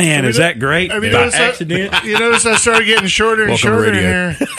Man, 0.00 0.24
is 0.24 0.36
that 0.38 0.58
great? 0.58 0.90
Have 0.90 1.04
you 1.04 1.10
By 1.12 1.18
noticed 1.18 1.36
I- 1.38 1.48
accident? 1.48 2.04
you 2.04 2.18
notice 2.18 2.46
I 2.46 2.56
started 2.56 2.86
getting 2.86 3.06
shorter 3.08 3.42
and 3.42 3.50
Welcome 3.50 3.68
shorter 3.70 3.90
radio. 3.92 4.30
here. 4.32 4.36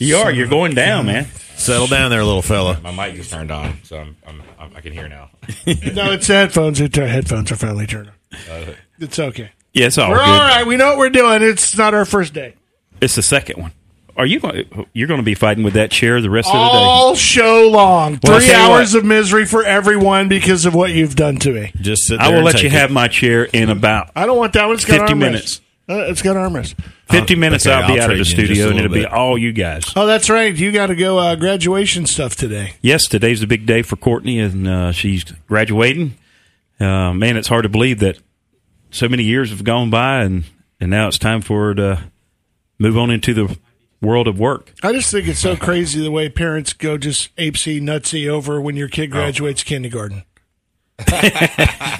You 0.00 0.16
are. 0.18 0.30
You're 0.30 0.46
going 0.46 0.74
down, 0.74 1.06
man. 1.06 1.24
Settle 1.56 1.88
down 1.88 2.10
there, 2.12 2.22
little 2.24 2.40
fella. 2.40 2.80
My 2.82 2.92
mic 2.92 3.16
just 3.16 3.32
turned 3.32 3.50
on, 3.50 3.78
so 3.82 3.98
I'm, 3.98 4.16
I'm, 4.24 4.42
I'm 4.56 4.76
I 4.76 4.80
can 4.80 4.92
hear 4.92 5.08
now. 5.08 5.30
No, 5.66 6.12
it's 6.12 6.28
headphones. 6.28 6.80
It's 6.80 6.96
our 6.96 7.06
headphones 7.08 7.50
are 7.50 7.56
finally 7.56 7.86
turned 7.88 8.08
on. 8.08 8.38
Uh, 8.48 8.74
it's 9.00 9.18
okay. 9.18 9.50
Yeah, 9.74 9.86
it's 9.86 9.98
all 9.98 10.10
We're 10.10 10.18
good. 10.18 10.28
all 10.28 10.38
right. 10.38 10.64
We 10.64 10.76
know 10.76 10.86
what 10.90 10.98
we're 10.98 11.10
doing. 11.10 11.42
It's 11.42 11.76
not 11.76 11.94
our 11.94 12.04
first 12.04 12.32
day. 12.32 12.54
It's 13.00 13.16
the 13.16 13.22
second 13.22 13.60
one. 13.60 13.72
Are 14.18 14.26
you 14.26 14.40
going? 14.40 14.86
You're 14.92 15.06
going 15.06 15.20
to 15.20 15.24
be 15.24 15.34
fighting 15.36 15.62
with 15.62 15.74
that 15.74 15.92
chair 15.92 16.20
the 16.20 16.28
rest 16.28 16.48
of 16.48 16.54
the 16.54 16.58
day, 16.58 16.64
All 16.76 17.14
show 17.14 17.68
long. 17.68 18.18
Well, 18.22 18.40
Three 18.40 18.48
tell 18.48 18.66
you 18.68 18.74
hours 18.74 18.94
of 18.94 19.04
misery 19.04 19.46
for 19.46 19.62
everyone 19.64 20.28
because 20.28 20.66
of 20.66 20.74
what 20.74 20.90
you've 20.92 21.14
done 21.14 21.36
to 21.36 21.52
me. 21.52 21.72
Just 21.76 22.02
sit 22.08 22.18
there 22.18 22.26
I 22.26 22.30
will 22.30 22.36
and 22.38 22.44
let 22.44 22.52
take 22.56 22.62
you 22.64 22.68
it. 22.68 22.72
have 22.72 22.90
my 22.90 23.06
chair 23.06 23.44
in 23.44 23.70
about 23.70 24.10
I 24.16 24.26
don't 24.26 24.36
want 24.36 24.54
that 24.54 24.66
one. 24.66 24.74
It's 24.74 24.84
got 24.84 24.98
50 25.08 25.14
armrest. 25.14 25.18
minutes. 25.18 25.60
Uh, 25.88 25.94
it's 26.08 26.20
got 26.20 26.36
armrest. 26.36 26.74
50 27.10 27.36
minutes. 27.36 27.64
okay, 27.66 27.74
I'll 27.74 27.86
be 27.86 27.98
I'll 28.00 28.06
out 28.06 28.10
of 28.10 28.18
the 28.18 28.24
trade 28.24 28.38
you 28.38 28.42
in 28.42 28.48
just 28.48 28.60
studio, 28.60 28.68
and 28.70 28.78
it'll 28.78 28.90
little 28.90 29.08
be 29.10 29.14
all 29.16 29.38
you 29.38 29.52
guys. 29.52 29.84
Oh, 29.96 30.06
that's 30.06 30.28
right. 30.28 30.54
You 30.54 30.72
got 30.72 30.88
to 30.88 30.96
go 30.96 31.18
uh, 31.18 31.36
graduation 31.36 32.04
stuff 32.04 32.34
today. 32.34 32.74
Yes, 32.82 33.06
today's 33.06 33.40
a 33.42 33.46
big 33.46 33.64
day 33.66 33.82
for 33.82 33.94
Courtney, 33.96 34.40
and 34.40 34.66
uh, 34.68 34.92
she's 34.92 35.24
graduating. 35.46 36.16
Uh, 36.80 37.12
man, 37.14 37.36
it's 37.36 37.48
hard 37.48 37.62
to 37.62 37.68
believe 37.68 38.00
that 38.00 38.18
so 38.90 39.08
many 39.08 39.22
years 39.22 39.50
have 39.50 39.64
gone 39.64 39.90
by, 39.90 40.22
and 40.24 40.44
and 40.80 40.90
now 40.90 41.06
it's 41.08 41.18
time 41.18 41.40
for 41.40 41.68
her 41.68 41.74
to 41.76 42.10
move 42.78 42.98
on 42.98 43.10
into 43.10 43.32
the 43.32 43.56
world 44.00 44.28
of 44.28 44.38
work. 44.38 44.72
I 44.82 44.92
just 44.92 45.10
think 45.10 45.26
it's 45.28 45.40
so 45.40 45.56
crazy 45.56 46.00
the 46.02 46.10
way 46.10 46.28
parents 46.28 46.72
go 46.72 46.98
just 46.98 47.34
apesy 47.36 47.80
nutsy 47.80 48.28
over 48.28 48.60
when 48.60 48.76
your 48.76 48.88
Oh. 48.88 48.90
kid 48.94 49.08
graduates 49.10 49.62
kindergarten. 49.62 50.24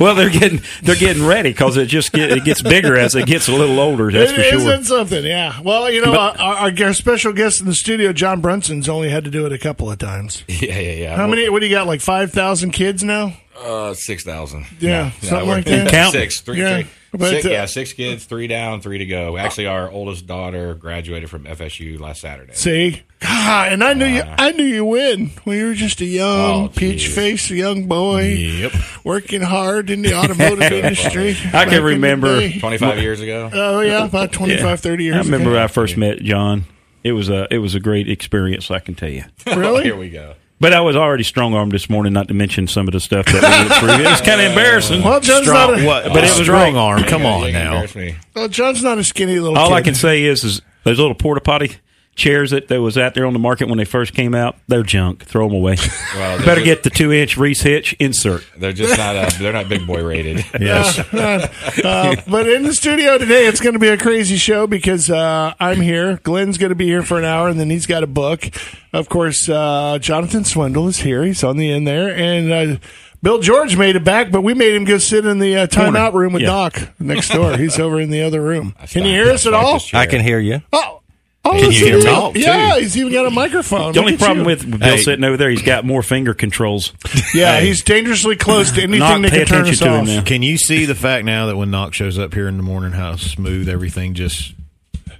Well, 0.00 0.14
they're 0.14 0.30
getting 0.30 0.60
they're 0.82 0.94
getting 0.94 1.26
ready 1.26 1.50
because 1.50 1.76
it 1.76 1.86
just 1.86 2.12
get, 2.12 2.30
it 2.30 2.44
gets 2.44 2.62
bigger 2.62 2.96
as 2.96 3.16
it 3.16 3.26
gets 3.26 3.48
a 3.48 3.52
little 3.52 3.80
older. 3.80 4.12
That's 4.12 4.30
for 4.30 4.40
It- 4.40 4.50
sure. 4.50 4.58
Isn't 4.60 4.84
something? 4.84 5.24
Yeah. 5.24 5.60
Well, 5.60 5.90
you 5.90 6.04
know, 6.04 6.14
our, 6.16 6.36
our, 6.38 6.70
our 6.72 6.94
special 6.94 7.32
guest 7.32 7.60
in 7.60 7.66
the 7.66 7.74
studio, 7.74 8.12
John 8.12 8.40
Brunson's 8.40 8.88
only 8.88 9.08
had 9.08 9.24
to 9.24 9.30
do 9.30 9.44
it 9.44 9.52
a 9.52 9.58
couple 9.58 9.90
of 9.90 9.98
times. 9.98 10.44
yeah, 10.48 10.78
yeah, 10.78 10.92
yeah. 10.92 11.16
How 11.16 11.26
many? 11.26 11.48
What 11.48 11.60
do 11.60 11.66
you 11.66 11.74
got? 11.74 11.88
Like 11.88 12.00
five 12.00 12.30
thousand 12.32 12.70
kids 12.72 13.02
now? 13.02 13.32
Uh, 13.64 13.94
six 13.94 14.22
thousand. 14.24 14.66
Yeah, 14.80 15.10
something 15.22 15.48
like 15.48 15.66
we're- 15.66 15.78
that. 15.84 15.90
Count. 15.90 16.12
Six, 16.12 16.40
three, 16.40 16.58
Yeah, 16.60 16.76
three- 16.82 16.86
but, 17.12 17.30
six- 17.30 17.46
uh, 17.46 17.50
yeah, 17.50 17.66
six 17.66 17.92
kids, 17.92 18.24
three 18.24 18.46
down, 18.46 18.80
three 18.80 18.98
to 18.98 19.06
go. 19.06 19.36
Actually, 19.36 19.66
our 19.66 19.90
oldest 19.90 20.26
daughter 20.26 20.74
graduated 20.74 21.28
from 21.30 21.44
FSU 21.44 21.98
last 21.98 22.20
Saturday. 22.20 22.52
See, 22.54 23.02
God, 23.20 23.72
and 23.72 23.82
I 23.82 23.94
knew 23.94 24.04
you. 24.06 24.22
I 24.24 24.52
knew 24.52 24.64
you 24.64 24.84
win 24.84 25.30
when 25.44 25.58
you 25.58 25.66
were 25.66 25.74
just 25.74 26.00
a 26.00 26.04
young 26.04 26.64
Oh, 26.66 26.68
peach 26.68 27.04
geez. 27.04 27.14
faced 27.14 27.50
young 27.50 27.86
boy, 27.86 28.22
Yep. 28.28 28.72
working 29.04 29.40
hard 29.42 29.90
in 29.90 30.02
the 30.02 30.14
automotive 30.14 30.70
industry. 30.72 31.36
I 31.52 31.64
can 31.64 31.82
remember. 31.82 32.48
Twenty-five 32.60 32.98
years 33.00 33.20
ago. 33.20 33.50
Oh 33.52 33.80
yeah, 33.80 34.04
about 34.04 34.32
25, 34.32 34.80
30 34.80 35.04
years. 35.04 35.16
I 35.16 35.18
remember 35.20 35.50
ago. 35.50 35.54
when 35.54 35.62
I 35.62 35.66
first 35.66 35.96
met 35.96 36.18
John. 36.22 36.64
It 37.04 37.12
was 37.12 37.28
a 37.30 37.46
it 37.50 37.58
was 37.58 37.74
a 37.76 37.80
great 37.80 38.08
experience, 38.08 38.70
I 38.70 38.80
can 38.80 38.94
tell 38.94 39.08
you. 39.08 39.24
Really? 39.46 39.84
Here 39.84 39.96
we 39.96 40.10
go. 40.10 40.34
But 40.60 40.72
I 40.72 40.80
was 40.80 40.96
already 40.96 41.22
strong 41.22 41.54
armed 41.54 41.70
this 41.72 41.88
morning, 41.88 42.12
not 42.12 42.26
to 42.28 42.34
mention 42.34 42.66
some 42.66 42.88
of 42.88 42.92
the 42.92 42.98
stuff 43.00 43.26
that 43.26 43.34
we 43.34 43.68
went 43.68 43.74
through. 43.80 44.04
It 44.04 44.10
was 44.10 44.20
kind 44.20 44.40
of 44.40 44.48
embarrassing. 44.48 45.02
Well, 45.04 45.20
John's 45.20 45.46
Strong, 45.46 45.70
not 45.72 45.80
a, 45.80 45.86
what? 45.86 46.04
But 46.06 46.24
it 46.24 46.36
was 46.36 46.42
strong 46.42 46.72
great. 46.72 46.80
arm. 46.80 47.02
Come 47.04 47.22
Yeah, 47.22 47.32
on 47.32 47.52
now. 47.52 47.82
embarrass 47.84 48.16
well, 48.34 48.48
John's 48.48 48.82
not 48.82 48.98
a 48.98 49.04
skinny 49.04 49.38
little. 49.38 49.56
All 49.56 49.68
kid. 49.68 49.74
I 49.74 49.82
can 49.82 49.94
say 49.94 50.24
is, 50.24 50.42
is 50.42 50.60
those 50.82 50.98
little 50.98 51.14
porta 51.14 51.40
potty 51.40 51.76
chairs 52.18 52.50
that, 52.50 52.68
that 52.68 52.82
was 52.82 52.98
out 52.98 53.14
there 53.14 53.24
on 53.24 53.32
the 53.32 53.38
market 53.38 53.68
when 53.68 53.78
they 53.78 53.84
first 53.86 54.12
came 54.12 54.34
out, 54.34 54.56
they're 54.66 54.82
junk. 54.82 55.24
Throw 55.24 55.48
them 55.48 55.56
away. 55.56 55.76
Well, 56.14 56.38
Better 56.38 56.56
just- 56.56 56.64
get 56.64 56.82
the 56.82 56.90
two 56.90 57.12
inch 57.12 57.38
Reese 57.38 57.62
hitch 57.62 57.94
insert. 57.98 58.44
They're 58.58 58.72
just 58.74 58.98
not. 58.98 59.16
Uh, 59.16 59.30
they're 59.38 59.52
not 59.54 59.68
big 59.70 59.86
boy 59.86 60.02
rated. 60.04 60.44
Yes. 60.60 60.98
Uh, 61.84 62.16
but 62.28 62.48
in 62.48 62.64
the 62.64 62.74
studio 62.74 63.16
today, 63.18 63.46
it's 63.46 63.60
going 63.60 63.72
to 63.74 63.78
be 63.78 63.88
a 63.88 63.96
crazy 63.96 64.36
show 64.36 64.66
because 64.66 65.08
uh, 65.10 65.54
I'm 65.60 65.80
here. 65.80 66.18
Glenn's 66.22 66.58
going 66.58 66.70
to 66.70 66.74
be 66.76 66.86
here 66.86 67.02
for 67.02 67.18
an 67.18 67.24
hour, 67.24 67.48
and 67.48 67.58
then 67.58 67.70
he's 67.70 67.86
got 67.86 68.02
a 68.02 68.06
book. 68.06 68.44
Of 68.92 69.08
course, 69.08 69.48
uh, 69.48 69.98
Jonathan 70.00 70.44
Swindle 70.44 70.88
is 70.88 70.98
here. 70.98 71.22
He's 71.22 71.44
on 71.44 71.56
the 71.56 71.70
end 71.70 71.86
there, 71.86 72.14
and 72.14 72.52
uh, 72.52 72.78
Bill 73.22 73.38
George 73.38 73.76
made 73.76 73.96
it 73.96 74.04
back, 74.04 74.30
but 74.30 74.42
we 74.42 74.54
made 74.54 74.74
him 74.74 74.84
go 74.84 74.98
sit 74.98 75.24
in 75.24 75.38
the 75.38 75.56
uh, 75.56 75.66
timeout 75.66 76.14
room 76.14 76.32
with 76.32 76.42
Yeah. 76.42 76.48
Doc 76.48 76.90
next 76.98 77.28
door. 77.30 77.56
He's 77.56 77.78
over 77.78 78.00
in 78.00 78.10
the 78.10 78.22
other 78.22 78.40
room. 78.42 78.74
Can 78.88 79.04
you 79.04 79.12
hear 79.12 79.30
us 79.30 79.46
at 79.46 79.54
all? 79.54 79.80
I 79.94 80.06
can 80.06 80.20
hear 80.20 80.40
you. 80.40 80.62
Oh, 80.72 81.02
oh, 81.44 81.52
Can 81.52 81.70
you 81.70 81.70
hear 81.70 81.92
to 81.92 81.92
him 81.92 82.00
him. 82.00 82.14
talk, 82.14 82.34
too? 82.34 82.40
Yeah, 82.40 82.78
he's 82.78 82.96
even 82.96 83.12
got 83.12 83.26
a 83.26 83.30
microphone. 83.30 83.92
The 83.92 84.00
only 84.00 84.14
at 84.14 84.18
problem 84.18 84.40
you. 84.40 84.44
with 84.46 84.70
Bill 84.78 84.96
Hey. 84.96 85.02
sitting 85.02 85.24
over 85.24 85.36
there, 85.36 85.50
he's 85.50 85.62
got 85.62 85.84
more 85.84 86.02
finger 86.02 86.34
controls. 86.34 86.92
yeah, 87.34 87.60
he's 87.60 87.82
dangerously 87.82 88.36
close 88.36 88.70
to 88.72 88.82
anything 88.82 88.98
Not 89.00 89.22
that 89.22 89.30
pay 89.30 89.38
can 89.38 89.46
turn 89.46 89.58
attention 89.62 89.72
us 89.74 89.78
to 89.80 89.86
him 89.86 90.00
off. 90.00 90.06
now. 90.06 90.22
Can 90.24 90.42
you 90.42 90.58
see 90.58 90.84
the 90.84 90.94
fact 90.94 91.24
now 91.24 91.46
that 91.46 91.56
when 91.56 91.70
Knox 91.70 91.96
shows 91.96 92.18
up 92.18 92.34
here 92.34 92.48
in 92.48 92.56
the 92.56 92.62
morning, 92.62 92.92
how 92.92 93.16
smooth 93.16 93.68
everything 93.68 94.14
just. 94.14 94.52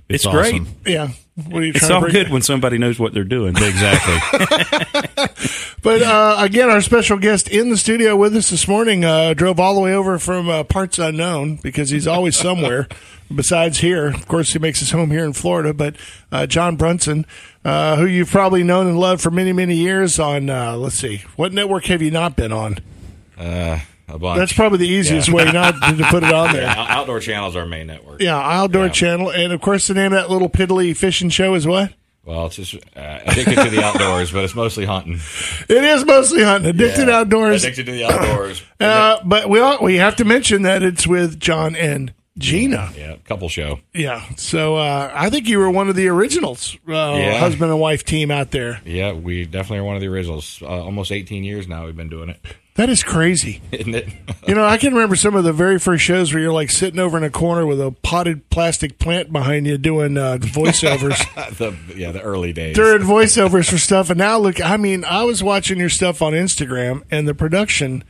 It's, 0.09 0.25
awesome. 0.27 0.65
great. 0.85 0.95
Yeah, 0.95 1.03
what 1.03 1.09
are 1.09 1.11
you 1.11 1.15
It's 1.39 1.79
trying 1.79 1.89
to 1.89 1.95
all 1.95 2.01
bring- 2.01 2.13
good 2.13 2.29
when 2.31 2.43
somebody 2.43 2.79
knows 2.79 2.99
what 2.99 3.15
they're 3.15 3.25
doing. 3.25 3.55
Exactly. 3.63 4.19
But 5.81 6.03
uh, 6.03 6.37
again, 6.41 6.71
our 6.71 6.81
special 6.81 7.19
guest 7.19 7.49
in 7.49 7.71
the 7.71 7.77
studio 7.77 8.17
with 8.17 8.35
us 8.35 8.51
this 8.51 8.67
morning 8.67 9.05
uh, 9.05 9.33
drove 9.35 9.61
all 9.61 9.77
the 9.77 9.81
way 9.81 9.95
over 9.95 10.19
from 10.19 10.49
uh, 10.49 10.65
parts 10.65 10.99
unknown 10.99 11.57
because 11.63 11.91
he's 11.91 12.07
always 12.09 12.37
somewhere 12.41 12.89
besides 13.35 13.79
here. 13.79 14.09
Of 14.09 14.27
course, 14.27 14.53
he 14.53 14.59
makes 14.59 14.81
his 14.81 14.91
home 14.91 15.11
here 15.13 15.25
in 15.25 15.33
Florida. 15.35 15.73
But 15.73 15.95
uh, 16.33 16.47
John 16.47 16.75
Brunson, 16.75 17.27
uh, 17.65 17.95
who 17.97 18.07
you've 18.07 18.31
probably 18.31 18.65
known 18.65 18.89
and 18.89 18.99
loved 18.99 19.23
for 19.23 19.31
many, 19.31 19.53
many 19.53 19.77
years 19.77 20.19
on, 20.19 20.51
uh, 20.51 20.77
let's 20.77 20.97
see, 20.99 21.23
what 21.37 21.53
network 21.53 21.85
have 21.87 22.03
you 22.03 22.11
not 22.11 22.35
been 22.35 22.53
on? 22.53 22.79
A 24.09 24.19
bunch. 24.19 24.39
That's 24.39 24.53
probably 24.53 24.79
the 24.79 24.89
easiest 24.89 25.29
Yeah. 25.29 25.35
way 25.35 25.45
not 25.53 25.73
to, 25.75 26.05
put 26.11 26.23
it 26.25 26.33
on 26.33 26.53
there. 26.53 26.63
Yeah, 26.63 26.87
Outdoor 26.89 27.21
Channel 27.21 27.51
is 27.51 27.57
our 27.57 27.67
main 27.67 27.87
network. 27.89 28.21
Yeah, 28.23 28.37
Outdoor 28.39 28.87
Yeah. 28.87 28.93
Channel. 28.93 29.31
And 29.31 29.53
of 29.53 29.61
course, 29.61 29.87
the 29.87 29.95
name 29.95 30.13
of 30.13 30.19
that 30.23 30.31
little 30.31 30.49
piddly 30.49 30.97
fishing 30.97 31.29
show 31.29 31.55
is 31.55 31.67
what? 31.67 31.93
Well, 32.25 32.47
it's 32.47 32.57
just 32.57 32.75
uh, 32.75 33.21
addicted 33.25 33.55
to 33.57 33.71
the 33.71 33.83
outdoors, 33.83 34.31
but 34.33 34.45
it's 34.45 34.55
mostly 34.55 34.85
hunting. 34.85 35.15
It 35.69 35.83
is 35.85 36.05
mostly 36.05 36.43
hunting. 36.43 36.71
Addicted 36.71 37.09
Yeah. 37.09 37.19
Outdoors. 37.21 37.65
Addicted 37.65 37.87
to 37.87 37.93
the 37.93 38.05
outdoors. 38.05 38.63
Uh, 38.81 39.19
but 39.25 39.49
we 39.49 39.59
all, 39.61 39.83
we 39.83 39.97
have 39.97 40.15
to 40.17 40.25
mention 40.25 40.63
that 40.63 40.83
it's 40.85 41.05
with 41.07 41.41
John 41.41 41.75
and 41.75 42.13
Gina. 42.39 42.93
yeah, 42.97 43.17
couple 43.25 43.49
show. 43.49 43.81
Yeah. 43.93 44.23
So 44.37 44.77
uh, 44.77 45.11
I 45.13 45.31
think 45.31 45.49
you 45.49 45.59
were 45.59 45.69
one 45.71 45.89
of 45.89 45.97
the 45.97 46.07
originals, 46.09 46.77
uh, 46.89 46.93
Yeah. 46.93 47.39
husband 47.39 47.73
and 47.73 47.81
wife 47.81 48.05
team 48.05 48.31
out 48.31 48.53
there. 48.53 48.81
Yeah, 48.85 49.13
we 49.15 49.45
definitely 49.47 49.79
are 49.79 49.85
one 49.85 49.97
of 49.97 50.01
the 50.01 50.07
originals. 50.07 50.61
Uh, 50.63 50.67
almost 50.69 51.11
18 51.11 51.43
years 51.43 51.67
now 51.67 51.87
we've 51.87 51.97
been 51.97 52.09
doing 52.09 52.29
it, 52.29 52.39
That 52.79 52.91
is 52.91 53.03
crazy. 53.03 53.61
isn't 53.73 53.93
it? 53.93 54.09
You 54.47 54.55
know, 54.55 54.65
I 54.65 54.79
can 54.79 54.95
remember 54.95 55.17
some 55.17 55.35
of 55.35 55.43
the 55.43 55.53
very 55.53 55.81
first 55.81 56.05
shows 56.05 56.33
where 56.33 56.41
you're 56.41 56.53
like 56.53 56.71
sitting 56.71 57.01
over 57.01 57.19
in 57.19 57.25
a 57.25 57.31
corner 57.31 57.67
with 57.67 57.81
a 57.81 57.91
potted 57.91 58.51
plastic 58.51 59.01
plant 59.01 59.33
behind 59.33 59.67
you 59.67 59.77
doing 59.79 60.17
uh, 60.17 60.39
voiceovers. 60.41 61.19
the, 61.59 61.77
yeah, 61.97 62.13
the 62.13 62.23
early 62.23 62.53
days. 62.53 62.77
During 62.77 63.03
voiceovers 63.03 63.69
for 63.69 63.79
stuff. 63.79 64.11
And 64.11 64.19
now 64.19 64.39
look, 64.39 64.65
I 64.65 64.77
mean, 64.77 65.05
I 65.05 65.25
was 65.25 65.43
watching 65.43 65.81
your 65.81 65.89
stuff 65.89 66.23
on 66.23 66.35
Instagram 66.35 67.03
and 67.11 67.27
the 67.27 67.35
production 67.35 68.05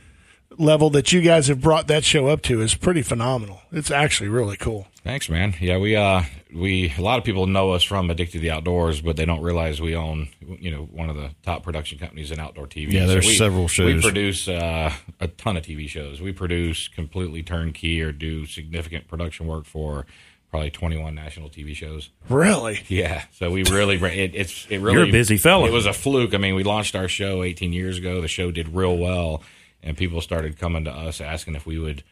level 0.59 0.91
that 0.91 1.11
you 1.11 1.21
guys 1.21 1.47
have 1.47 1.61
brought 1.61 1.87
that 1.87 2.03
show 2.03 2.27
up 2.27 2.43
to 2.43 2.61
is 2.61 2.75
pretty 2.75 3.01
phenomenal. 3.01 3.61
It's 3.71 3.89
actually 3.89 4.29
really 4.29 4.55
cool. 4.55 4.85
Thanks, 5.09 5.27
man. 5.27 5.55
Yeah, 5.59 5.79
we 5.79 5.95
uh 5.95 6.21
we 6.53 6.93
a 6.95 7.01
lot 7.01 7.17
of 7.17 7.25
people 7.25 7.47
know 7.47 7.71
us 7.71 7.81
from 7.81 8.11
Addicted 8.11 8.33
to 8.33 8.39
the 8.41 8.51
Outdoors, 8.51 9.01
but 9.01 9.17
they 9.17 9.25
don't 9.25 9.41
realize 9.41 9.81
we 9.81 9.95
own 9.95 10.29
you 10.59 10.69
know 10.69 10.83
one 10.83 11.09
of 11.09 11.15
the 11.15 11.31
top 11.41 11.63
production 11.63 11.97
companies 11.97 12.29
in 12.29 12.39
outdoor 12.39 12.67
TV. 12.67 12.91
Yeah, 12.91 13.07
there's 13.07 13.25
we, 13.25 13.33
several 13.33 13.67
shows. 13.67 13.95
We 13.95 14.01
produce 14.01 14.47
uh, 14.47 14.93
a 15.19 15.27
ton 15.27 15.57
of 15.57 15.63
TV 15.63 15.89
shows. 15.89 16.21
We 16.21 16.31
produce 16.31 16.87
completely 16.89 17.41
turnkey 17.41 18.03
or 18.03 18.11
do 18.11 18.45
significant 18.45 19.07
production 19.07 19.47
work 19.47 19.65
for 19.65 20.05
probably 20.51 20.69
21 20.69 21.15
national 21.15 21.49
TV 21.49 21.75
shows. 21.75 22.11
Really? 22.29 22.83
Yeah, 22.87 23.23
so 23.31 23.49
we 23.49 23.63
really 23.63 23.95
it, 23.95 24.35
it's 24.35 24.67
it 24.69 24.77
really 24.77 24.97
You're 24.97 25.07
a 25.07 25.11
busy 25.11 25.37
fella. 25.37 25.65
It 25.65 25.73
was 25.73 25.87
a 25.87 25.93
fluke. 25.93 26.35
I 26.35 26.37
mean, 26.37 26.53
we 26.53 26.63
launched 26.63 26.95
our 26.95 27.07
show 27.07 27.41
18 27.41 27.73
years 27.73 27.97
ago. 27.97 28.21
The 28.21 28.27
show 28.27 28.51
did 28.51 28.75
real 28.75 28.95
well, 28.95 29.41
and 29.81 29.97
people 29.97 30.21
started 30.21 30.59
coming 30.59 30.83
to 30.83 30.91
us 30.91 31.19
asking 31.19 31.55
if 31.55 31.65
we 31.65 31.79
would 31.79 32.03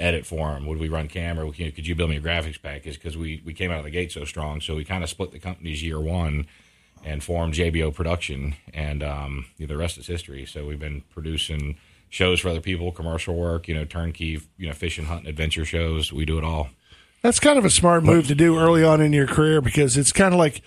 edit 0.00 0.26
for 0.26 0.50
them. 0.52 0.66
Would 0.66 0.78
we 0.78 0.88
run 0.88 1.06
camera? 1.08 1.50
Could 1.52 1.86
you 1.86 1.94
build 1.94 2.10
me 2.10 2.16
a 2.16 2.20
graphics 2.20 2.60
package? 2.60 2.94
Because 2.94 3.16
we 3.16 3.42
we 3.44 3.54
came 3.54 3.70
out 3.70 3.78
of 3.78 3.84
the 3.84 3.90
gate 3.90 4.10
so 4.12 4.24
strong. 4.24 4.60
So 4.60 4.74
we 4.74 4.84
kind 4.84 5.04
of 5.04 5.10
split 5.10 5.30
the 5.32 5.38
companies 5.38 5.82
year 5.82 6.00
one. 6.00 6.46
and 7.02 7.22
formed 7.24 7.54
JBO 7.54 7.94
Production, 7.94 8.54
and 8.74 9.02
um, 9.02 9.46
you 9.56 9.66
know, 9.66 9.72
the 9.72 9.78
rest 9.78 9.96
is 9.96 10.06
history. 10.06 10.44
So 10.44 10.66
we've 10.66 10.78
been 10.78 11.02
producing 11.14 11.76
shows 12.10 12.40
for 12.40 12.50
other 12.50 12.60
people, 12.60 12.92
commercial 12.92 13.34
work, 13.36 13.68
you 13.68 13.74
know, 13.74 13.84
turnkey, 13.86 14.38
you 14.58 14.66
know, 14.66 14.74
fishing, 14.74 15.06
hunting, 15.06 15.26
adventure 15.28 15.64
shows. 15.64 16.12
We 16.12 16.24
do 16.26 16.36
it 16.36 16.44
all. 16.44 16.68
That's 17.22 17.40
kind 17.40 17.58
of 17.58 17.64
a 17.64 17.70
smart 17.70 18.02
move 18.04 18.26
to 18.28 18.34
do 18.34 18.58
early 18.58 18.82
on 18.84 19.00
in 19.00 19.12
your 19.14 19.26
career 19.26 19.60
because 19.62 19.96
it's 19.96 20.12
kind 20.12 20.34
of 20.34 20.38
like 20.38 20.60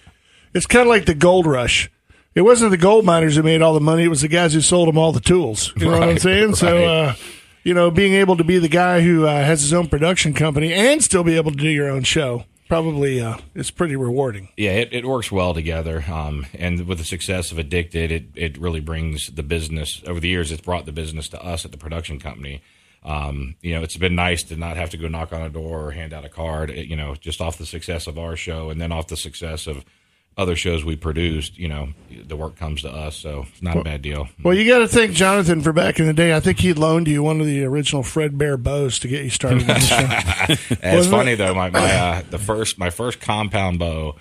it's 0.55 0.65
kind 0.65 0.81
of 0.83 0.87
like 0.87 1.05
the 1.05 1.13
gold 1.13 1.45
rush. 1.45 1.91
It 2.33 2.41
wasn't 2.41 2.71
the 2.71 2.77
gold 2.77 3.05
miners 3.05 3.35
who 3.35 3.43
made 3.43 3.61
all 3.61 3.75
the 3.75 3.79
money; 3.79 4.03
it 4.05 4.07
was 4.07 4.21
the 4.21 4.27
guys 4.27 4.53
who 4.55 4.61
sold 4.61 4.87
them 4.87 4.97
all 4.97 5.11
the 5.11 5.19
tools. 5.19 5.71
You 5.77 5.85
know 5.85 5.91
what 5.91 6.01
I'm 6.03 6.09
Right, 6.09 6.21
saying? 6.21 6.55
So, 6.55 6.83
uh, 6.83 7.13
you 7.63 7.73
know, 7.73 7.89
being 7.89 8.13
able 8.13 8.37
to 8.37 8.43
be 8.43 8.59
the 8.59 8.67
guy 8.67 9.01
who 9.01 9.25
uh, 9.25 9.43
has 9.43 9.61
his 9.61 9.73
own 9.73 9.87
production 9.87 10.33
company 10.33 10.73
and 10.73 11.03
still 11.03 11.23
be 11.23 11.35
able 11.35 11.51
to 11.51 11.57
do 11.57 11.69
your 11.69 11.89
own 11.89 12.03
show 12.03 12.45
probably 12.67 13.21
uh, 13.21 13.37
is 13.53 13.69
pretty 13.71 13.95
rewarding. 13.95 14.49
Yeah, 14.57 14.71
it, 14.71 14.89
it 14.91 15.05
works 15.05 15.31
well 15.31 15.53
together. 15.53 16.03
Um, 16.09 16.47
and 16.53 16.87
with 16.87 16.97
the 16.97 17.03
success 17.03 17.51
of 17.51 17.59
Addicted, 17.59 18.11
it, 18.11 18.25
it 18.35 18.57
really 18.57 18.79
brings 18.79 19.27
the 19.27 19.43
business 19.43 20.01
over 20.07 20.19
the 20.19 20.29
years. 20.29 20.51
It's 20.51 20.61
brought 20.61 20.85
the 20.85 20.91
business 20.91 21.29
to 21.29 21.43
us 21.43 21.65
at 21.65 21.71
the 21.71 21.77
production 21.77 22.19
company. 22.19 22.61
Um, 23.03 23.55
you 23.61 23.75
know, 23.75 23.83
it's 23.83 23.97
been 23.97 24.15
nice 24.15 24.43
to 24.43 24.55
not 24.55 24.77
have 24.77 24.89
to 24.91 24.97
go 24.97 25.07
knock 25.07 25.33
on 25.33 25.41
a 25.41 25.49
door 25.49 25.87
or 25.87 25.91
hand 25.91 26.13
out 26.13 26.25
a 26.25 26.29
card. 26.29 26.71
You 26.71 26.95
know, 26.95 27.15
just 27.15 27.41
off 27.41 27.57
the 27.57 27.65
success 27.65 28.07
of 28.07 28.17
our 28.17 28.35
show, 28.35 28.69
and 28.69 28.79
then 28.81 28.91
off 28.91 29.07
the 29.07 29.17
success 29.17 29.67
of 29.67 29.83
other 30.37 30.55
shows 30.55 30.83
we 30.83 30.95
produced. 30.95 31.57
You 31.57 31.67
know, 31.67 31.89
the 32.25 32.35
work 32.35 32.55
comes 32.57 32.81
to 32.81 32.89
us, 32.89 33.15
so 33.15 33.45
it's 33.51 33.61
not 33.61 33.77
a 33.77 33.83
bad 33.83 34.01
deal. 34.01 34.27
Well, 34.43 34.53
you 34.55 34.67
got 34.67 34.79
to 34.79 34.87
thank 34.87 35.13
Jonathan 35.13 35.61
for 35.61 35.73
back 35.73 35.99
in 35.99 36.05
the 36.07 36.13
day. 36.13 36.35
I 36.35 36.39
think 36.39 36.59
he 36.59 36.73
loaned 36.73 37.07
you 37.07 37.21
one 37.23 37.39
of 37.39 37.45
the 37.45 37.63
original 37.65 38.03
Fred 38.03 38.37
Bear 38.37 38.57
bows 38.57 38.99
to 38.99 39.07
get 39.07 39.23
you 39.23 39.29
started. 39.29 39.61
in 39.61 39.67
the 39.67 39.79
show. 39.79 40.55
It's 40.83 40.95
Wasn't 40.95 41.13
funny 41.15 41.35
though. 41.35 41.53
My, 41.53 41.69
my 41.69 41.93
uh, 41.93 42.23
the 42.29 42.39
first 42.39 42.77
my 42.77 42.89
first 42.89 43.19
compound 43.21 43.79
bow 43.79 44.15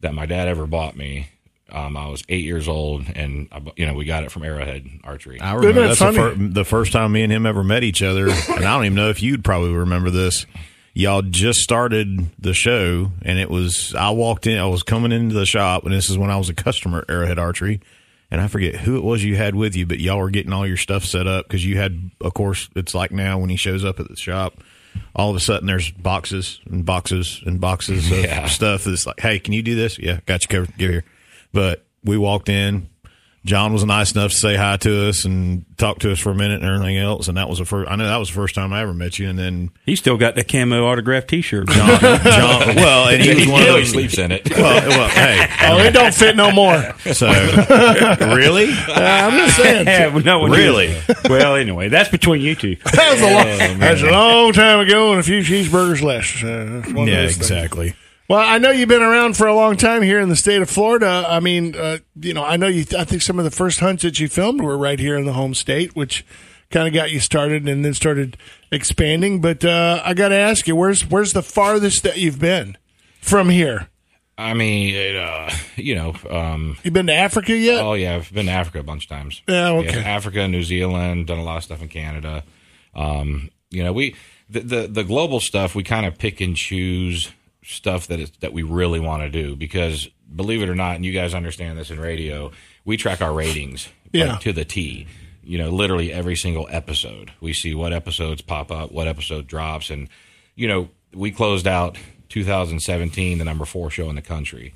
that 0.00 0.14
my 0.14 0.26
dad 0.26 0.48
ever 0.48 0.66
bought 0.66 0.96
me. 0.96 1.28
Um, 1.70 1.98
I 1.98 2.08
was 2.08 2.24
eight 2.30 2.44
years 2.44 2.66
old, 2.66 3.04
and 3.14 3.48
I, 3.52 3.60
you 3.76 3.84
know 3.86 3.92
we 3.92 4.06
got 4.06 4.24
it 4.24 4.32
from 4.32 4.42
Arrowhead 4.42 4.88
Archery. 5.04 5.38
I 5.40 5.52
remember 5.52 5.82
that 5.82 5.98
that's 5.98 6.00
the, 6.00 6.12
fir- 6.12 6.34
the 6.34 6.64
first 6.64 6.92
time 6.92 7.12
me 7.12 7.22
and 7.22 7.32
him 7.32 7.44
ever 7.44 7.62
met 7.62 7.84
each 7.84 8.02
other, 8.02 8.28
and 8.30 8.34
I 8.64 8.74
don't 8.74 8.86
even 8.86 8.94
know 8.94 9.10
if 9.10 9.22
you'd 9.22 9.44
probably 9.44 9.72
remember 9.72 10.08
this. 10.10 10.46
Y'all 10.98 11.22
just 11.22 11.60
started 11.60 12.28
the 12.40 12.52
show, 12.52 13.12
and 13.22 13.38
it 13.38 13.48
was 13.48 13.94
I 13.94 14.10
walked 14.10 14.48
in. 14.48 14.58
I 14.58 14.66
was 14.66 14.82
coming 14.82 15.12
into 15.12 15.32
the 15.32 15.46
shop, 15.46 15.84
and 15.84 15.92
this 15.94 16.10
is 16.10 16.18
when 16.18 16.28
I 16.28 16.36
was 16.38 16.48
a 16.48 16.54
customer 16.54 16.98
at 16.98 17.04
Arrowhead 17.08 17.38
Archery, 17.38 17.80
and 18.32 18.40
I 18.40 18.48
forget 18.48 18.74
who 18.74 18.96
it 18.96 19.04
was 19.04 19.22
you 19.22 19.36
had 19.36 19.54
with 19.54 19.76
you, 19.76 19.86
but 19.86 20.00
y'all 20.00 20.18
were 20.18 20.28
getting 20.30 20.52
all 20.52 20.66
your 20.66 20.76
stuff 20.76 21.04
set 21.04 21.28
up 21.28 21.46
because 21.46 21.64
you 21.64 21.76
had, 21.78 22.10
of 22.20 22.34
course, 22.34 22.68
it's 22.74 22.96
like 22.96 23.12
now 23.12 23.38
when 23.38 23.48
he 23.48 23.54
shows 23.54 23.84
up 23.84 24.00
at 24.00 24.08
the 24.08 24.16
shop. 24.16 24.54
All 25.14 25.30
of 25.30 25.36
a 25.36 25.40
sudden, 25.40 25.68
there's 25.68 25.92
boxes 25.92 26.60
and 26.68 26.84
boxes 26.84 27.44
and 27.46 27.60
boxes 27.60 28.10
of 28.10 28.18
Yeah. 28.24 28.46
stuff 28.46 28.82
that's 28.82 29.06
like, 29.06 29.20
"Hey, 29.20 29.38
can 29.38 29.52
you 29.52 29.62
do 29.62 29.76
this?" 29.76 30.00
Yeah, 30.00 30.18
got 30.26 30.42
you 30.42 30.48
covered. 30.48 30.76
Give 30.78 30.90
here. 30.90 31.04
But 31.52 31.84
we 32.02 32.18
walked 32.18 32.48
in, 32.48 32.88
John 33.48 33.72
was 33.72 33.82
nice 33.84 34.12
enough 34.12 34.30
to 34.32 34.36
say 34.36 34.56
hi 34.56 34.76
to 34.76 35.08
us 35.08 35.24
and 35.24 35.64
talk 35.78 36.00
to 36.00 36.12
us 36.12 36.18
for 36.18 36.30
a 36.30 36.34
minute 36.34 36.62
and 36.62 36.70
everything 36.70 36.98
else. 36.98 37.28
And 37.28 37.36
that 37.38 37.48
was 37.48 37.58
the 37.58 37.64
first, 37.64 37.90
I 37.90 37.96
know 37.96 38.04
that 38.06 38.16
was 38.18 38.28
the 38.28 38.34
first 38.34 38.54
time 38.54 38.72
I 38.74 38.82
ever 38.82 38.92
met 38.92 39.18
you. 39.18 39.28
And 39.28 39.38
then 39.38 39.70
He 39.86 39.96
still 39.96 40.18
got 40.18 40.34
that 40.34 40.48
camo 40.48 40.84
autographed 40.86 41.28
T-shirt. 41.28 41.66
John, 41.70 41.98
John 41.98 42.76
well, 42.76 43.08
and 43.08 43.22
he 43.22 43.34
was 43.34 43.48
one 43.48 43.62
of 43.62 43.68
he 43.68 43.74
those. 43.74 43.90
sleeps 43.90 44.18
in 44.18 44.32
it. 44.32 44.48
Well, 44.58 44.88
well, 44.88 45.08
hey, 45.08 45.46
oh, 45.70 45.78
it 45.78 45.92
don't 45.92 46.12
fit 46.14 46.36
no 46.36 46.52
more. 46.52 46.76
so 47.14 47.26
really? 48.36 48.68
I'm 48.88 49.32
just 49.38 49.56
saying. 49.56 49.86
Yeah, 49.88 50.10
no 50.24 50.46
Really? 50.46 50.88
knew. 50.88 51.00
Well, 51.30 51.54
anyway, 51.56 51.88
that's 51.88 52.08
between 52.10 52.42
you 52.42 52.54
two. 52.54 52.76
That 52.76 53.12
was 53.12 53.20
a 53.22 53.68
long, 53.70 53.78
that's 53.78 54.02
a 54.02 54.10
long 54.10 54.52
time 54.52 54.80
ago, 54.80 55.12
and 55.12 55.20
a 55.20 55.22
few 55.22 55.40
cheeseburgers 55.40 56.02
less. 56.02 56.42
Uh, 56.42 56.80
that's 56.82 56.92
one 56.92 57.08
of 57.08 57.14
Yeah, 57.14 57.22
those 57.22 57.36
things. 57.36 57.94
Well, 58.28 58.40
I 58.40 58.58
know 58.58 58.70
you've 58.70 58.90
been 58.90 59.00
around 59.02 59.38
for 59.38 59.46
a 59.46 59.54
long 59.54 59.78
time 59.78 60.02
here 60.02 60.20
in 60.20 60.28
the 60.28 60.36
state 60.36 60.60
of 60.60 60.68
Florida. 60.68 61.24
I 61.26 61.40
mean, 61.40 61.74
uh, 61.74 61.98
you 62.20 62.34
know, 62.34 62.44
I 62.44 62.58
know 62.58 62.66
you. 62.66 62.84
I 62.96 63.04
think 63.04 63.22
some 63.22 63.38
of 63.38 63.46
the 63.46 63.50
first 63.50 63.80
hunts 63.80 64.02
that 64.02 64.20
you 64.20 64.28
filmed 64.28 64.60
were 64.60 64.76
right 64.76 64.98
here 64.98 65.16
in 65.16 65.24
the 65.24 65.32
home 65.32 65.54
state, 65.54 65.96
which 65.96 66.26
kind 66.70 66.86
of 66.86 66.92
got 66.92 67.10
you 67.10 67.20
started, 67.20 67.66
and 67.66 67.82
then 67.82 67.94
started 67.94 68.36
expanding. 68.70 69.40
But 69.40 69.64
uh, 69.64 70.02
I 70.04 70.12
got 70.12 70.28
to 70.28 70.34
ask 70.34 70.68
you, 70.68 70.76
where's 70.76 71.08
where's 71.08 71.32
the 71.32 71.42
farthest 71.42 72.02
that 72.02 72.18
you've 72.18 72.38
been 72.38 72.76
from 73.22 73.48
here? 73.48 73.88
I 74.36 74.52
mean, 74.52 74.94
it, 74.94 75.16
uh, 75.16 75.48
you 75.76 75.94
know, 75.94 76.14
um, 76.30 76.76
You 76.84 76.90
been 76.90 77.06
to 77.06 77.14
Africa 77.14 77.56
yet? 77.56 77.80
oh 77.82 77.94
yeah, 77.94 78.16
I've 78.16 78.30
been 78.30 78.44
to 78.46 78.52
Africa 78.52 78.80
a 78.80 78.82
bunch 78.82 79.04
of 79.04 79.08
times. 79.08 79.40
Yeah, 79.48 79.70
okay. 79.70 80.04
Africa, 80.04 80.46
New 80.46 80.62
Zealand, 80.64 81.28
done 81.28 81.38
a 81.38 81.42
lot 81.44 81.56
of 81.56 81.64
stuff 81.64 81.80
in 81.80 81.88
Canada. 81.88 82.44
Um, 82.94 83.48
you 83.70 83.82
know, 83.82 83.94
we 83.94 84.16
the, 84.50 84.60
the 84.60 84.86
the 84.86 85.04
global 85.04 85.40
stuff 85.40 85.74
we 85.74 85.82
kind 85.82 86.04
of 86.04 86.18
pick 86.18 86.42
and 86.42 86.54
choose 86.54 87.32
stuff 87.74 88.06
that 88.08 88.18
is 88.20 88.30
that 88.40 88.52
we 88.52 88.62
really 88.62 89.00
want 89.00 89.22
to 89.22 89.28
do 89.30 89.54
because 89.56 90.08
believe 90.34 90.62
it 90.62 90.68
or 90.68 90.74
not, 90.74 90.96
and 90.96 91.04
you 91.04 91.12
guys 91.12 91.34
understand 91.34 91.78
this 91.78 91.90
in 91.90 92.00
radio, 92.00 92.50
we 92.84 92.96
track 92.96 93.20
our 93.20 93.32
ratings 93.32 93.88
like, 94.04 94.14
Yeah. 94.14 94.36
to 94.38 94.52
the 94.52 94.64
T. 94.64 95.06
You 95.42 95.56
know, 95.58 95.70
literally 95.70 96.12
every 96.12 96.36
single 96.36 96.66
episode, 96.70 97.32
we 97.40 97.52
see 97.54 97.74
what 97.74 97.92
episodes 97.92 98.42
pop 98.42 98.70
up, 98.70 98.92
what 98.92 99.06
episode 99.08 99.46
drops, 99.46 99.88
and 99.90 100.08
you 100.56 100.66
know, 100.68 100.88
we 101.14 101.30
closed 101.30 101.66
out 101.66 101.96
2017, 102.28 103.38
the 103.38 103.44
number 103.44 103.64
four 103.64 103.90
show 103.90 104.08
in 104.10 104.16
the 104.16 104.22
country. 104.22 104.74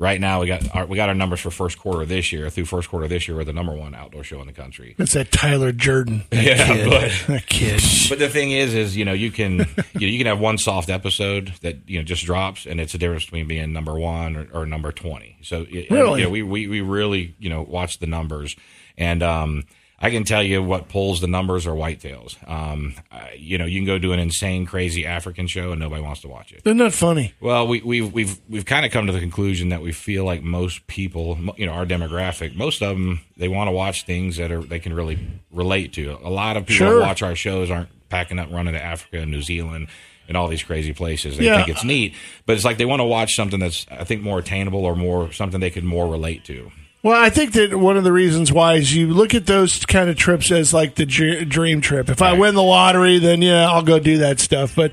Right 0.00 0.20
now, 0.20 0.40
we 0.40 0.46
got 0.46 0.74
our, 0.76 0.86
we 0.86 0.94
got 0.96 1.08
our 1.08 1.14
numbers 1.14 1.40
for 1.40 1.50
first 1.50 1.76
quarter 1.78 2.06
this 2.06 2.32
year. 2.32 2.48
Through 2.50 2.66
first 2.66 2.88
quarter 2.88 3.08
this 3.08 3.26
year, 3.26 3.36
we're 3.36 3.42
the 3.42 3.52
number 3.52 3.74
one 3.74 3.96
outdoor 3.96 4.22
show 4.22 4.40
in 4.40 4.46
the 4.46 4.52
country. 4.52 4.94
It's 4.96 5.12
that 5.14 5.32
Tyler 5.32 5.72
Jordan. 5.72 6.22
That 6.30 6.44
Yeah, 6.44 6.66
kid. 6.66 6.88
but- 6.90 7.26
that 7.26 7.46
kid. 7.46 7.82
But 8.08 8.18
the 8.20 8.28
thing 8.28 8.52
is, 8.52 8.74
is 8.74 8.96
you 8.96 9.04
know 9.04 9.12
you 9.12 9.30
can 9.32 9.58
you, 9.58 9.64
know, 9.66 10.06
you 10.06 10.18
can 10.18 10.28
have 10.28 10.38
one 10.38 10.56
soft 10.56 10.88
episode 10.88 11.52
that 11.62 11.78
you 11.88 11.98
know 11.98 12.04
just 12.04 12.24
drops, 12.24 12.64
and 12.64 12.80
it's 12.80 12.94
a 12.94 12.98
difference 12.98 13.24
between 13.24 13.48
being 13.48 13.72
number 13.72 13.98
one 13.98 14.36
or, 14.36 14.46
or 14.62 14.66
number 14.66 14.92
twenty. 14.92 15.36
So 15.42 15.66
it, 15.68 15.90
Really? 15.90 16.20
you 16.20 16.26
know, 16.26 16.30
we, 16.30 16.42
we 16.44 16.68
we 16.68 16.80
really 16.80 17.34
you 17.40 17.48
know 17.50 17.62
watch 17.62 17.98
the 17.98 18.06
numbers, 18.06 18.54
and 18.96 19.20
um, 19.22 19.64
I 20.00 20.10
can 20.10 20.22
tell 20.22 20.42
you 20.44 20.62
what 20.62 20.88
pulls 20.88 21.20
the 21.20 21.26
numbers 21.26 21.66
are 21.66 21.72
whitetails. 21.74 22.36
Um, 22.48 22.94
you 23.36 23.58
know, 23.58 23.64
you 23.64 23.80
can 23.80 23.86
go 23.86 23.98
do 23.98 24.12
an 24.12 24.20
insane, 24.20 24.64
crazy 24.64 25.04
African 25.04 25.48
show, 25.48 25.72
and 25.72 25.80
nobody 25.80 26.00
wants 26.02 26.20
to 26.20 26.28
watch 26.28 26.52
it. 26.52 26.62
They're 26.62 26.72
not 26.74 26.92
funny? 26.92 27.34
Well, 27.40 27.66
we, 27.66 27.80
we've 27.80 28.12
we've 28.12 28.38
we've 28.48 28.64
kind 28.64 28.86
of 28.86 28.92
come 28.92 29.06
to 29.08 29.12
the 29.12 29.18
conclusion 29.20 29.70
that 29.70 29.82
we 29.82 29.90
feel 29.90 30.24
like 30.24 30.42
most 30.42 30.86
people, 30.86 31.36
you 31.56 31.66
know, 31.66 31.72
our 31.72 31.84
demographic, 31.84 32.54
most 32.54 32.80
of 32.80 32.90
them, 32.96 33.20
they 33.36 33.48
want 33.48 33.66
to 33.68 33.72
watch 33.72 34.04
things 34.06 34.36
that 34.36 34.52
are 34.52 34.62
they 34.62 34.78
can 34.78 34.94
really 34.94 35.18
relate 35.50 35.92
to. 35.94 36.16
A 36.22 36.30
lot 36.30 36.56
of 36.56 36.66
people 36.66 36.86
Sure. 36.86 37.00
watch 37.00 37.22
our 37.22 37.34
shows 37.34 37.68
aren't 37.70 37.88
packing 38.08 38.38
up, 38.38 38.50
running 38.52 38.74
to 38.74 38.82
Africa 38.82 39.18
and 39.20 39.30
New 39.32 39.42
Zealand 39.42 39.88
and 40.28 40.36
all 40.36 40.46
these 40.46 40.62
crazy 40.62 40.92
places. 40.92 41.38
They 41.38 41.46
Yeah. 41.46 41.56
think 41.56 41.70
it's 41.70 41.84
neat, 41.84 42.14
but 42.46 42.54
it's 42.54 42.64
like 42.64 42.78
they 42.78 42.84
want 42.84 43.00
to 43.00 43.04
watch 43.04 43.34
something 43.34 43.58
that's 43.58 43.84
I 43.90 44.04
think 44.04 44.22
more 44.22 44.38
attainable 44.38 44.84
or 44.84 44.94
more 44.94 45.32
something 45.32 45.58
they 45.58 45.70
can 45.70 45.84
more 45.86 46.06
relate 46.08 46.44
to. 46.44 46.70
Well, 47.02 47.20
I 47.20 47.30
think 47.30 47.52
that 47.52 47.76
one 47.76 47.96
of 47.96 48.02
the 48.02 48.12
reasons 48.12 48.52
why 48.52 48.74
is 48.74 48.94
you 48.94 49.08
look 49.08 49.32
at 49.32 49.46
those 49.46 49.84
kind 49.86 50.10
of 50.10 50.16
trips 50.16 50.50
as 50.50 50.74
like 50.74 50.96
the 50.96 51.06
dream 51.06 51.80
trip. 51.80 52.08
If 52.08 52.22
I 52.22 52.32
win 52.32 52.54
the 52.54 52.62
lottery, 52.62 53.18
then 53.18 53.40
yeah, 53.40 53.70
I'll 53.70 53.82
go 53.82 54.00
do 54.00 54.18
that 54.18 54.40
stuff. 54.40 54.74
But 54.74 54.92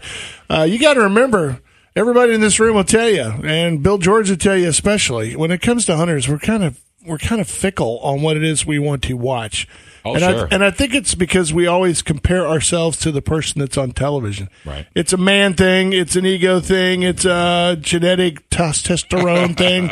uh, 0.50 0.68
you 0.70 0.78
got 0.78 0.94
to 0.94 1.02
remember, 1.02 1.62
everybody 1.96 2.34
in 2.34 2.42
this 2.42 2.60
room 2.60 2.76
will 2.76 2.84
tell 2.84 3.10
you, 3.10 3.24
and 3.24 3.82
Bill 3.82 3.98
George 3.98 4.30
will 4.30 4.38
tell 4.38 4.56
you 4.56 4.70
especially, 4.70 5.36
when 5.36 5.50
it 5.50 5.62
comes 5.62 5.86
to 5.86 5.96
hunters, 5.96 6.30
we're 6.30 6.38
kind 6.38 6.64
of 6.64 6.80
we're 7.06 7.18
kind 7.18 7.42
of 7.42 7.48
fickle 7.48 8.00
on 8.00 8.22
what 8.22 8.38
it 8.38 8.44
is 8.44 8.66
we 8.66 8.80
want 8.80 9.04
to 9.04 9.16
watch. 9.16 9.68
Oh, 10.04 10.14
and 10.14 10.24
sure. 10.24 10.46
I, 10.46 10.48
and 10.52 10.64
I 10.64 10.70
think 10.70 10.94
it's 10.94 11.16
because 11.16 11.52
we 11.52 11.66
always 11.66 12.04
compare 12.04 12.48
ourselves 12.48 13.00
to 13.00 13.12
the 13.12 13.22
person 13.22 13.60
that's 13.60 13.78
on 13.78 13.92
television. 13.92 14.50
Right. 14.64 14.86
It's 14.94 15.14
a 15.14 15.18
man 15.18 15.56
thing. 15.56 15.94
It's 15.94 16.16
an 16.16 16.26
ego 16.26 16.60
thing. 16.60 17.02
It's 17.02 17.26
a 17.26 17.78
genetic 17.80 18.48
testosterone 18.52 19.58
thing. 19.58 19.90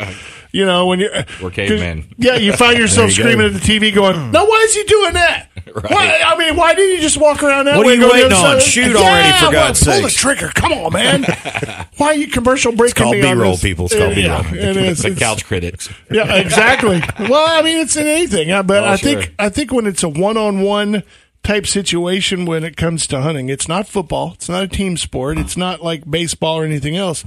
You 0.54 0.64
know, 0.64 0.86
when 0.86 1.00
you're 1.00 1.10
We're 1.42 1.50
cavemen. 1.50 2.14
yeah, 2.16 2.36
you 2.36 2.52
find 2.52 2.78
yourself 2.84 3.08
you 3.08 3.14
screaming 3.14 3.38
go. 3.38 3.46
at 3.46 3.52
the 3.54 3.58
TV, 3.58 3.92
going, 3.92 4.30
"No, 4.30 4.44
why 4.44 4.60
is 4.68 4.74
he 4.74 4.84
doing 4.84 5.14
that? 5.14 5.48
Right. 5.74 5.90
Why, 5.90 6.20
I 6.24 6.38
mean, 6.38 6.54
why 6.56 6.74
didn't 6.74 6.94
you 6.94 7.00
just 7.00 7.16
walk 7.16 7.42
around 7.42 7.64
that 7.64 7.76
What 7.76 7.84
are 7.84 7.88
way? 7.88 7.94
you 7.94 8.02
and 8.02 8.08
go 8.08 8.12
waiting 8.12 8.32
on? 8.32 8.60
Shoot 8.60 8.92
Yeah, 8.92 8.98
already, 8.98 9.44
for 9.46 9.50
God's 9.52 9.82
pull 9.82 10.02
the 10.02 10.08
trigger! 10.10 10.48
Come 10.54 10.72
on, 10.72 10.92
man! 10.92 11.24
why 11.96 12.08
are 12.08 12.14
you 12.14 12.28
commercial 12.28 12.70
breaking 12.70 13.02
called 13.02 13.16
me 13.16 13.22
on 13.26 13.36
B-roll, 13.38 13.52
this? 13.54 13.62
people. 13.62 13.86
It's 13.86 13.96
called 13.96 14.16
yeah, 14.16 14.42
B-roll. 14.48 14.62
it 14.68 14.76
is. 14.76 14.98
the 15.00 15.08
It's- 15.08 15.18
couch 15.18 15.44
critics. 15.44 15.88
yeah, 16.12 16.36
exactly. 16.36 17.02
well, 17.28 17.46
I 17.48 17.62
mean, 17.62 17.78
it's 17.78 17.96
in 17.96 18.06
anything, 18.06 18.52
uh, 18.52 18.62
but 18.62 18.84
Oh, 18.84 18.86
I 18.86 18.96
sure. 18.96 19.20
think 19.22 19.34
I 19.40 19.48
think 19.48 19.72
when 19.72 19.86
it's 19.88 20.04
a 20.04 20.08
one-on-one 20.08 21.02
type 21.42 21.66
situation 21.66 22.44
when 22.44 22.62
it 22.62 22.76
comes 22.76 23.08
to 23.08 23.22
hunting, 23.22 23.48
it's 23.48 23.66
not 23.66 23.88
football, 23.88 24.32
it's 24.34 24.48
not 24.48 24.62
a 24.62 24.68
team 24.68 24.96
sport, 24.96 25.38
it's 25.38 25.56
not 25.56 25.82
like 25.82 26.08
baseball 26.08 26.56
or 26.58 26.64
anything 26.64 26.94
else. 26.96 27.24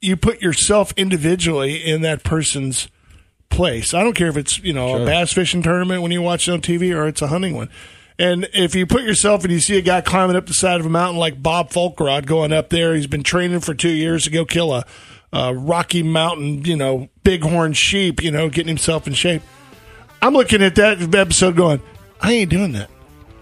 You 0.00 0.16
put 0.16 0.40
yourself 0.40 0.92
individually 0.96 1.76
in 1.76 2.02
that 2.02 2.22
person's 2.22 2.88
place. 3.50 3.94
I 3.94 4.02
don't 4.02 4.14
care 4.14 4.28
if 4.28 4.36
it's 4.36 4.58
you 4.60 4.72
know 4.72 5.02
a 5.02 5.04
bass 5.04 5.32
fishing 5.32 5.62
tournament 5.62 6.02
when 6.02 6.12
you 6.12 6.22
watch 6.22 6.48
it 6.48 6.52
on 6.52 6.60
TV 6.60 6.94
or 6.94 7.08
it's 7.08 7.22
a 7.22 7.28
hunting 7.28 7.54
one. 7.54 7.68
And 8.20 8.48
if 8.52 8.74
you 8.74 8.84
put 8.84 9.02
yourself 9.02 9.44
and 9.44 9.52
you 9.52 9.60
see 9.60 9.78
a 9.78 9.82
guy 9.82 10.00
climbing 10.00 10.34
up 10.34 10.46
the 10.46 10.54
side 10.54 10.80
of 10.80 10.86
a 10.86 10.90
mountain 10.90 11.18
like 11.18 11.40
Bob 11.40 11.70
Foulkrod 11.70 12.26
going 12.26 12.52
up 12.52 12.68
there, 12.68 12.94
he's 12.94 13.06
been 13.06 13.22
training 13.22 13.60
for 13.60 13.74
two 13.74 13.90
years 13.90 14.24
to 14.24 14.30
go 14.30 14.44
kill 14.44 14.74
a, 14.74 14.84
a 15.32 15.54
Rocky 15.54 16.02
Mountain, 16.02 16.64
you 16.64 16.74
know, 16.74 17.08
bighorn 17.22 17.74
sheep, 17.74 18.20
you 18.22 18.32
know, 18.32 18.48
getting 18.48 18.68
himself 18.68 19.06
in 19.06 19.14
shape. 19.14 19.42
I'm 20.20 20.32
looking 20.32 20.62
at 20.62 20.74
that 20.74 21.14
episode 21.14 21.54
going, 21.54 21.80
I 22.20 22.32
ain't 22.32 22.50
doing 22.50 22.72
that. 22.72 22.90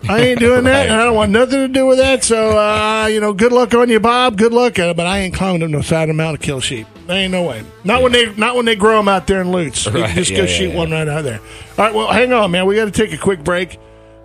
I 0.09 0.21
ain't 0.21 0.39
doing 0.41 0.65
that, 0.65 0.73
Right. 0.83 0.89
and 0.91 1.01
I 1.01 1.05
don't 1.05 1.15
want 1.17 1.33
nothing 1.33 1.59
to 1.61 1.69
do 1.69 1.87
with 1.87 1.99
that. 1.99 2.23
So, 2.23 2.57
uh, 2.57 3.07
you 3.07 3.21
know, 3.21 3.33
good 3.33 3.53
luck 3.53 3.75
on 3.75 3.89
you, 3.89 3.99
Bob. 3.99 4.37
Good 4.37 4.53
luck, 4.53 4.79
uh, 4.79 4.95
but 4.95 5.07
I 5.07 5.19
ain't 5.21 5.35
climbing 5.35 5.63
up 5.65 5.71
no 5.71 5.81
side 5.81 6.09
amount 6.09 6.11
of 6.11 6.17
the 6.17 6.23
mountain 6.23 6.41
to 6.41 6.47
kill 6.47 6.61
sheep. 6.61 6.87
There 7.07 7.17
ain't 7.17 7.33
no 7.33 7.43
way. 7.45 7.65
Not 7.85 8.03
when 8.03 8.13
they 8.13 8.33
not 8.37 8.57
when 8.57 8.65
they 8.67 8.77
grow 8.77 8.99
them 8.99 9.09
out 9.09 9.27
there 9.27 9.41
in 9.41 9.51
can 9.85 9.95
Right, 9.95 10.15
just 10.15 10.31
yeah, 10.31 10.37
go 10.37 10.43
yeah, 10.45 10.49
shoot 10.49 10.69
yeah. 10.71 10.77
one 10.77 10.91
right 10.91 11.09
out 11.09 11.25
there. 11.25 11.41
All 11.79 11.85
right, 11.85 11.95
well, 11.95 12.13
hang 12.13 12.33
on, 12.33 12.51
man. 12.51 12.67
We 12.67 12.77
got 12.77 12.85
to 12.85 12.91
take 12.91 13.13
a 13.13 13.19
quick 13.19 13.43
break. 13.43 13.79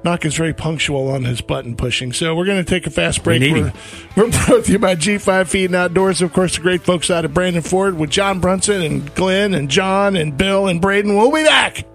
Knock 0.03 0.25
is 0.25 0.35
very 0.35 0.53
punctual 0.53 1.09
on 1.11 1.23
his 1.25 1.41
button 1.41 1.75
pushing, 1.75 2.11
so 2.11 2.35
we're 2.35 2.45
going 2.45 2.63
to 2.63 2.67
take 2.67 2.87
a 2.87 2.89
fast 2.89 3.23
break. 3.23 3.39
We're, 3.41 3.71
we're 4.17 4.31
brought 4.31 4.65
to 4.65 4.71
you 4.71 4.79
by 4.79 4.95
G5 4.95 5.47
Feed 5.47 5.65
and 5.65 5.75
Outdoors. 5.75 6.23
Of 6.23 6.33
course, 6.33 6.55
the 6.55 6.61
great 6.61 6.81
folks 6.81 7.11
out 7.11 7.23
of 7.23 7.35
Brandon 7.35 7.61
Ford 7.61 7.95
with 7.97 8.09
John 8.09 8.39
Brunson 8.39 8.81
and 8.81 9.13
Glenn 9.13 9.53
and 9.53 9.69
John 9.69 10.15
and 10.15 10.35
Bill 10.35 10.67
and 10.67 10.81
Braden. 10.81 11.15
We'll 11.15 11.31
be 11.31 11.43
back. 11.43 11.85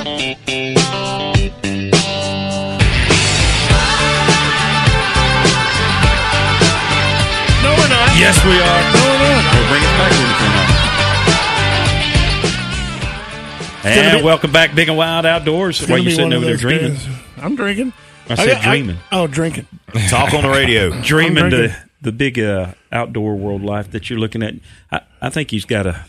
No, 0.00 0.06
we're 7.76 7.88
not. 7.92 8.08
Yes, 8.16 8.42
we 8.44 8.56
are. 8.56 8.80
No, 8.96 9.02
we're 9.04 9.20
not. 9.20 9.44
We'll 9.52 9.68
bring 9.68 9.82
it 9.84 9.94
back 10.00 10.10
when 10.16 10.24
we 10.24 10.34
come 10.40 10.54
up. 10.56 10.68
And 13.84 14.18
be- 14.18 14.24
welcome 14.24 14.52
back, 14.52 14.74
Big 14.74 14.88
and 14.88 14.96
Wild 14.96 15.26
Outdoors. 15.26 15.82
Why 15.82 15.88
Gonna 15.88 16.02
you 16.02 16.10
sitting 16.12 16.32
over 16.32 16.46
there 16.46 16.56
dreaming? 16.56 16.92
days. 16.94 17.06
I'm 17.36 17.54
drinking. 17.56 17.92
I 18.30 18.34
said 18.36 18.62
dreaming. 18.62 18.96
oh, 19.12 19.26
drinking. 19.26 19.66
Talk 20.08 20.32
on 20.32 20.42
the 20.44 20.48
radio. 20.50 20.98
Dreaming 21.02 21.50
the, 21.50 21.76
the 22.00 22.12
big 22.12 22.38
uh, 22.38 22.72
outdoor 22.92 23.34
world 23.36 23.62
life 23.62 23.90
that 23.90 24.08
you're 24.08 24.18
looking 24.20 24.42
at. 24.42 24.54
I, 24.90 25.00
I 25.20 25.28
think 25.30 25.50
he's 25.50 25.64
got 25.66 25.86
a. 25.86 26.04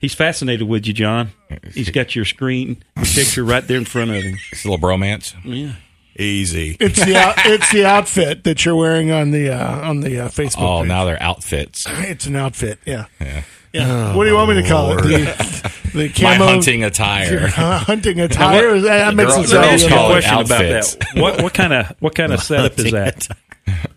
He's 0.00 0.14
fascinated 0.14 0.68
with 0.68 0.86
you, 0.86 0.92
John. 0.92 1.32
He's 1.72 1.90
got 1.90 2.14
your 2.14 2.24
screen 2.24 2.82
picture 2.96 3.44
right 3.44 3.66
there 3.66 3.78
in 3.78 3.84
front 3.84 4.10
of 4.10 4.22
him. 4.22 4.36
It's 4.52 4.64
a 4.64 4.70
little 4.70 4.86
bromance. 4.88 5.34
Yeah. 5.44 5.74
Easy. 6.16 6.76
It's 6.80 7.04
the 7.04 7.16
out, 7.16 7.34
it's 7.46 7.70
the 7.72 7.84
outfit 7.84 8.44
that 8.44 8.64
you're 8.64 8.74
wearing 8.74 9.12
on 9.12 9.30
the 9.30 9.50
uh, 9.50 9.88
on 9.88 10.00
the 10.00 10.20
uh, 10.20 10.28
Facebook. 10.28 10.62
Oh, 10.62 10.80
page. 10.80 10.88
now 10.88 11.04
they're 11.04 11.22
outfits. 11.22 11.84
it's 11.88 12.26
an 12.26 12.36
outfit. 12.36 12.78
Yeah. 12.84 13.06
Yeah. 13.20 13.42
Yeah. 13.72 14.16
what 14.16 14.24
do 14.24 14.30
you 14.30 14.36
want 14.36 14.48
me 14.48 14.62
to 14.62 14.68
call 14.68 14.92
it? 14.92 15.02
The, 15.02 15.72
the 15.92 16.22
My 16.22 16.34
hunting 16.34 16.84
attire. 16.84 17.44
Uh, 17.56 17.78
hunting 17.78 18.18
attire. 18.18 18.80
that 18.80 19.14
makes 19.14 19.34
Girl- 19.34 19.44
it 19.44 19.50
girls 19.50 19.52
Let 19.52 19.60
me 19.62 19.68
ask 19.68 19.82
you 19.82 19.86
a 19.88 19.90
call 19.90 20.08
it 20.08 20.12
question 20.24 20.38
about 20.40 20.48
that. 20.48 21.20
What 21.20 21.42
what 21.42 21.54
kind 21.54 21.72
of 21.72 21.96
what 22.00 22.14
kind 22.14 22.32
of 22.32 22.42
setup 22.42 22.78
is 22.78 22.92
that? 22.92 23.28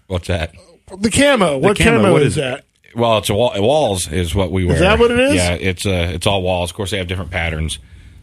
What's 0.07 0.27
that? 0.27 0.53
the 0.99 1.09
camo. 1.09 1.57
What 1.57 1.77
camo, 1.77 2.01
camo, 2.01 2.11
what 2.11 2.21
is 2.21 2.29
is 2.29 2.35
that? 2.35 2.65
Well, 2.95 3.17
it's 3.19 3.29
a 3.29 3.33
wall, 3.33 3.53
walls 3.57 4.11
is 4.11 4.33
what 4.35 4.51
we 4.51 4.65
wear. 4.65 4.75
Is 4.75 4.81
that 4.81 4.99
what 4.99 5.11
it 5.11 5.19
is? 5.19 5.35
Yeah, 5.35 5.53
it's 5.53 5.85
uh, 5.85 6.11
it's 6.13 6.27
all 6.27 6.41
walls. 6.41 6.71
Of 6.71 6.75
course, 6.75 6.91
they 6.91 6.97
have 6.97 7.07
different 7.07 7.31
patterns, 7.31 7.79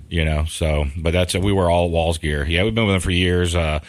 you 0.08 0.24
know. 0.24 0.44
So, 0.44 0.86
but 0.96 1.12
that's 1.12 1.34
it. 1.34 1.42
we 1.42 1.52
wear 1.52 1.70
all 1.70 1.90
walls 1.90 2.18
gear. 2.18 2.44
Yeah, 2.46 2.64
we've 2.64 2.74
been 2.74 2.86
with 2.86 2.94
them 2.94 3.00
for 3.00 3.10
years. 3.10 3.54
Uh, 3.54 3.80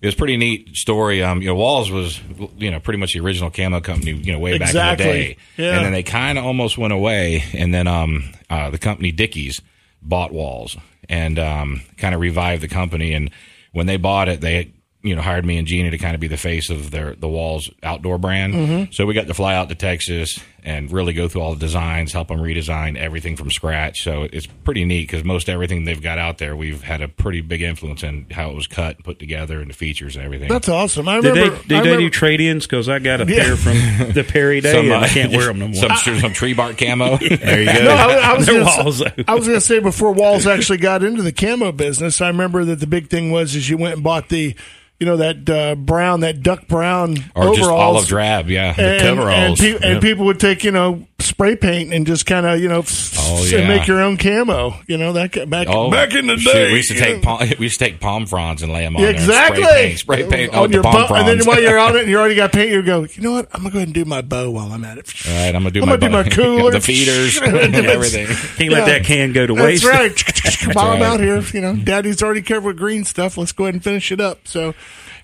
it 0.00 0.06
was 0.06 0.14
a 0.14 0.18
pretty 0.18 0.36
neat 0.36 0.76
story. 0.76 1.22
Um, 1.24 1.40
you 1.42 1.48
know, 1.48 1.56
Walls 1.56 1.90
was 1.90 2.20
you 2.56 2.70
know 2.70 2.78
pretty 2.78 2.98
much 2.98 3.14
the 3.14 3.20
original 3.20 3.50
camo 3.50 3.80
company. 3.80 4.12
You 4.12 4.32
know, 4.32 4.38
way 4.38 4.54
Exactly. 4.54 4.78
back 4.78 5.00
in 5.00 5.06
the 5.06 5.12
day. 5.12 5.36
Yeah. 5.56 5.76
And 5.76 5.84
then 5.86 5.92
they 5.92 6.02
kind 6.04 6.38
of 6.38 6.44
almost 6.44 6.78
went 6.78 6.92
away, 6.92 7.42
and 7.52 7.74
then 7.74 7.86
um, 7.88 8.24
uh, 8.48 8.70
the 8.70 8.78
company 8.78 9.10
Dickies 9.12 9.60
bought 10.00 10.32
Walls 10.32 10.76
and 11.08 11.38
um, 11.38 11.80
kind 11.96 12.14
of 12.14 12.20
revived 12.20 12.62
the 12.62 12.68
company. 12.68 13.12
And 13.12 13.30
when 13.72 13.86
they 13.86 13.96
bought 13.96 14.28
it, 14.28 14.40
they 14.40 14.70
you 15.08 15.16
know 15.16 15.22
hired 15.22 15.44
me 15.44 15.58
and 15.58 15.66
Gina 15.66 15.90
to 15.90 15.98
kind 15.98 16.14
of 16.14 16.20
be 16.20 16.28
the 16.28 16.36
face 16.36 16.70
of 16.70 16.90
their 16.90 17.14
the 17.14 17.28
Walls 17.28 17.70
outdoor 17.82 18.18
brand. 18.18 18.54
Mm-hmm. 18.54 18.92
So 18.92 19.06
we 19.06 19.14
got 19.14 19.26
to 19.26 19.34
fly 19.34 19.54
out 19.54 19.68
to 19.68 19.74
Texas 19.74 20.38
and 20.64 20.92
really 20.92 21.12
go 21.14 21.28
through 21.28 21.40
all 21.40 21.54
the 21.54 21.60
designs, 21.60 22.12
help 22.12 22.28
them 22.28 22.40
redesign 22.40 22.96
everything 22.98 23.36
from 23.36 23.50
scratch. 23.50 24.02
So 24.02 24.24
it's 24.30 24.46
pretty 24.46 24.84
neat 24.84 25.06
because 25.08 25.24
most 25.24 25.48
everything 25.48 25.84
they've 25.84 26.02
got 26.02 26.18
out 26.18 26.38
there, 26.38 26.54
we've 26.56 26.82
had 26.82 27.00
a 27.00 27.08
pretty 27.08 27.40
big 27.40 27.62
influence 27.62 28.02
in 28.02 28.26
how 28.30 28.50
it 28.50 28.54
was 28.54 28.66
cut, 28.66 28.96
and 28.96 29.04
put 29.04 29.18
together, 29.18 29.60
and 29.60 29.70
the 29.70 29.74
features 29.74 30.16
and 30.16 30.24
everything. 30.24 30.48
That's 30.48 30.68
awesome. 30.68 31.08
I 31.08 31.20
Did 31.20 31.34
they 31.34 31.42
did 31.48 31.52
I 31.52 31.58
they 31.66 31.74
remember 31.76 31.98
do 32.00 32.10
trade 32.10 32.40
ins? 32.40 32.66
Because 32.66 32.88
I 32.88 32.98
got 32.98 33.20
a 33.20 33.26
Yeah. 33.32 33.44
pair 33.44 33.56
from 33.56 34.12
the 34.12 34.24
Perry 34.24 34.60
Day 34.62 34.78
and 34.78 34.92
I 34.92 35.08
can't 35.08 35.32
wear 35.32 35.46
them 35.46 35.58
no 35.60 35.68
more. 35.68 35.96
Some, 35.96 36.18
some 36.20 36.32
tree 36.32 36.54
bark 36.54 36.76
camo. 36.76 37.16
There 37.48 37.60
you 37.60 37.66
go. 37.66 37.84
No, 37.84 37.90
I, 37.90 38.14
I 38.32 38.36
was 38.36 38.46
They're 38.46 38.60
gonna 38.62 38.82
walls, 38.84 38.98
say, 38.98 39.12
though. 39.16 39.24
I 39.28 39.34
was 39.34 39.46
going 39.46 39.58
to 39.58 39.64
say 39.64 39.78
before 39.78 40.12
Walls 40.12 40.46
actually 40.46 40.78
got 40.78 41.02
into 41.02 41.22
the 41.22 41.32
camo 41.32 41.72
business, 41.72 42.20
I 42.20 42.28
remember 42.28 42.64
that 42.66 42.80
the 42.80 42.86
big 42.86 43.08
thing 43.08 43.30
was 43.30 43.54
is 43.54 43.70
you 43.70 43.76
went 43.78 43.94
and 43.94 44.02
bought 44.02 44.28
the, 44.28 44.54
you 44.98 45.06
know, 45.06 45.16
that 45.18 45.48
uh, 45.48 45.74
brown, 45.74 46.20
that 46.20 46.42
duck 46.42 46.66
brown 46.68 47.16
or 47.34 47.44
overalls. 47.44 47.56
just 47.58 47.70
olive 47.70 48.06
drab, 48.06 48.48
yeah. 48.48 48.74
and, 48.76 49.00
coveralls. 49.00 49.60
and, 49.60 49.80
pe- 49.80 49.88
and 49.88 50.02
people 50.02 50.26
would 50.26 50.40
take 50.40 50.64
you 50.64 50.70
know 50.72 51.06
spray 51.20 51.56
paint 51.56 51.92
and 51.92 52.06
just 52.06 52.26
kind 52.26 52.46
of 52.46 52.60
you 52.60 52.68
know 52.68 52.84
Oh, 53.30 53.44
yeah. 53.44 53.58
and 53.58 53.68
make 53.68 53.86
your 53.88 54.00
own 54.00 54.16
camo. 54.16 54.74
You 54.86 54.96
know 54.96 55.12
that 55.14 55.32
back 55.50 55.66
Oh, 55.68 55.90
back 55.90 56.14
in 56.14 56.28
the 56.28 56.36
shoot, 56.38 56.52
day. 56.52 56.70
we 56.70 56.76
used 56.78 56.90
to 56.92 56.96
take 56.98 57.16
know. 57.16 57.22
palm, 57.22 57.40
we 57.58 57.66
used 57.66 57.78
to 57.78 57.84
take 57.84 58.00
palm 58.00 58.24
fronds 58.26 58.62
and 58.62 58.72
lay 58.72 58.82
them 58.82 58.96
on 58.96 59.02
Yeah, 59.02 59.08
there. 59.12 59.16
exactly. 59.20 59.62
Spray 59.64 59.82
paint, 59.88 59.98
spray 59.98 60.28
paint 60.28 60.54
on, 60.54 60.62
on 60.64 60.68
the 60.70 60.74
your 60.74 60.82
palm 60.84 60.94
bu- 61.02 61.06
fronds. 61.08 61.28
and 61.30 61.40
then 61.40 61.46
while 61.46 61.60
you're 61.60 61.78
on 61.78 61.96
it 61.96 62.02
and 62.02 62.08
you 62.10 62.18
already 62.18 62.36
got 62.36 62.52
paint, 62.52 62.70
you 62.70 62.82
go. 62.82 63.02
You 63.04 63.22
know 63.22 63.32
what? 63.32 63.48
I'm 63.52 63.62
gonna 63.62 63.72
go 63.72 63.78
ahead 63.78 63.88
and 63.88 63.94
do 63.94 64.04
my 64.04 64.22
bow 64.22 64.50
while 64.52 64.72
I'm 64.72 64.84
at 64.84 64.98
it. 64.98 65.12
All 65.28 65.34
right, 65.34 65.54
I'm 65.54 65.62
gonna 65.62 65.70
do 65.72 65.82
I'm 65.82 65.88
my 65.88 65.96
gonna 65.96 66.22
do 66.24 66.30
my 66.30 66.36
cooler. 66.36 66.70
the 66.72 66.80
feeders, 66.80 67.36
and 67.36 67.74
everything. 67.74 68.26
Can't 68.56 68.72
let 68.72 68.86
that 68.86 69.04
can 69.04 69.32
go 69.32 69.46
to 69.46 69.54
That's 69.54 69.64
waste. 69.64 69.84
right. 69.84 70.74
While 70.76 70.92
I'm 70.92 71.00
right. 71.00 71.06
out 71.08 71.20
here, 71.20 71.40
you 71.52 71.60
know, 71.60 71.74
Daddy's 71.76 72.22
already 72.22 72.42
covered 72.42 72.64
with 72.64 72.76
green 72.78 73.04
stuff. 73.04 73.36
Let's 73.36 73.52
go 73.52 73.64
ahead 73.64 73.74
and 73.74 73.82
finish 73.84 74.10
it 74.12 74.20
up. 74.20 74.46
So 74.46 74.74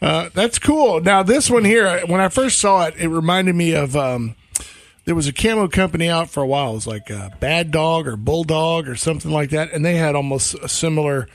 uh, 0.02 0.28
that's 0.34 0.58
cool. 0.58 1.00
Now 1.00 1.22
this 1.22 1.48
one 1.48 1.64
here, 1.64 2.00
when 2.06 2.20
I 2.20 2.28
first 2.28 2.58
saw 2.60 2.84
it, 2.86 2.94
it 2.96 3.08
reminded 3.08 3.54
me 3.54 3.72
of. 3.74 3.96
Um, 3.96 4.34
there 5.04 5.14
was 5.14 5.26
a 5.26 5.32
camo 5.32 5.68
company 5.68 6.08
out 6.08 6.30
for 6.30 6.42
a 6.42 6.46
while. 6.46 6.72
It 6.72 6.74
was 6.74 6.86
like 6.86 7.10
Bad 7.40 7.70
Dog 7.70 8.06
or 8.06 8.16
Bulldog 8.16 8.88
or 8.88 8.96
something 8.96 9.30
like 9.30 9.50
that, 9.50 9.72
and 9.72 9.84
they 9.84 9.96
had 9.96 10.14
almost 10.14 10.54
a 10.54 10.68
similar 10.68 11.28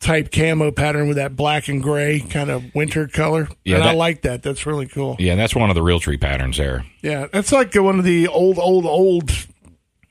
type 0.00 0.32
camo 0.32 0.70
pattern 0.72 1.08
with 1.08 1.16
that 1.16 1.36
black 1.36 1.68
and 1.68 1.82
gray 1.82 2.20
kind 2.20 2.50
of 2.50 2.74
winter 2.74 3.06
color. 3.06 3.48
Yeah, 3.64 3.76
and 3.76 3.84
I 3.84 3.94
like 3.94 4.22
that. 4.22 4.42
That's 4.42 4.66
really 4.66 4.86
cool. 4.86 5.16
Yeah, 5.18 5.32
and 5.32 5.40
that's 5.40 5.54
one 5.54 5.70
of 5.70 5.76
the 5.76 5.82
Realtree 5.82 6.20
patterns 6.20 6.56
there. 6.56 6.84
Yeah, 7.02 7.28
that's 7.32 7.52
like 7.52 7.74
one 7.74 7.98
of 7.98 8.04
the 8.04 8.28
old, 8.28 8.58
old, 8.58 8.84
old, 8.84 9.30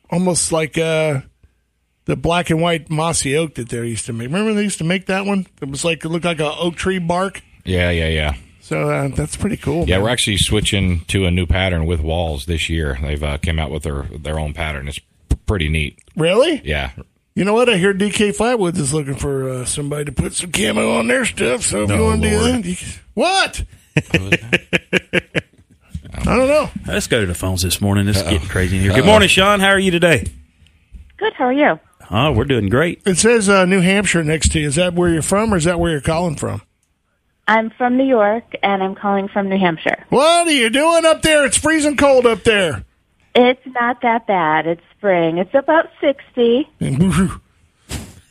almost 0.09 0.51
like 0.51 0.77
uh, 0.77 1.21
the 2.05 2.15
black 2.15 2.49
and 2.49 2.61
white 2.61 2.89
mossy 2.89 3.35
oak 3.35 3.55
that 3.55 3.69
they 3.69 3.85
used 3.85 4.05
to 4.05 4.13
make. 4.13 4.27
Remember 4.27 4.53
they 4.53 4.63
used 4.63 4.79
to 4.79 4.83
make 4.83 5.07
that 5.07 5.25
one? 5.25 5.45
It 5.61 5.69
was 5.69 5.83
like 5.83 6.05
it 6.05 6.09
looked 6.09 6.25
like 6.25 6.39
a 6.39 6.55
oak 6.55 6.75
tree 6.75 6.99
bark. 6.99 7.41
Yeah, 7.65 7.91
yeah, 7.91 8.07
yeah. 8.07 8.35
So 8.71 8.89
uh, 8.89 9.09
that's 9.09 9.35
pretty 9.35 9.57
cool. 9.57 9.83
Yeah, 9.85 9.97
man. 9.97 10.03
we're 10.03 10.09
actually 10.11 10.37
switching 10.37 11.01
to 11.09 11.25
a 11.25 11.31
new 11.31 11.45
pattern 11.45 11.85
with 11.85 11.99
walls 11.99 12.45
this 12.45 12.69
year. 12.69 12.97
They've 13.01 13.21
uh, 13.21 13.37
came 13.37 13.59
out 13.59 13.69
with 13.69 13.83
their 13.83 14.03
their 14.03 14.39
own 14.39 14.53
pattern. 14.53 14.87
It's 14.87 14.99
p- 14.99 15.35
pretty 15.45 15.67
neat. 15.67 15.99
really. 16.15 16.61
Yeah, 16.63 16.91
You 17.35 17.43
know 17.43 17.53
what? 17.53 17.67
I 17.67 17.75
hear 17.75 17.93
DK 17.93 18.33
Flatwoods 18.33 18.77
is 18.77 18.93
looking 18.93 19.15
for 19.15 19.49
uh, 19.49 19.65
somebody 19.65 20.05
to 20.05 20.13
put 20.13 20.35
some 20.35 20.53
camo 20.53 20.97
on 20.99 21.07
their 21.07 21.25
stuff. 21.25 21.63
So 21.63 21.83
if 21.83 21.89
you 21.89 21.95
Oh, 21.97 22.05
want 22.05 22.21
to 22.23 22.29
do 22.29 22.37
Lord. 22.39 22.63
that, 22.63 22.65
you 22.65 22.75
can- 22.77 22.87
what? 23.13 23.63
I 26.13 26.23
don't 26.35 26.47
know. 26.47 26.69
Let's 26.87 27.07
go 27.07 27.19
to 27.19 27.27
the 27.27 27.33
phones 27.35 27.61
this 27.63 27.81
morning. 27.81 28.05
This 28.05 28.17
is 28.17 28.23
getting 28.23 28.47
crazy 28.47 28.77
in 28.77 28.83
here. 28.83 28.93
Good 28.93 29.05
morning, 29.05 29.27
Sean. 29.27 29.59
How 29.59 29.67
are 29.71 29.79
you 29.79 29.91
today? 29.91 30.25
Good. 31.17 31.33
How 31.33 31.45
are 31.47 31.53
you? 31.53 31.77
Oh, 32.09 32.31
we're 32.31 32.45
doing 32.45 32.69
great. 32.69 33.01
It 33.05 33.17
says 33.17 33.49
uh, 33.49 33.65
New 33.65 33.81
Hampshire 33.81 34.23
next 34.23 34.51
to 34.53 34.59
you. 34.61 34.67
Is 34.67 34.75
that 34.75 34.93
where 34.93 35.09
you're 35.09 35.21
from, 35.21 35.53
or 35.53 35.57
is 35.57 35.63
that 35.65 35.79
where 35.79 35.91
you're 35.91 36.01
calling 36.01 36.35
from? 36.35 36.61
I'm 37.51 37.69
from 37.71 37.97
New 37.97 38.05
York, 38.05 38.45
and 38.63 38.81
I'm 38.81 38.95
calling 38.95 39.27
from 39.27 39.49
New 39.49 39.59
Hampshire. 39.59 40.05
What 40.09 40.47
are 40.47 40.51
you 40.51 40.69
doing 40.69 41.05
up 41.05 41.21
there? 41.21 41.45
It's 41.45 41.57
freezing 41.57 41.97
cold 41.97 42.25
up 42.25 42.43
there. 42.45 42.85
It's 43.35 43.61
not 43.67 44.01
that 44.03 44.25
bad. 44.25 44.67
It's 44.67 44.81
spring. 44.97 45.37
It's 45.37 45.53
about 45.53 45.89
60. 45.99 46.69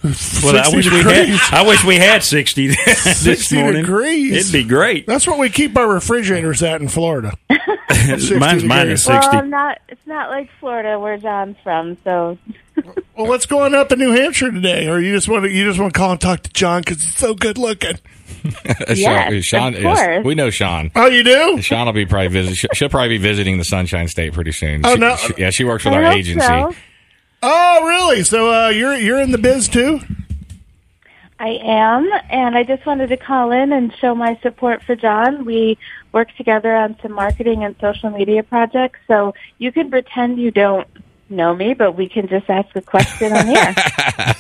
Well, 0.03 0.57
I 0.57 0.75
wish 0.75 0.91
we 0.91 1.03
had. 1.03 1.39
I 1.53 1.63
wish 1.69 1.85
we 1.85 1.97
had 1.97 2.23
sixty 2.25 2.69
this 2.69 3.21
60 3.21 3.57
morning. 3.57 3.83
degrees. 3.83 4.33
It'd 4.33 4.51
be 4.53 4.65
great. 4.67 5.07
That's 5.07 5.27
what 5.27 5.39
we 5.39 5.51
keep 5.51 5.77
our 5.77 5.87
refrigerators 5.87 6.63
at 6.63 6.81
in 6.81 6.89
Florida. 6.89 7.37
Mine's 7.51 8.63
degrees. 8.63 9.05
sixty. 9.05 9.11
Well, 9.11 9.31
I'm 9.43 9.51
not. 9.51 9.79
It's 9.91 10.07
not 10.07 10.31
like 10.31 10.49
Florida, 10.59 10.99
where 10.99 11.19
John's 11.19 11.59
from. 11.63 11.99
So 12.03 12.39
Well, 13.15 13.27
what's 13.27 13.45
going 13.45 13.75
up 13.75 13.93
in 13.93 13.99
New 13.99 14.13
Hampshire 14.13 14.51
today? 14.51 14.89
Or 14.89 14.99
you 15.01 15.15
just 15.15 15.29
want 15.29 15.45
to 15.45 15.51
you 15.51 15.67
just 15.67 15.79
want 15.79 15.93
to 15.93 15.99
call 15.99 16.13
and 16.13 16.21
talk 16.21 16.45
to 16.45 16.51
John 16.55 16.81
because 16.81 17.03
he's 17.03 17.17
so 17.17 17.35
good 17.35 17.59
looking? 17.59 17.99
Yes, 18.95 19.45
Sean, 19.45 19.75
of 19.75 19.83
yes, 19.83 19.99
course. 19.99 20.25
we 20.25 20.35
know 20.35 20.51
Sean. 20.51 20.91
Oh, 20.97 21.07
you 21.07 21.23
do? 21.23 21.61
Sean 21.63 21.87
will 21.87 21.93
be 21.93 22.07
probably 22.07 22.29
visit. 22.29 22.57
she- 22.57 22.69
She'll 22.75 22.89
probably 22.89 23.09
be 23.11 23.19
visiting 23.19 23.59
the 23.59 23.65
Sunshine 23.65 24.09
State 24.09 24.33
pretty 24.33 24.53
soon. 24.53 24.83
Oh, 24.85 24.95
She- 24.95 25.01
no. 25.01 25.17
she- 25.17 25.35
yeah, 25.39 25.51
she 25.51 25.65
works 25.65 25.85
with 25.85 25.95
I 25.95 26.05
our 26.05 26.13
agency. 26.13 26.47
so. 26.47 26.75
Oh, 27.43 27.87
really? 27.87 28.23
So 28.25 28.53
uh, 28.53 28.69
you're 28.69 28.97
you're 28.97 29.21
in 29.21 29.31
the 29.33 29.39
biz 29.39 29.69
too? 29.69 30.01
I 31.39 31.59
am, 31.63 32.11
and 32.29 32.55
I 32.55 32.65
just 32.65 32.85
wanted 32.85 33.09
to 33.09 33.17
call 33.17 33.51
in 33.51 33.73
and 33.73 33.95
show 33.97 34.15
my 34.15 34.39
support 34.43 34.83
for 34.83 34.95
John. 34.95 35.47
We 35.47 35.79
work 36.13 36.29
together 36.37 36.75
on 36.77 36.99
some 37.01 37.13
marketing 37.13 37.65
and 37.65 37.75
social 37.81 38.11
media 38.11 38.43
projects, 38.43 38.99
so 39.09 39.33
you 39.57 39.73
can 39.73 39.91
pretend 39.91 40.39
you 40.39 40.51
don't 40.51 40.87
know 41.31 41.55
me, 41.55 41.75
but 41.75 41.97
we 41.97 42.09
can 42.09 42.29
just 42.29 42.49
ask 42.51 42.75
a 42.75 42.81
question 42.83 43.33
on 43.33 43.47
here. 43.47 43.75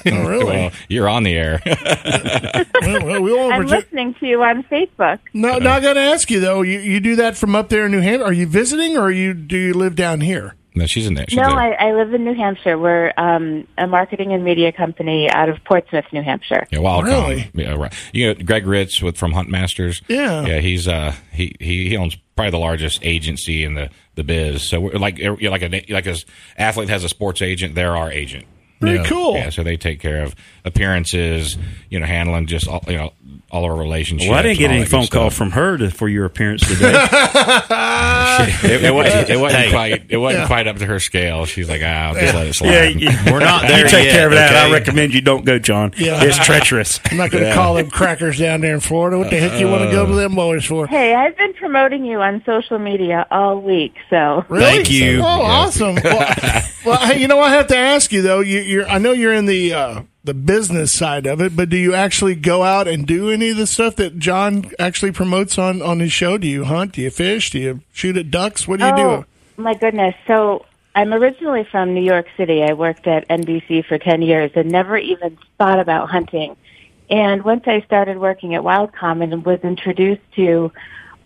Oh, 0.06 0.26
really? 0.28 0.44
Well, 0.44 0.70
you're 0.88 1.08
on 1.08 1.22
the 1.24 1.34
air. 1.36 1.60
well, 1.66 3.04
well, 3.06 3.22
we 3.22 3.32
won't 3.32 3.52
I'm 3.52 3.60
pretend- 3.62 3.70
listening 3.70 4.14
to 4.14 4.26
you 4.26 4.42
on 4.42 4.62
Facebook. 4.64 5.18
No, 5.32 5.58
not 5.58 5.82
going 5.82 5.94
to 5.96 6.00
ask 6.00 6.30
you 6.30 6.40
though. 6.40 6.62
You 6.62 6.78
you 6.80 7.00
do 7.00 7.16
that 7.16 7.36
from 7.36 7.54
up 7.54 7.68
there 7.68 7.86
in 7.86 7.92
New 7.92 8.00
Hampshire? 8.00 8.24
Are 8.26 8.32
you 8.32 8.46
visiting 8.46 8.96
or 8.96 9.10
you 9.10 9.34
do 9.34 9.56
you 9.56 9.74
live 9.74 9.94
down 9.96 10.20
here? 10.20 10.54
No, 10.74 10.86
she's 10.86 11.06
in 11.06 11.14
there. 11.14 11.24
She's 11.28 11.36
No, 11.36 11.48
there. 11.48 11.58
I, 11.58 11.88
I 11.88 11.92
live 11.92 12.14
in 12.14 12.24
New 12.24 12.34
Hampshire. 12.34 12.78
We're 12.78 13.12
um, 13.16 13.66
a 13.76 13.86
marketing 13.88 14.32
and 14.32 14.44
media 14.44 14.70
company 14.72 15.28
out 15.28 15.48
of 15.48 15.62
Portsmouth, 15.64 16.04
New 16.12 16.22
Hampshire. 16.22 16.66
Yeah, 16.70 16.78
Wildcom. 16.78 17.04
Really? 17.04 17.50
Yeah, 17.54 17.74
right. 17.74 17.92
You 18.12 18.28
know, 18.28 18.34
Greg 18.44 18.66
Ritz 18.66 19.02
with 19.02 19.16
from 19.16 19.32
Hunt 19.32 19.48
Masters. 19.48 20.00
Yeah. 20.08 20.46
yeah. 20.46 20.58
He's 20.60 20.86
uh 20.88 21.14
he 21.32 21.54
he, 21.58 21.88
he 21.88 21.96
owns 21.96 22.16
probably 22.36 22.52
the 22.52 22.58
largest 22.58 23.00
agency 23.02 23.64
in 23.64 23.74
the, 23.74 23.90
the 24.20 24.24
biz. 24.24 24.68
So 24.68 24.80
we're 24.80 24.92
like 24.98 25.18
er, 25.18 25.36
you 25.40 25.44
know, 25.44 25.50
like 25.50 25.62
a 25.62 25.84
like 25.88 26.06
a 26.06 26.16
athlete 26.56 26.88
has 26.90 27.04
a 27.04 27.08
sports 27.08 27.42
agent. 27.42 27.74
They're 27.74 27.96
our 27.96 28.10
agent. 28.12 28.46
Very 28.80 28.96
Yeah. 28.98 29.04
cool. 29.04 29.34
Yeah, 29.34 29.50
so 29.50 29.62
they 29.62 29.76
take 29.76 30.00
care 30.00 30.22
of 30.22 30.34
appearances. 30.64 31.56
You 31.90 32.00
know, 32.00 32.06
handling 32.06 32.46
just 32.46 32.66
all, 32.68 32.82
you 32.88 32.96
know 32.96 33.12
all 33.50 33.64
our 33.64 33.74
relationships. 33.74 34.28
Well, 34.28 34.38
I 34.38 34.42
didn't 34.42 34.58
get 34.58 34.70
any 34.70 34.84
phone 34.84 35.02
good 35.02 35.10
call 35.10 35.30
from 35.30 35.50
her 35.52 35.76
to, 35.76 35.90
for 35.90 36.08
your 36.08 36.24
appearance 36.24 36.66
today. 36.66 36.92
It, 38.40 38.84
it 38.84 38.94
wasn't, 38.94 39.28
it 39.28 39.36
wasn't 39.36 39.70
quite 39.70 40.04
it 40.08 40.16
wasn't 40.16 40.46
quite 40.46 40.66
up 40.66 40.76
to 40.78 40.86
her 40.86 40.98
scale. 40.98 41.44
She's 41.44 41.68
like, 41.68 41.82
ah, 41.84 42.08
I'll 42.08 42.14
just 42.14 42.34
let 42.34 42.46
it 42.46 42.54
slide. 42.54 42.70
yeah, 42.70 42.84
you, 42.84 43.32
We're 43.32 43.40
not 43.40 43.62
there 43.68 43.84
you 43.84 43.88
take 43.90 44.04
yet, 44.06 44.12
care 44.12 44.26
of 44.28 44.32
that. 44.32 44.66
I 44.66 44.72
recommend 44.72 45.12
you 45.12 45.20
don't 45.20 45.44
go, 45.44 45.58
John. 45.58 45.92
Yeah. 45.96 46.22
It's 46.24 46.38
treacherous. 46.38 47.00
I'm 47.10 47.16
not 47.16 47.30
going 47.30 47.44
to 47.44 47.52
call 47.54 47.74
them 47.74 47.90
crackers 47.90 48.38
down 48.38 48.60
there 48.60 48.74
in 48.74 48.80
Florida. 48.80 49.18
What 49.18 49.30
the 49.30 49.36
heck 49.38 49.60
you 49.60 49.68
want 49.68 49.84
to 49.84 49.90
go 49.90 50.06
to 50.06 50.14
them 50.14 50.34
boys 50.34 50.64
for? 50.64 50.86
Hey, 50.86 51.14
I've 51.14 51.36
been 51.36 51.52
promoting 51.54 52.04
you 52.04 52.20
on 52.20 52.42
social 52.46 52.78
media 52.78 53.26
all 53.30 53.60
week, 53.60 53.94
so 54.08 54.44
Really? 54.48 54.64
Thank 54.64 54.90
you. 54.90 55.20
Oh, 55.20 55.24
awesome. 55.24 55.96
Well, 56.02 56.62
well, 56.84 56.98
hey, 56.98 57.20
you 57.20 57.28
know, 57.28 57.40
I 57.40 57.50
have 57.50 57.66
to 57.68 57.76
ask 57.76 58.12
you 58.12 58.22
though. 58.22 58.40
You, 58.40 58.60
you're, 58.60 58.88
I 58.88 58.98
know 58.98 59.12
you're 59.12 59.34
in 59.34 59.46
the 59.46 59.74
uh, 59.74 60.02
the 60.22 60.34
business 60.34 60.92
side 60.92 61.26
of 61.26 61.40
it, 61.40 61.56
but 61.56 61.70
do 61.70 61.76
you 61.76 61.94
actually 61.94 62.34
go 62.34 62.62
out 62.62 62.86
and 62.86 63.06
do 63.06 63.30
any 63.30 63.50
of 63.50 63.56
the 63.56 63.66
stuff 63.66 63.96
that 63.96 64.18
John 64.18 64.70
actually 64.78 65.12
promotes 65.12 65.58
on 65.58 65.80
on 65.80 66.00
his 66.00 66.12
show? 66.12 66.36
Do 66.36 66.46
you 66.46 66.64
hunt? 66.64 66.92
Do 66.92 67.02
you 67.02 67.10
fish? 67.10 67.50
Do 67.50 67.58
you 67.58 67.80
shoot 67.92 68.16
at 68.16 68.30
ducks? 68.30 68.68
What 68.68 68.80
do 68.80 68.86
you 68.86 68.92
oh 68.92 69.24
do? 69.56 69.62
my 69.62 69.74
goodness. 69.74 70.14
So 70.26 70.66
I'm 70.94 71.14
originally 71.14 71.64
from 71.64 71.94
New 71.94 72.02
York 72.02 72.26
City. 72.36 72.62
I 72.62 72.74
worked 72.74 73.06
at 73.06 73.28
NBC 73.28 73.86
for 73.86 73.96
10 73.96 74.22
years 74.22 74.50
and 74.54 74.70
never 74.70 74.96
even 74.98 75.38
thought 75.56 75.78
about 75.78 76.10
hunting. 76.10 76.56
And 77.08 77.42
once 77.42 77.64
I 77.66 77.80
started 77.82 78.18
working 78.18 78.54
at 78.54 78.62
Wildcom 78.62 79.22
and 79.22 79.44
was 79.44 79.60
introduced 79.60 80.22
to 80.36 80.72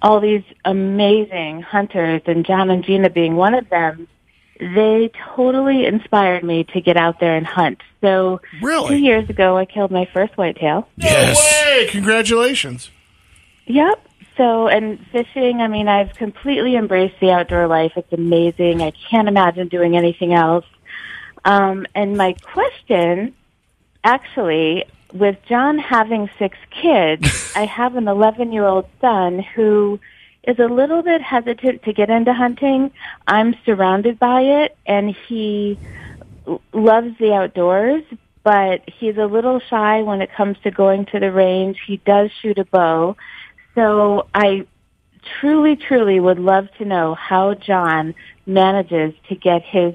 all 0.01 0.21
these 0.21 0.45
amazing 0.65 1.63
hunters 1.63 2.23
and 2.27 2.45
John 2.45 2.71
and 2.71 2.85
Gina 2.85 3.11
being 3.11 3.37
one 3.37 3.55
of 3.55 3.69
them, 3.71 4.07
they 4.61 5.11
totally 5.35 5.85
inspired 5.87 6.45
me 6.45 6.65
to 6.73 6.81
get 6.81 6.97
out 6.97 7.21
there 7.21 7.37
and 7.37 7.47
hunt. 7.47 7.81
So 8.01 8.41
Really? 8.63 8.89
two 8.89 8.97
years 9.03 9.29
ago, 9.29 9.57
I 9.57 9.65
killed 9.65 9.91
my 9.91 10.07
first 10.13 10.37
whitetail. 10.37 10.89
No 10.97 11.35
way! 11.37 11.89
Congratulations. 11.91 12.91
Yep. 13.67 14.07
So, 14.37 14.67
and 14.69 14.99
fishing, 15.13 15.61
I 15.61 15.69
mean, 15.69 15.87
I've 15.89 16.15
completely 16.15 16.75
embraced 16.77 17.21
the 17.21 17.31
outdoor 17.31 17.67
life. 17.69 17.93
It's 17.97 18.13
amazing. 18.13 18.83
I 18.83 18.91
can't 19.11 19.29
imagine 19.29 19.69
doing 19.69 19.97
anything 19.97 20.35
else. 20.35 20.65
Um, 21.45 21.87
and 21.95 22.17
my 22.17 22.35
question, 22.43 23.35
actually, 24.03 24.85
with 25.13 25.37
John 25.49 25.79
having 25.79 26.29
six 26.39 26.59
kids, 26.71 27.53
I 27.57 27.65
have 27.67 27.97
an 27.97 28.09
11 28.09 28.53
year 28.53 28.65
old 28.67 28.87
son 29.01 29.39
who 29.39 30.01
is 30.47 30.59
a 30.59 30.67
little 30.67 31.03
bit 31.03 31.23
hesitant 31.23 31.83
to 31.85 31.93
get 31.93 32.11
into 32.11 32.33
hunting. 32.33 32.91
I'm 33.27 33.55
surrounded 33.65 34.19
by 34.19 34.43
it, 34.43 34.77
and 34.87 35.15
he 35.29 35.79
loves 36.73 37.17
the 37.19 37.33
outdoors, 37.33 38.05
but 38.43 38.83
he's 38.87 39.17
a 39.17 39.27
little 39.27 39.61
shy 39.61 40.03
when 40.03 40.21
it 40.21 40.33
comes 40.33 40.59
to 40.65 40.71
going 40.71 41.07
to 41.07 41.21
the 41.21 41.33
range. 41.33 41.79
He 41.87 41.97
does 41.99 42.31
shoot 42.43 42.59
a 42.59 42.65
bow. 42.65 43.17
So 43.75 44.27
I 44.35 44.67
truly, 45.41 45.77
truly 45.77 46.21
would 46.21 46.39
love 46.39 46.69
to 46.79 46.85
know 46.85 47.15
how 47.15 47.55
John 47.55 48.15
manages 48.47 49.15
to 49.29 49.35
get 49.35 49.63
his 49.63 49.95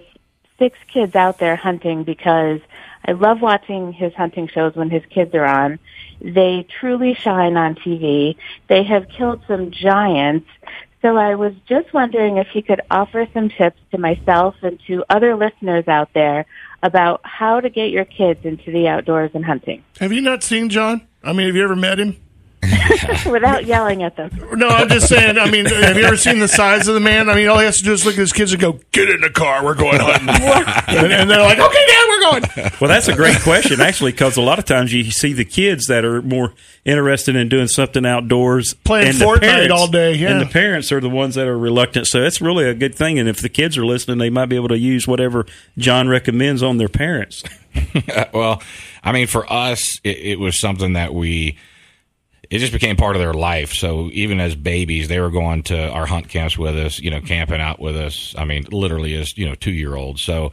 six 0.59 0.77
kids 0.87 1.15
out 1.15 1.39
there 1.39 1.55
hunting 1.55 2.03
because 2.03 2.59
I 3.05 3.13
love 3.13 3.41
watching 3.41 3.93
his 3.93 4.13
hunting 4.13 4.47
shows 4.47 4.75
when 4.75 4.89
his 4.89 5.03
kids 5.09 5.33
are 5.33 5.45
on. 5.45 5.79
They 6.21 6.67
truly 6.79 7.15
shine 7.15 7.57
on 7.57 7.75
TV. 7.75 8.35
They 8.67 8.83
have 8.83 9.07
killed 9.09 9.41
some 9.47 9.71
giants. 9.71 10.47
So 11.01 11.15
I 11.15 11.35
was 11.35 11.53
just 11.67 11.93
wondering 11.93 12.37
if 12.37 12.47
he 12.47 12.61
could 12.61 12.81
offer 12.91 13.25
some 13.33 13.49
tips 13.49 13.79
to 13.91 13.97
myself 13.97 14.55
and 14.61 14.79
to 14.87 15.05
other 15.09 15.35
listeners 15.35 15.87
out 15.87 16.09
there 16.13 16.45
about 16.83 17.21
how 17.23 17.61
to 17.61 17.69
get 17.69 17.89
your 17.89 18.05
kids 18.05 18.45
into 18.45 18.71
the 18.71 18.87
outdoors 18.87 19.31
and 19.33 19.43
hunting 19.43 19.83
Have 19.99 20.11
you 20.11 20.21
not 20.21 20.43
seen 20.43 20.69
John? 20.69 21.07
I 21.23 21.33
mean, 21.33 21.47
have 21.47 21.55
you 21.55 21.63
ever 21.63 21.75
met 21.75 21.99
him? 21.99 22.17
without 23.25 23.65
yelling 23.65 24.03
at 24.03 24.15
them. 24.15 24.29
No, 24.53 24.67
I'm 24.67 24.89
just 24.89 25.07
saying. 25.07 25.37
I 25.37 25.49
mean, 25.49 25.65
have 25.65 25.97
you 25.97 26.03
ever 26.03 26.17
seen 26.17 26.39
the 26.39 26.47
size 26.47 26.87
of 26.87 26.93
the 26.93 26.99
man? 26.99 27.29
I 27.29 27.35
mean, 27.35 27.47
all 27.47 27.57
he 27.59 27.65
has 27.65 27.77
to 27.77 27.83
do 27.83 27.93
is 27.93 28.05
look 28.05 28.15
at 28.15 28.19
his 28.19 28.33
kids 28.33 28.51
and 28.51 28.61
go, 28.61 28.79
"Get 28.91 29.09
in 29.09 29.21
the 29.21 29.29
car, 29.29 29.63
we're 29.63 29.75
going 29.75 29.99
hunting," 29.99 30.29
and, 30.97 31.13
and 31.13 31.29
they're 31.29 31.41
like, 31.41 31.57
"Okay, 31.57 31.85
Dad, 31.87 32.07
we're 32.09 32.19
going." 32.19 32.71
Well, 32.81 32.89
that's 32.89 33.07
a 33.07 33.15
great 33.15 33.39
question, 33.41 33.79
actually, 33.79 34.11
because 34.11 34.35
a 34.35 34.41
lot 34.41 34.59
of 34.59 34.65
times 34.65 34.93
you 34.93 35.09
see 35.11 35.31
the 35.33 35.45
kids 35.45 35.87
that 35.87 36.03
are 36.03 36.21
more 36.21 36.53
interested 36.85 37.35
in 37.35 37.47
doing 37.49 37.67
something 37.67 38.05
outdoors, 38.05 38.73
Playing 38.83 39.13
Fortnite 39.13 39.39
parents- 39.41 39.71
all 39.73 39.87
day, 39.87 40.15
yeah. 40.15 40.31
and 40.31 40.41
the 40.41 40.45
parents 40.45 40.91
are 40.91 40.99
the 40.99 41.09
ones 41.09 41.35
that 41.35 41.47
are 41.47 41.57
reluctant. 41.57 42.07
So 42.07 42.23
it's 42.23 42.41
really 42.41 42.65
a 42.65 42.73
good 42.73 42.95
thing. 42.95 43.19
And 43.19 43.29
if 43.29 43.41
the 43.41 43.49
kids 43.49 43.77
are 43.77 43.85
listening, 43.85 44.17
they 44.17 44.29
might 44.29 44.47
be 44.47 44.55
able 44.55 44.69
to 44.69 44.77
use 44.77 45.07
whatever 45.07 45.45
John 45.77 46.09
recommends 46.09 46.61
on 46.63 46.77
their 46.77 46.89
parents. 46.89 47.43
well, 48.33 48.61
I 49.03 49.11
mean, 49.11 49.27
for 49.27 49.51
us, 49.51 49.99
it, 50.03 50.17
it 50.17 50.39
was 50.39 50.59
something 50.59 50.93
that 50.93 51.13
we. 51.13 51.57
It 52.49 52.59
just 52.59 52.73
became 52.73 52.95
part 52.95 53.15
of 53.15 53.21
their 53.21 53.33
life. 53.33 53.73
So 53.73 54.09
even 54.11 54.39
as 54.39 54.55
babies, 54.55 55.07
they 55.07 55.19
were 55.19 55.29
going 55.29 55.63
to 55.63 55.89
our 55.89 56.07
hunt 56.07 56.29
camps 56.29 56.57
with 56.57 56.75
us, 56.77 56.99
you 56.99 57.11
know, 57.11 57.21
camping 57.21 57.61
out 57.61 57.79
with 57.79 57.95
us. 57.95 58.33
I 58.37 58.45
mean, 58.45 58.65
literally 58.71 59.15
as 59.15 59.37
you 59.37 59.47
know, 59.47 59.55
two 59.55 59.71
year 59.71 59.95
olds. 59.95 60.23
So 60.23 60.51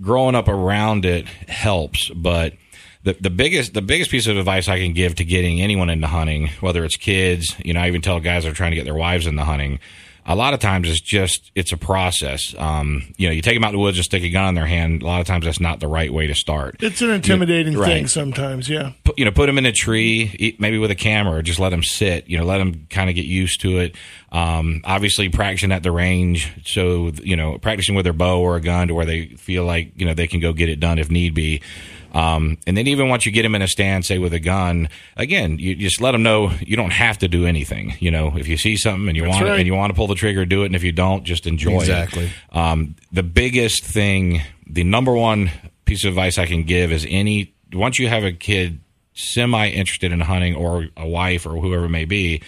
growing 0.00 0.34
up 0.34 0.48
around 0.48 1.04
it 1.04 1.26
helps, 1.26 2.08
but 2.10 2.54
the 3.04 3.16
the 3.20 3.30
biggest 3.30 3.74
the 3.74 3.82
biggest 3.82 4.10
piece 4.10 4.26
of 4.26 4.36
advice 4.36 4.68
I 4.68 4.78
can 4.78 4.92
give 4.92 5.14
to 5.16 5.24
getting 5.24 5.60
anyone 5.60 5.90
into 5.90 6.08
hunting, 6.08 6.48
whether 6.60 6.84
it's 6.84 6.96
kids, 6.96 7.54
you 7.64 7.72
know, 7.72 7.80
I 7.80 7.88
even 7.88 8.02
tell 8.02 8.18
guys 8.20 8.44
that 8.44 8.50
are 8.50 8.54
trying 8.54 8.72
to 8.72 8.76
get 8.76 8.84
their 8.84 8.94
wives 8.94 9.26
into 9.26 9.44
hunting. 9.44 9.78
A 10.30 10.36
lot 10.36 10.52
of 10.52 10.60
times 10.60 10.88
it's 10.90 11.00
just 11.00 11.50
it's 11.54 11.72
a 11.72 11.76
process. 11.78 12.54
Um, 12.58 13.14
you 13.16 13.26
know, 13.28 13.32
you 13.32 13.40
take 13.40 13.54
them 13.56 13.64
out 13.64 13.68
in 13.68 13.76
the 13.76 13.80
woods 13.80 13.96
and 13.96 14.04
stick 14.04 14.22
a 14.22 14.28
gun 14.28 14.50
in 14.50 14.54
their 14.54 14.66
hand. 14.66 15.02
A 15.02 15.06
lot 15.06 15.20
of 15.22 15.26
times 15.26 15.46
that's 15.46 15.58
not 15.58 15.80
the 15.80 15.88
right 15.88 16.12
way 16.12 16.26
to 16.26 16.34
start 16.34 16.76
It's 16.80 17.00
an 17.00 17.10
intimidating 17.10 17.76
Right. 17.78 17.86
thing 17.88 18.06
sometimes. 18.08 18.68
Yeah. 18.68 18.92
put, 19.04 19.18
you 19.18 19.24
know, 19.24 19.30
put 19.32 19.46
them 19.46 19.56
in 19.56 19.64
a 19.64 19.72
tree, 19.72 20.54
maybe 20.58 20.76
with 20.76 20.90
a 20.90 20.94
camera, 20.94 21.38
or 21.38 21.42
just 21.42 21.58
let 21.58 21.70
them 21.70 21.82
sit. 21.82 22.28
You 22.28 22.36
know, 22.36 22.44
let 22.44 22.58
them 22.58 22.86
kind 22.90 23.08
of 23.08 23.16
get 23.16 23.24
used 23.24 23.62
to 23.62 23.78
it. 23.78 23.94
Um, 24.30 24.82
obviously, 24.84 25.30
practicing 25.30 25.72
at 25.72 25.82
the 25.82 25.90
range, 25.90 26.52
so 26.66 27.10
you 27.22 27.34
know, 27.34 27.56
practicing 27.56 27.94
with 27.94 28.04
their 28.04 28.12
bow 28.12 28.40
or 28.40 28.56
a 28.56 28.60
gun 28.60 28.88
to 28.88 28.94
where 28.94 29.06
they 29.06 29.28
feel 29.38 29.64
like 29.64 29.92
you 29.96 30.04
know 30.04 30.12
they 30.12 30.26
can 30.26 30.40
go 30.40 30.52
get 30.52 30.68
it 30.68 30.78
done 30.78 30.98
if 30.98 31.10
need 31.10 31.34
be. 31.34 31.62
Um, 32.12 32.58
and 32.66 32.76
then 32.76 32.86
even 32.86 33.08
once 33.08 33.26
you 33.26 33.32
get 33.32 33.42
them 33.42 33.54
in 33.54 33.62
a 33.62 33.68
stand, 33.68 34.04
say 34.06 34.18
with 34.18 34.32
a 34.32 34.40
gun, 34.40 34.88
again, 35.16 35.58
you 35.58 35.74
just 35.74 36.00
let 36.00 36.12
them 36.12 36.22
know 36.22 36.50
you 36.60 36.76
don't 36.76 36.92
have 36.92 37.18
to 37.18 37.28
do 37.28 37.46
anything. 37.46 37.94
You 38.00 38.10
know, 38.10 38.32
if 38.36 38.48
you 38.48 38.56
see 38.56 38.76
something 38.76 39.08
and 39.08 39.16
you 39.16 39.24
want 39.24 39.42
right. 39.42 39.58
and 39.58 39.66
you 39.66 39.74
want 39.74 39.90
to 39.90 39.94
pull 39.94 40.06
the 40.06 40.14
trigger, 40.14 40.44
do 40.44 40.62
it. 40.62 40.66
And 40.66 40.76
if 40.76 40.84
you 40.84 40.92
don't, 40.92 41.24
just 41.24 41.46
enjoy 41.46 41.76
it. 41.76 41.82
Exactly. 41.82 42.30
Um, 42.52 42.96
the 43.12 43.22
biggest 43.22 43.84
thing, 43.84 44.42
the 44.66 44.84
number 44.84 45.14
one 45.14 45.50
piece 45.84 46.04
of 46.04 46.08
advice 46.10 46.38
I 46.38 46.46
can 46.46 46.64
give 46.64 46.92
is 46.92 47.06
any 47.08 47.54
once 47.72 47.98
you 47.98 48.08
have 48.08 48.24
a 48.24 48.32
kid 48.32 48.80
semi 49.14 49.68
interested 49.68 50.12
in 50.12 50.20
hunting 50.20 50.54
or 50.54 50.86
a 50.96 51.06
wife 51.06 51.44
or 51.44 51.60
whoever 51.60 51.84
it 51.84 51.90
may 51.90 52.04
be, 52.04 52.42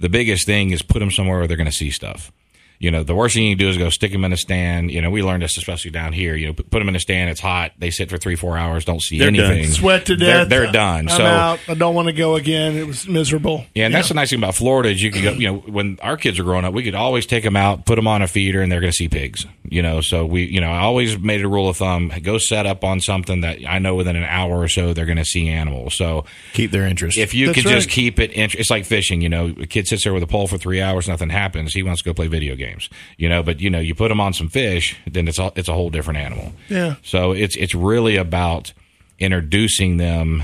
the 0.00 0.08
biggest 0.08 0.46
thing 0.46 0.70
is 0.70 0.82
put 0.82 0.98
them 0.98 1.10
somewhere 1.10 1.38
where 1.38 1.46
they're 1.46 1.56
going 1.56 1.66
to 1.66 1.72
see 1.72 1.90
stuff. 1.90 2.32
You 2.80 2.92
know, 2.92 3.02
the 3.02 3.14
worst 3.14 3.34
thing 3.34 3.44
you 3.44 3.56
can 3.56 3.58
do 3.58 3.68
is 3.70 3.76
go 3.76 3.90
stick 3.90 4.12
them 4.12 4.24
in 4.24 4.32
a 4.32 4.36
stand. 4.36 4.92
You 4.92 5.02
know, 5.02 5.10
we 5.10 5.20
learned 5.22 5.42
this 5.42 5.56
especially 5.56 5.90
down 5.90 6.12
here. 6.12 6.36
You 6.36 6.46
know, 6.46 6.52
put 6.52 6.70
put 6.70 6.78
them 6.78 6.88
in 6.88 6.94
a 6.94 7.00
stand. 7.00 7.28
It's 7.28 7.40
hot. 7.40 7.72
They 7.78 7.90
sit 7.90 8.08
for 8.08 8.18
three, 8.18 8.36
four 8.36 8.56
hours. 8.56 8.84
Don't 8.84 9.02
see 9.02 9.18
They're 9.18 9.32
done. 9.32 9.50
anything. 9.50 9.72
Sweat 9.72 10.06
to 10.06 10.14
They're, 10.16 10.44
death. 10.44 10.48
they're 10.48 10.70
done. 10.70 11.08
I'm 11.08 11.16
so 11.16 11.24
out. 11.24 11.58
I 11.66 11.74
don't 11.74 11.96
want 11.96 12.06
to 12.06 12.12
go 12.12 12.36
again. 12.36 12.76
It 12.76 12.86
was 12.86 13.08
miserable. 13.08 13.64
yeah, 13.74 13.86
and 13.86 13.94
that's 13.94 14.08
the 14.08 14.14
nice 14.14 14.30
thing 14.30 14.38
about 14.38 14.54
Florida 14.54 14.90
is 14.90 15.02
you 15.02 15.10
can 15.10 15.22
go. 15.24 15.32
You 15.32 15.48
know, 15.48 15.58
when 15.58 15.98
our 16.02 16.16
kids 16.16 16.38
were 16.38 16.44
growing 16.44 16.64
up, 16.64 16.72
we 16.72 16.84
could 16.84 16.94
always 16.94 17.26
take 17.26 17.42
them 17.42 17.56
out, 17.56 17.84
put 17.84 17.96
them 17.96 18.06
on 18.06 18.22
a 18.22 18.28
feeder, 18.28 18.62
and 18.62 18.70
they're 18.70 18.80
going 18.80 18.92
to 18.92 18.96
see 18.96 19.08
pigs. 19.08 19.44
You 19.70 19.82
know, 19.82 20.00
so 20.00 20.24
we, 20.24 20.44
you 20.44 20.60
know, 20.62 20.70
I 20.70 20.78
always 20.78 21.18
made 21.18 21.44
a 21.44 21.48
rule 21.48 21.68
of 21.68 21.76
thumb: 21.78 22.12
go 22.22 22.38
set 22.38 22.64
up 22.64 22.84
on 22.84 23.00
something 23.00 23.40
that 23.40 23.58
I 23.68 23.80
know 23.80 23.96
within 23.96 24.14
an 24.14 24.22
hour 24.24 24.56
or 24.56 24.68
so 24.68 24.94
they're 24.94 25.04
going 25.04 25.18
to 25.18 25.24
see 25.24 25.48
animals. 25.48 25.94
So 25.96 26.24
Keep 26.52 26.70
their 26.70 26.86
interest. 26.86 27.18
if 27.18 27.34
you 27.34 27.46
That's 27.46 27.62
can 27.62 27.72
just 27.72 27.88
keep 27.90 28.20
it, 28.20 28.30
int- 28.32 28.54
it's 28.54 28.70
like 28.70 28.84
fishing. 28.84 29.20
You 29.20 29.28
know, 29.30 29.46
a 29.60 29.66
kid 29.66 29.88
sits 29.88 30.04
there 30.04 30.14
with 30.14 30.22
a 30.22 30.26
pole 30.28 30.46
for 30.46 30.58
three 30.58 30.80
hours, 30.80 31.08
nothing 31.08 31.28
happens. 31.28 31.74
He 31.74 31.82
wants 31.82 32.02
to 32.02 32.08
go 32.08 32.14
play 32.14 32.28
video 32.28 32.54
games. 32.54 32.67
You 33.16 33.28
know, 33.28 33.42
but 33.42 33.60
you 33.60 33.70
know, 33.70 33.78
you 33.80 33.94
put 33.94 34.08
them 34.08 34.20
on 34.20 34.32
some 34.32 34.48
fish, 34.48 34.96
then 35.06 35.28
it's 35.28 35.38
a, 35.38 35.52
it's 35.56 35.68
a 35.68 35.74
whole 35.74 35.90
different 35.90 36.18
animal. 36.18 36.52
Yeah. 36.68 36.96
So 37.02 37.32
it's 37.32 37.56
it's 37.56 37.74
really 37.74 38.16
about 38.16 38.72
introducing 39.18 39.96
them 39.96 40.42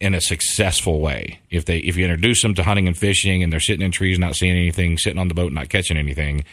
in 0.00 0.14
a 0.14 0.20
successful 0.20 1.00
way. 1.00 1.40
If 1.50 1.64
they 1.64 1.78
if 1.78 1.96
you 1.96 2.04
introduce 2.04 2.42
them 2.42 2.54
to 2.54 2.62
hunting 2.62 2.86
and 2.86 2.96
fishing 2.96 3.42
and 3.42 3.52
they're 3.52 3.60
sitting 3.60 3.84
in 3.84 3.90
trees 3.90 4.18
not 4.18 4.36
seeing 4.36 4.56
anything, 4.56 4.98
sitting 4.98 5.18
on 5.18 5.28
the 5.28 5.34
boat 5.34 5.52
not 5.52 5.68
catching 5.68 5.96
anything, 5.96 6.44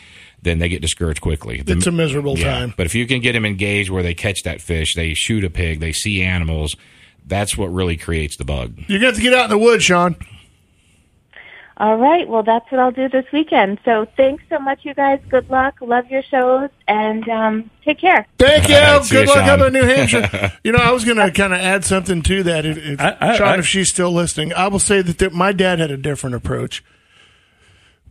then 0.41 0.59
they 0.59 0.69
get 0.69 0.81
discouraged 0.81 1.21
quickly. 1.21 1.61
The- 1.61 1.73
It's 1.73 1.87
a 1.87 1.91
miserable 1.91 2.37
yeah. 2.37 2.51
time. 2.59 2.73
But 2.75 2.85
if 2.87 2.95
you 2.95 3.05
can 3.07 3.21
get 3.21 3.33
them 3.33 3.45
engaged 3.45 3.89
where 3.89 4.03
they 4.03 4.13
catch 4.13 4.43
that 4.43 4.61
fish, 4.61 4.95
they 4.95 5.13
shoot 5.13 5.43
a 5.43 5.49
pig, 5.49 5.79
they 5.79 5.91
see 5.91 6.21
animals, 6.23 6.75
that's 7.27 7.57
what 7.57 7.67
really 7.67 7.97
creates 7.97 8.37
the 8.37 8.45
bug. 8.45 8.79
You 8.87 8.99
got 8.99 9.15
to 9.15 9.21
get 9.21 9.33
out 9.33 9.45
in 9.45 9.49
the 9.51 9.57
woods, 9.57 9.83
Sean. 9.83 10.15
All 11.77 11.97
right. 11.97 12.25
Well, 12.27 12.41
that's 12.43 12.71
what 12.71 12.79
I'll 12.79 12.91
do 12.91 13.09
this 13.09 13.25
weekend. 13.33 13.79
So 13.83 14.07
thanks 14.15 14.43
so 14.49 14.59
much, 14.59 14.85
you 14.85 14.93
guys. 14.93 15.19
Good 15.29 15.49
luck. 15.49 15.75
Love 15.81 16.09
your 16.09 16.23
shows, 16.23 16.69
and 16.87 17.27
um, 17.27 17.69
take 17.83 17.99
care. 17.99 18.25
Thank 18.39 18.69
you. 18.69 18.75
All 18.75 18.81
right, 18.97 19.03
see 19.03 19.15
Good 19.15 19.27
you, 19.27 19.35
luck 19.35 19.45
Sean. 19.45 19.59
up 19.61 19.67
in 19.67 19.73
New 19.73 19.83
Hampshire. 19.83 20.53
you 20.63 20.71
know, 20.71 20.79
I 20.79 20.91
was 20.91 21.03
going 21.03 21.17
to 21.17 21.29
kind 21.31 21.53
of 21.53 21.59
add 21.59 21.83
something 21.83 22.21
to 22.23 22.43
that. 22.43 22.65
If, 22.65 22.77
if 22.77 23.01
I- 23.01 23.17
I- 23.19 23.35
Sean, 23.35 23.47
I- 23.47 23.57
if 23.57 23.67
she's 23.67 23.89
still 23.89 24.11
listening, 24.13 24.53
I 24.53 24.69
will 24.69 24.79
say 24.79 25.01
that 25.01 25.17
there, 25.17 25.29
my 25.31 25.51
dad 25.51 25.79
had 25.79 25.91
a 25.91 25.97
different 25.97 26.35
approach, 26.37 26.81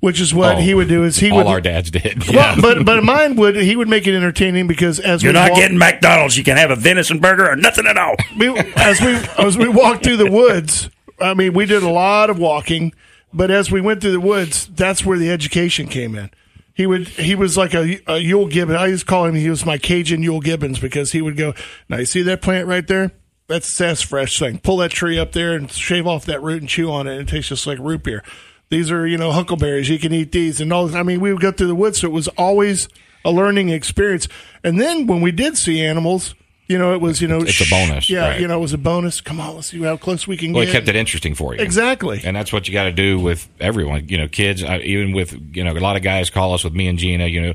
which 0.00 0.20
is 0.20 0.35
what 0.35 0.57
Oh, 0.57 0.61
he 0.61 0.74
would 0.74 0.88
do 0.88 1.03
is 1.05 1.16
he 1.16 1.31
All 1.31 1.38
would. 1.38 1.46
our 1.46 1.61
dads 1.62 1.90
did. 1.90 2.29
well, 2.35 2.57
but 2.61 2.85
but 2.85 3.03
mine 3.03 3.37
would 3.37 3.57
he 3.57 3.77
would 3.77 3.88
make 3.88 4.07
it 4.07 4.14
entertaining 4.14 4.66
because 4.66 5.00
as 5.00 5.22
You're 5.22 5.33
we 5.33 5.38
not 5.38 5.53
walk- 5.53 5.61
getting 5.61 5.79
McDonald's. 5.79 6.37
You 6.37 6.44
can 6.44 6.59
have 6.59 6.70
a 6.70 6.77
venison 6.77 7.18
burger 7.18 7.48
or 7.50 7.57
nothing 7.57 7.87
at 7.87 7.96
all. 7.96 8.14
we, 8.38 8.48
as 8.77 9.00
we 9.00 9.14
as 9.42 9.57
we 9.57 9.68
walked 9.70 10.05
through 10.05 10.18
the 10.18 10.31
woods, 10.31 10.90
I 11.18 11.33
mean, 11.33 11.55
we 11.55 11.64
did 11.64 11.83
a 11.83 11.88
lot 11.90 12.29
of 12.29 12.38
walking, 12.38 12.92
but 13.35 13.51
as 13.51 13.70
we 13.70 13.81
went 13.81 14.01
through 14.01 14.12
the 14.12 14.20
woods, 14.20 14.66
that's 14.66 15.05
where 15.05 15.18
the 15.18 15.31
education 15.31 15.88
came 15.88 16.14
in. 16.14 16.31
He 16.73 16.87
would 16.87 17.07
he 17.09 17.35
was 17.35 17.57
like 17.57 17.75
a, 17.75 17.94
a 18.07 18.20
Euell 18.20 18.51
Gibbons. 18.51 18.79
I 18.79 18.87
used 18.87 19.07
to 19.07 19.07
call 19.07 19.27
him 19.27 19.35
he 19.35 19.51
was 19.51 19.66
my 19.66 19.79
Cajun 19.79 20.23
Euell 20.23 20.42
Gibbons 20.42 20.79
because 20.79 21.12
he 21.12 21.20
would 21.20 21.37
go. 21.37 21.55
Now 21.88 21.99
you 21.99 22.07
see 22.07 22.23
that 22.23 22.42
plant 22.42 22.66
right 22.66 22.87
there? 22.87 23.12
That's 23.47 23.73
sassafras 23.73 24.38
thing. 24.38 24.59
Pull 24.59 24.79
that 24.79 24.90
tree 24.90 25.18
up 25.18 25.33
there 25.33 25.55
and 25.55 25.70
shave 25.70 26.07
off 26.07 26.25
that 26.27 26.42
root 26.42 26.62
and 26.62 26.68
chew 26.68 26.90
on 26.90 27.07
it. 27.07 27.20
It 27.20 27.29
tastes 27.29 27.51
just 27.51 27.66
like 27.66 27.79
root 27.79 28.03
beer. 28.03 28.23
These 28.70 28.90
are 28.90 29.07
you 29.07 29.18
know 29.18 29.31
huckleberries. 29.33 29.88
You 29.88 29.99
can 29.99 30.12
eat 30.12 30.33
these 30.33 30.61
and 30.61 30.73
all. 30.73 30.94
I 30.97 31.03
mean, 31.03 31.20
we 31.20 31.33
would 31.33 31.42
go 31.42 31.53
through 31.53 31.68
the 31.68 31.75
woods, 31.75 32.01
so 32.01 32.09
it 32.09 32.12
was 32.12 32.29
always 32.29 32.88
a 33.25 33.31
learning 33.31 33.68
experience. 33.68 34.27
And 34.62 34.81
then 34.81 35.07
when 35.07 35.20
we 35.20 35.33
did 35.33 35.57
see 35.57 35.85
animals. 35.85 36.35
You 36.66 36.79
know, 36.79 36.94
it 36.94 37.00
was 37.00 37.20
you 37.20 37.29
know 37.29 37.42
It's 37.42 37.61
a 37.61 37.68
bonus, 37.68 38.09
Yeah, 38.09 38.29
right. 38.31 38.40
you 38.40 38.48
know, 38.48 38.57
it 38.59 38.61
was 38.62 38.72
a 38.72 38.79
bonus. 38.79 39.20
Come 39.20 39.38
on, 39.38 39.55
let's 39.57 39.68
see 39.68 39.83
how 39.83 39.96
close 39.98 40.27
we 40.27 40.37
can 40.38 40.53
Well, 40.55 40.64
get. 40.64 40.70
it 40.70 40.72
kept 40.72 40.88
it 40.88 40.96
interesting 40.96 41.35
for 41.35 41.55
you. 41.55 41.61
Exactly. 41.61 42.22
And 42.24 42.35
that's 42.35 42.53
what 42.55 42.66
you 42.66 42.72
got 42.72 42.85
to 42.85 42.92
do 42.92 43.20
with 43.20 43.46
everyone. 43.61 44.09
You 44.09 44.16
know, 44.18 44.29
kids, 44.29 44.62
uh, 44.62 44.79
even 44.83 45.12
with, 45.12 45.38
you 45.55 45.62
know, 45.62 45.72
a 45.72 45.79
lot 45.81 45.96
of 45.96 46.03
guys 46.03 46.31
call 46.31 46.55
us 46.55 46.64
with 46.64 46.72
me 46.72 46.88
and 46.88 46.98
Gina. 46.98 47.27
You 47.27 47.40
know, 47.42 47.55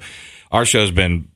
our 0.52 0.64
show's 0.64 0.92
been 0.92 1.28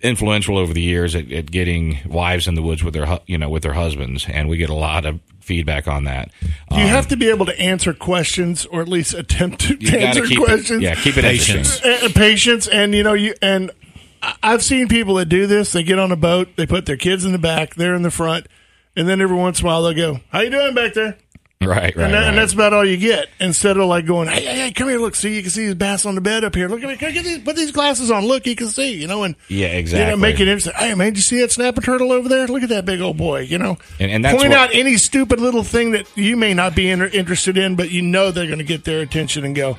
influential 0.00 0.58
over 0.58 0.72
the 0.72 0.80
years 0.82 1.14
at, 1.14 1.30
at 1.30 1.50
getting 1.50 1.98
wives 2.06 2.48
in 2.48 2.54
the 2.54 2.62
woods 2.62 2.82
with 2.82 2.94
their, 2.94 3.20
you 3.26 3.38
know, 3.38 3.48
with 3.50 3.62
their 3.62 3.74
husbands. 3.74 4.26
And 4.28 4.48
we 4.48 4.56
get 4.56 4.70
a 4.70 4.74
lot 4.74 5.04
of 5.06 5.20
feedback 5.40 5.86
on 5.88 6.04
that. 6.04 6.30
you 6.70 6.78
have 6.86 7.08
to 7.08 7.16
be 7.16 7.28
able 7.28 7.46
to 7.46 7.58
answer 7.60 7.92
questions, 7.92 8.66
or 8.66 8.80
at 8.82 8.88
least 8.88 9.14
attempt 9.14 9.60
to 9.80 9.98
answer 9.98 10.22
questions. 10.36 10.70
It, 10.70 10.82
yeah, 10.82 10.94
keep 10.94 11.16
it 11.16 11.22
Patience. 11.22 11.76
interesting. 11.82 12.06
and 12.06 12.14
patience, 12.14 12.66
and 12.68 12.94
you 12.94 13.02
know, 13.02 13.14
you 13.14 13.34
and 13.42 13.70
I- 13.70 13.74
I've 14.42 14.62
seen 14.62 14.88
people 14.88 15.14
that 15.16 15.26
do 15.26 15.46
this. 15.46 15.72
They 15.72 15.82
get 15.82 15.98
on 15.98 16.12
a 16.12 16.16
boat, 16.16 16.48
they 16.56 16.66
put 16.66 16.86
their 16.86 16.96
kids 16.96 17.24
in 17.24 17.32
the 17.32 17.38
back, 17.38 17.74
they're 17.74 17.94
in 17.94 18.02
the 18.02 18.10
front, 18.10 18.46
and 18.96 19.08
then 19.08 19.20
every 19.20 19.36
once 19.36 19.60
in 19.60 19.66
a 19.66 19.68
while 19.68 19.82
they'll 19.82 19.94
go, 19.94 20.20
"How 20.30 20.40
you 20.40 20.50
doing 20.50 20.74
back 20.74 20.94
there?" 20.94 21.16
Right, 21.62 21.94
right. 21.94 22.04
and, 22.06 22.14
that, 22.14 22.20
right. 22.20 22.28
and 22.28 22.38
that's 22.38 22.54
about 22.54 22.72
all 22.72 22.86
you 22.86 22.96
get. 22.96 23.28
Instead 23.38 23.76
of 23.76 23.84
like 23.86 24.06
going, 24.06 24.28
"Hey, 24.28 24.42
hey, 24.46 24.54
hey, 24.60 24.72
come 24.72 24.88
here, 24.88 24.98
look, 24.98 25.14
see, 25.14 25.36
you 25.36 25.42
can 25.42 25.50
see 25.50 25.66
these 25.66 25.74
bass 25.74 26.06
on 26.06 26.14
the 26.14 26.22
bed 26.22 26.42
up 26.42 26.54
here. 26.54 26.68
Look 26.68 26.82
at 26.82 26.88
me, 26.88 26.96
get 26.96 27.22
these, 27.22 27.38
put 27.40 27.54
these 27.54 27.70
glasses 27.70 28.10
on. 28.10 28.24
Look, 28.24 28.46
you 28.46 28.56
can 28.56 28.68
see, 28.68 28.94
you 28.94 29.06
know." 29.06 29.24
And 29.24 29.36
Yeah, 29.48 29.66
You 29.66 29.72
know, 29.74 29.78
exactly. 29.78 30.20
make 30.22 30.40
it 30.40 30.48
interesting. 30.48 30.72
Hey, 30.76 30.94
man, 30.94 31.08
did 31.12 31.16
you 31.18 31.22
see 31.22 31.40
that 31.42 31.52
snapper 31.52 31.82
turtle 31.82 32.12
over 32.12 32.28
there? 32.30 32.46
Look 32.46 32.62
at 32.62 32.70
that 32.70 32.86
big 32.86 33.02
old 33.02 33.18
boy. 33.18 33.40
You 33.40 33.58
know, 33.58 33.76
And- 33.98 34.10
and 34.10 34.24
that's 34.24 34.36
point 34.36 34.50
what- 34.50 34.58
out 34.58 34.70
any 34.74 34.96
stupid 34.96 35.38
little 35.38 35.62
thing 35.62 35.90
that 35.90 36.06
you 36.14 36.34
may 36.36 36.54
not 36.54 36.74
be 36.74 36.88
inter- 36.88 37.10
interested 37.12 37.58
in, 37.58 37.76
but 37.76 37.90
you 37.90 38.00
know 38.00 38.30
they're 38.30 38.46
going 38.46 38.58
to 38.58 38.64
get 38.64 38.84
their 38.84 39.00
attention 39.00 39.44
and 39.44 39.54
go, 39.54 39.76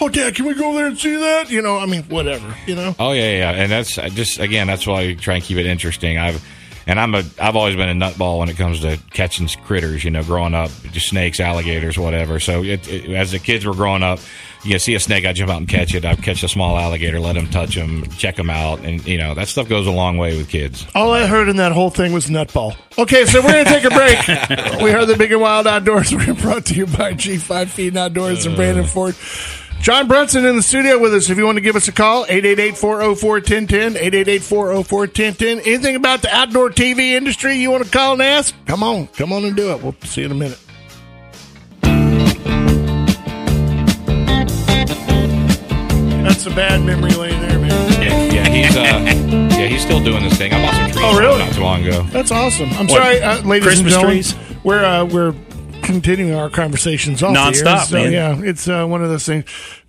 "Oh, 0.00 0.08
Dad, 0.08 0.34
can 0.34 0.46
we 0.46 0.54
go 0.54 0.74
there 0.74 0.86
and 0.86 0.98
see 0.98 1.16
that?" 1.16 1.50
You 1.50 1.62
know, 1.62 1.78
I 1.78 1.86
mean, 1.86 2.02
whatever. 2.04 2.54
You 2.66 2.74
know, 2.76 2.94
Oh 2.98 3.12
yeah, 3.12 3.30
yeah, 3.30 3.50
and 3.50 3.70
that's 3.70 3.98
I 3.98 4.08
just 4.08 4.38
again 4.38 4.66
that's 4.66 4.86
why 4.86 5.02
I 5.02 5.14
try 5.14 5.34
and 5.36 5.44
keep 5.44 5.58
it 5.58 5.66
interesting. 5.66 6.18
I've 6.18 6.44
and 6.86 6.98
I'm 6.98 7.14
a 7.14 7.22
I've 7.40 7.56
always 7.56 7.76
been 7.76 7.88
a 7.88 7.94
nutball 8.06 8.38
when 8.38 8.48
it 8.48 8.56
comes 8.56 8.80
to 8.80 8.98
catching 9.12 9.46
critters. 9.64 10.02
You 10.04 10.10
know, 10.10 10.24
growing 10.24 10.54
up, 10.54 10.70
just 10.92 11.08
snakes, 11.08 11.38
alligators, 11.40 11.98
whatever. 11.98 12.40
So 12.40 12.64
it, 12.64 12.88
it, 12.88 13.10
as 13.10 13.32
the 13.32 13.38
kids 13.38 13.64
were 13.64 13.74
growing 13.74 14.02
up, 14.02 14.18
you 14.64 14.78
see 14.78 14.94
a 14.94 15.00
snake, 15.00 15.24
I 15.24 15.32
jump 15.32 15.50
out 15.50 15.58
and 15.58 15.68
catch 15.68 15.94
it. 15.94 16.04
I 16.04 16.16
catch 16.16 16.42
a 16.42 16.48
small 16.48 16.76
alligator, 16.76 17.20
let 17.20 17.34
them 17.34 17.48
touch 17.48 17.74
them, 17.74 18.06
check 18.10 18.36
them 18.36 18.50
out, 18.50 18.80
and 18.80 19.06
you 19.06 19.18
know 19.18 19.34
that 19.34 19.48
stuff 19.48 19.68
goes 19.68 19.86
a 19.86 19.92
long 19.92 20.18
way 20.18 20.36
with 20.36 20.48
kids. 20.48 20.86
all 20.94 21.12
I 21.12 21.26
heard 21.26 21.48
in 21.48 21.56
that 21.56 21.72
whole 21.72 21.90
thing 21.90 22.12
was 22.12 22.26
nutball. 22.26 22.76
Okay, 22.98 23.24
so 23.24 23.40
we're 23.40 23.52
going 23.52 23.64
to 23.64 23.70
take 23.70 23.84
a 23.84 23.90
break. 23.90 24.80
we 24.82 24.90
heard 24.90 25.06
the 25.06 25.16
Big 25.16 25.32
and 25.32 25.40
Wild 25.40 25.66
Outdoors. 25.66 26.12
We're 26.14 26.34
brought 26.34 26.66
to 26.66 26.74
you 26.74 26.86
by 26.86 27.14
G5 27.14 27.68
Feed 27.68 27.96
Outdoors 27.96 28.46
and 28.46 28.56
Brandon 28.56 28.84
Ford. 28.84 29.14
John 29.80 30.08
Brunson 30.08 30.44
in 30.44 30.56
the 30.56 30.62
studio 30.62 30.98
with 30.98 31.14
us. 31.14 31.30
If 31.30 31.38
you 31.38 31.46
want 31.46 31.56
to 31.56 31.62
give 31.62 31.74
us 31.74 31.88
a 31.88 31.92
call, 31.92 32.26
888-404-1010, 32.26 33.94
888-404-1010. 33.96 35.66
Anything 35.66 35.96
about 35.96 36.20
the 36.20 36.28
outdoor 36.34 36.68
TV 36.68 37.12
industry 37.12 37.54
you 37.56 37.70
want 37.70 37.84
to 37.84 37.90
call 37.90 38.12
and 38.12 38.22
ask? 38.22 38.54
Come 38.66 38.82
on. 38.82 39.06
Come 39.08 39.32
on 39.32 39.44
and 39.44 39.56
do 39.56 39.70
it. 39.72 39.82
We'll 39.82 39.94
see 40.04 40.20
you 40.20 40.26
in 40.26 40.32
a 40.32 40.34
minute. 40.34 40.58
That's 46.22 46.46
a 46.46 46.50
bad 46.50 46.82
memory 46.84 47.12
lane 47.12 47.40
there, 47.40 47.58
man. 47.58 47.70
Yeah, 48.02 48.24
yeah, 48.32 48.48
he's 48.48 48.76
uh, 48.76 48.82
yeah, 49.58 49.66
he's 49.66 49.82
still 49.82 50.02
doing 50.02 50.22
this 50.22 50.36
thing. 50.38 50.52
I 50.52 50.62
bought 50.62 50.74
some 50.74 50.90
trees 50.90 51.04
Oh, 51.04 51.18
really? 51.18 51.38
not 51.38 51.52
too 51.54 51.62
long 51.62 51.84
ago. 51.84 52.02
That's 52.10 52.30
awesome. 52.30 52.68
I'm 52.74 52.86
What, 52.86 52.90
sorry, 53.02 53.20
uh, 53.22 53.42
ladies 53.42 53.64
Christmas 53.66 53.94
and 53.94 54.02
gentlemen. 54.02 54.22
trees? 54.22 54.64
We're 54.64 54.84
uh, 54.84 55.04
we're 55.06 55.34
continuing 55.82 56.34
our 56.34 56.50
conversations 56.50 57.22
off 57.22 57.34
the 57.34 57.40
air, 57.40 57.52
Nonstop, 57.52 57.84
so, 57.86 57.96
man. 57.96 58.12
Yeah, 58.12 58.40
it's 58.42 58.68
uh, 58.68 58.86
one 58.86 59.02
of 59.02 59.10
those 59.10 59.26
things. 59.26 59.44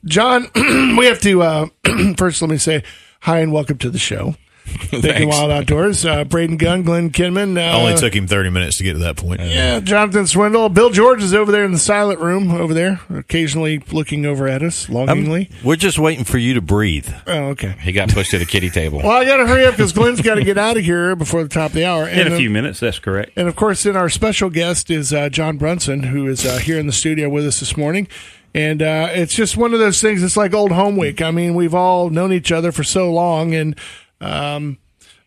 John, 0.06 0.48
we 0.56 1.06
have 1.06 1.22
to 1.22 1.42
uh, 1.42 1.68
first. 2.18 2.42
Let 2.42 2.50
me 2.52 2.58
say 2.58 2.84
hi 3.22 3.40
and 3.40 3.52
welcome 3.52 3.78
to 3.80 3.90
the 3.90 4.00
show. 4.00 4.36
Big 4.92 4.94
and 4.94 5.04
Thanks. 5.04 5.36
Wild 5.38 5.52
Outdoors. 5.52 6.06
Uh, 6.06 6.24
Braden 6.26 6.58
Gunn, 6.58 6.84
Glenn 6.84 7.10
Kinman. 7.12 7.58
Uh, 7.58 7.78
Only 7.78 7.96
took 7.96 8.14
him 8.16 8.28
30 8.28 8.50
minutes 8.50 8.78
to 8.78 8.84
get 8.84 8.94
to 8.94 9.00
that 9.00 9.18
point. 9.18 9.40
yeah, 9.42 9.80
Jonathan 9.80 10.28
Swindle. 10.28 10.70
Bill 10.70 10.90
George 10.90 11.24
is 11.24 11.34
over 11.34 11.52
there 11.52 11.64
in 11.64 11.72
the 11.72 11.78
silent 11.80 12.20
room 12.20 12.52
over 12.52 12.74
there, 12.74 13.00
occasionally 13.10 13.82
looking 13.92 14.26
over 14.26 14.48
at 14.48 14.62
us 14.62 14.90
longingly. 14.90 15.50
We're 15.64 15.76
just 15.78 15.98
waiting 16.00 16.24
for 16.26 16.38
you 16.38 16.54
to 16.56 16.62
breathe. 16.62 17.10
oh, 17.28 17.50
okay. 17.50 17.76
He 17.82 17.92
got 17.92 18.10
pushed 18.10 18.32
to 18.32 18.38
the 18.40 18.46
kitty 18.46 18.70
table. 18.70 19.00
Well, 19.04 19.12
I 19.12 19.26
got 19.26 19.38
to 19.38 19.48
hurry 19.48 19.66
up 19.66 19.72
because 19.76 19.94
Glenn's 19.94 20.22
got 20.22 20.36
to 20.36 20.44
get 20.44 20.58
out 20.58 20.78
of 20.78 20.84
here 20.84 21.16
before 21.16 21.44
the 21.44 21.50
top 21.50 21.68
of 21.72 21.74
the 21.74 21.86
hour. 21.86 22.08
In 22.08 22.20
And, 22.20 22.30
a 22.30 22.36
uh, 22.36 22.38
few 22.38 22.50
minutes, 22.50 22.80
that's 22.80 23.00
correct. 23.00 23.32
And 23.36 23.48
of 23.48 23.56
course, 23.56 23.84
then 23.84 23.96
our 23.96 24.10
special 24.10 24.50
guest 24.50 24.90
is 24.92 25.14
uh, 25.14 25.30
John 25.30 25.58
Brunson, 25.58 26.04
who 26.04 26.28
is 26.28 26.46
uh, 26.46 26.58
here 26.60 26.78
in 26.78 26.86
the 26.88 26.94
studio 26.94 27.30
with 27.30 27.46
us 27.48 27.60
this 27.60 27.76
morning. 27.78 28.08
And 28.54 28.82
uh, 28.82 29.08
it's 29.12 29.34
just 29.34 29.56
one 29.58 29.74
of 29.74 29.80
those 29.80 30.02
things. 30.02 30.22
It's 30.24 30.36
like 30.38 30.54
old 30.54 30.72
home 30.74 30.98
week. 30.98 31.22
I 31.22 31.32
mean, 31.32 31.56
we've 31.56 31.74
all 31.74 32.10
known 32.10 32.34
each 32.34 32.52
other 32.52 32.72
for 32.74 32.84
so 32.84 33.10
long, 33.12 33.56
and 33.56 33.76
um, 34.22 34.78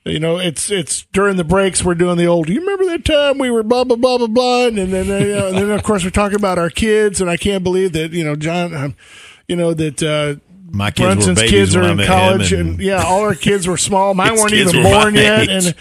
you 0.05 0.21
know, 0.21 0.39
it's 0.39 0.71
it's 0.71 1.03
during 1.13 1.37
the 1.37 1.45
breaks 1.45 1.83
we're 1.85 1.95
doing 1.95 2.17
the 2.19 2.27
old. 2.27 2.49
You 2.49 2.61
remember 2.61 2.85
that 2.87 3.05
time 3.05 3.39
we 3.39 3.51
were 3.51 3.63
blah 3.63 3.85
blah 3.85 3.97
blah 3.97 4.19
blah 4.19 4.27
blah, 4.27 4.67
and 4.67 4.77
then 4.77 4.93
you 5.07 5.35
know, 5.35 5.49
and 5.49 5.57
then 5.57 5.71
of 5.71 5.83
course 5.83 6.05
we're 6.05 6.11
talking 6.11 6.37
about 6.37 6.59
our 6.59 6.71
kids, 6.71 7.21
and 7.21 7.31
I 7.31 7.37
can't 7.37 7.65
believe 7.65 7.93
that 7.95 8.13
you 8.13 8.25
know 8.25 8.37
John, 8.37 8.75
um, 8.75 8.97
you 9.49 9.57
know 9.57 9.73
that. 9.75 10.03
Uh, 10.03 10.41
My 10.71 10.91
kids 10.91 11.07
Brunson's 11.07 11.39
babies 11.39 11.51
kids 11.51 11.77
are 11.77 11.83
in 11.85 11.99
college, 12.05 12.53
and, 12.53 12.71
and- 12.71 12.81
yeah, 12.81 13.03
all 13.03 13.21
our 13.23 13.35
kids 13.35 13.67
were 13.67 13.77
small. 13.79 14.13
Mine 14.21 14.35
weren't 14.37 14.53
even 14.53 14.77
were 14.77 14.83
born 14.83 15.15
yet, 15.15 15.43
age. 15.45 15.49
and 15.67 15.75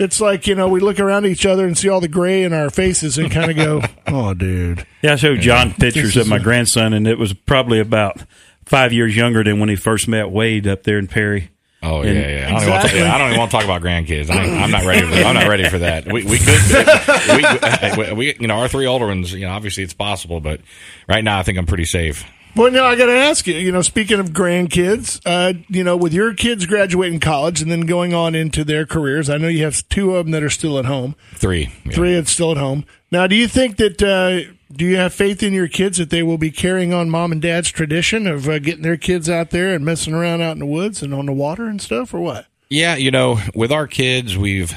it's 0.00 0.20
like 0.20 0.46
you 0.48 0.54
know 0.56 0.66
we 0.68 0.80
look 0.80 0.98
around 0.98 1.24
at 1.26 1.30
each 1.30 1.46
other 1.46 1.64
and 1.66 1.76
see 1.78 1.88
all 1.88 2.00
the 2.00 2.08
gray 2.08 2.42
in 2.42 2.52
our 2.52 2.70
faces 2.70 3.16
and 3.18 3.30
kind 3.30 3.50
of 3.50 3.56
go, 3.56 3.82
"Oh, 4.08 4.34
dude." 4.34 4.84
Yeah, 5.02 5.12
I 5.12 5.16
showed 5.16 5.40
John 5.40 5.72
pictures 5.74 6.16
of 6.16 6.26
my 6.26 6.36
a- 6.36 6.40
grandson, 6.40 6.92
and 6.94 7.06
it 7.06 7.18
was 7.18 7.32
probably 7.32 7.78
about 7.78 8.24
five 8.64 8.92
years 8.92 9.14
younger 9.14 9.44
than 9.44 9.60
when 9.60 9.68
he 9.68 9.76
first 9.76 10.08
met 10.08 10.30
Wade 10.30 10.66
up 10.66 10.82
there 10.82 10.98
in 10.98 11.06
Perry. 11.06 11.50
Oh 11.82 12.00
And- 12.02 12.14
yeah, 12.16 12.28
yeah. 12.28 12.46
I 12.46 12.50
don't, 12.50 12.60
even 12.62 12.70
want 12.72 12.88
to, 12.90 12.96
yeah, 12.98 13.14
I 13.14 13.18
don't 13.18 13.26
even 13.28 13.38
want 13.38 13.50
to 13.52 13.56
talk 13.56 13.64
about 13.64 13.82
grandkids. 13.82 14.30
I, 14.30 14.42
I'm 14.62 14.70
not 14.70 14.84
ready. 14.84 15.06
For, 15.06 15.14
I'm 15.14 15.34
not 15.34 15.46
ready 15.48 15.68
for 15.68 15.78
that. 15.78 16.06
We, 16.06 16.24
we 16.24 16.38
could, 16.38 17.96
we, 17.98 18.12
we, 18.14 18.36
you 18.40 18.48
know, 18.48 18.54
our 18.58 18.68
three 18.68 18.86
older 18.86 19.06
ones. 19.06 19.32
You 19.32 19.46
know, 19.46 19.52
obviously 19.52 19.84
it's 19.84 19.94
possible, 19.94 20.40
but 20.40 20.60
right 21.08 21.22
now 21.22 21.38
I 21.38 21.42
think 21.44 21.56
I'm 21.58 21.66
pretty 21.66 21.84
safe. 21.84 22.24
Well, 22.56 22.72
no, 22.72 22.84
I 22.84 22.96
got 22.96 23.06
to 23.06 23.12
ask 23.12 23.46
you. 23.46 23.54
You 23.54 23.70
know, 23.70 23.82
speaking 23.82 24.18
of 24.18 24.30
grandkids, 24.30 25.20
uh, 25.24 25.52
you 25.68 25.84
know, 25.84 25.96
with 25.96 26.12
your 26.12 26.34
kids 26.34 26.66
graduating 26.66 27.20
college 27.20 27.62
and 27.62 27.70
then 27.70 27.82
going 27.82 28.12
on 28.12 28.34
into 28.34 28.64
their 28.64 28.84
careers, 28.84 29.30
I 29.30 29.36
know 29.36 29.46
you 29.46 29.62
have 29.62 29.88
two 29.88 30.16
of 30.16 30.24
them 30.26 30.32
that 30.32 30.42
are 30.42 30.50
still 30.50 30.78
at 30.78 30.84
home, 30.86 31.14
Three, 31.34 31.72
yeah. 31.84 31.92
three 31.92 32.14
that's 32.14 32.32
still 32.32 32.50
at 32.50 32.56
home. 32.56 32.84
Now, 33.12 33.28
do 33.28 33.36
you 33.36 33.46
think 33.46 33.76
that? 33.76 34.02
Uh, 34.02 34.52
do 34.70 34.84
you 34.84 34.96
have 34.96 35.14
faith 35.14 35.42
in 35.42 35.52
your 35.52 35.68
kids 35.68 35.98
that 35.98 36.10
they 36.10 36.22
will 36.22 36.38
be 36.38 36.50
carrying 36.50 36.92
on 36.92 37.08
mom 37.08 37.32
and 37.32 37.40
dad's 37.40 37.70
tradition 37.70 38.26
of 38.26 38.48
uh, 38.48 38.58
getting 38.58 38.82
their 38.82 38.96
kids 38.96 39.28
out 39.28 39.50
there 39.50 39.74
and 39.74 39.84
messing 39.84 40.14
around 40.14 40.42
out 40.42 40.52
in 40.52 40.58
the 40.58 40.66
woods 40.66 41.02
and 41.02 41.14
on 41.14 41.26
the 41.26 41.32
water 41.32 41.66
and 41.66 41.80
stuff, 41.80 42.12
or 42.12 42.20
what? 42.20 42.46
Yeah, 42.68 42.96
you 42.96 43.10
know, 43.10 43.38
with 43.54 43.72
our 43.72 43.86
kids, 43.86 44.36
we've 44.36 44.74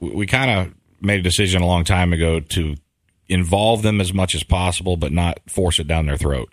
we 0.00 0.26
kind 0.26 0.50
of 0.50 0.74
made 1.00 1.20
a 1.20 1.22
decision 1.22 1.62
a 1.62 1.66
long 1.66 1.84
time 1.84 2.12
ago 2.12 2.40
to 2.40 2.76
involve 3.28 3.82
them 3.82 4.00
as 4.00 4.12
much 4.12 4.34
as 4.34 4.42
possible, 4.42 4.96
but 4.96 5.12
not 5.12 5.38
force 5.48 5.78
it 5.78 5.86
down 5.86 6.06
their 6.06 6.16
throat. 6.16 6.52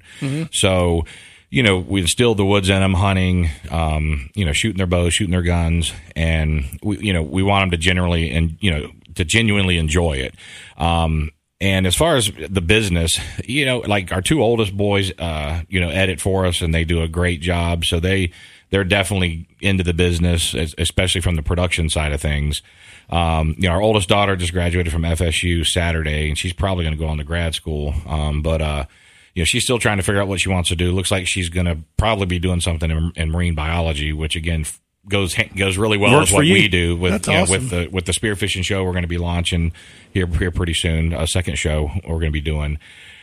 So, 0.51 1.03
you 1.49 1.63
know, 1.63 1.79
we 1.79 2.01
instilled 2.01 2.37
the 2.37 2.45
woods 2.45 2.69
in 2.69 2.79
them, 2.79 2.93
hunting, 2.93 3.49
um, 3.71 4.29
you 4.35 4.45
know, 4.45 4.53
shooting 4.53 4.77
their 4.77 4.87
bows, 4.87 5.13
shooting 5.13 5.31
their 5.31 5.41
guns, 5.41 5.91
and 6.15 6.79
we, 6.83 6.99
you 6.99 7.13
know, 7.13 7.23
we 7.23 7.43
want 7.43 7.63
them 7.63 7.71
to 7.71 7.77
generally 7.77 8.29
and 8.31 8.57
you 8.61 8.71
know 8.71 8.91
to 9.15 9.25
genuinely 9.25 9.77
enjoy 9.77 10.13
it. 10.13 10.35
Um, 10.77 11.31
and 11.59 11.87
as 11.87 11.95
far 11.95 12.15
as 12.15 12.31
the 12.49 12.61
business, 12.61 13.19
you 13.43 13.65
know, 13.65 13.79
like 13.79 14.11
our 14.11 14.21
two 14.21 14.43
oldest 14.43 14.77
boys, 14.77 15.11
uh, 15.17 15.61
you 15.67 15.79
know, 15.79 15.89
edit 15.89 16.21
for 16.21 16.45
us 16.45 16.61
and 16.61 16.73
they 16.73 16.83
do 16.83 17.01
a 17.01 17.07
great 17.07 17.41
job. 17.41 17.83
So 17.83 17.99
they, 17.99 18.31
they're 18.69 18.83
definitely 18.83 19.47
into 19.59 19.83
the 19.83 19.93
business, 19.93 20.53
especially 20.53 21.21
from 21.21 21.35
the 21.35 21.41
production 21.41 21.89
side 21.89 22.13
of 22.13 22.21
things. 22.21 22.61
Um, 23.09 23.55
you 23.57 23.67
know, 23.67 23.73
our 23.73 23.81
oldest 23.81 24.07
daughter 24.07 24.35
just 24.35 24.53
graduated 24.53 24.93
from 24.93 25.01
FSU 25.01 25.65
Saturday 25.65 26.27
and 26.27 26.37
she's 26.37 26.53
probably 26.53 26.83
going 26.83 26.95
to 26.95 27.03
go 27.03 27.07
on 27.07 27.17
to 27.17 27.23
grad 27.23 27.55
school. 27.55 27.95
Um, 28.05 28.43
but, 28.43 28.61
uh, 28.61 28.85
you 29.33 29.41
know, 29.41 29.45
she's 29.45 29.63
still 29.63 29.79
trying 29.79 29.97
to 29.97 30.03
figure 30.03 30.21
out 30.21 30.27
what 30.27 30.39
she 30.39 30.49
wants 30.49 30.69
to 30.69 30.75
do. 30.75 30.91
Looks 30.91 31.11
like 31.11 31.25
she's 31.27 31.49
going 31.49 31.65
to 31.65 31.79
probably 31.97 32.27
be 32.27 32.37
doing 32.37 32.61
something 32.61 32.91
in, 32.91 33.13
in 33.15 33.31
marine 33.31 33.55
biology, 33.55 34.13
which 34.13 34.35
again 34.35 34.65
goes 35.09 35.35
goes 35.55 35.77
really 35.77 35.97
well 35.97 36.13
Works 36.13 36.31
with 36.31 36.35
what 36.37 36.45
you. 36.45 36.53
we 36.53 36.67
do 36.67 36.95
with 36.95 37.11
That's 37.13 37.27
you 37.27 37.33
know, 37.33 37.41
awesome. 37.43 37.53
with 37.53 37.69
the 37.69 37.87
with 37.91 38.05
the 38.05 38.11
spearfishing 38.11 38.63
show. 38.63 38.83
We're 38.83 38.91
going 38.91 39.03
to 39.03 39.07
be 39.07 39.17
launching 39.17 39.71
here 40.13 40.27
here 40.27 40.51
pretty 40.51 40.73
soon. 40.73 41.13
A 41.13 41.27
second 41.27 41.57
show 41.57 41.89
we're 42.03 42.19
going 42.19 42.25
to 42.25 42.31
be 42.31 42.41
doing. 42.41 42.79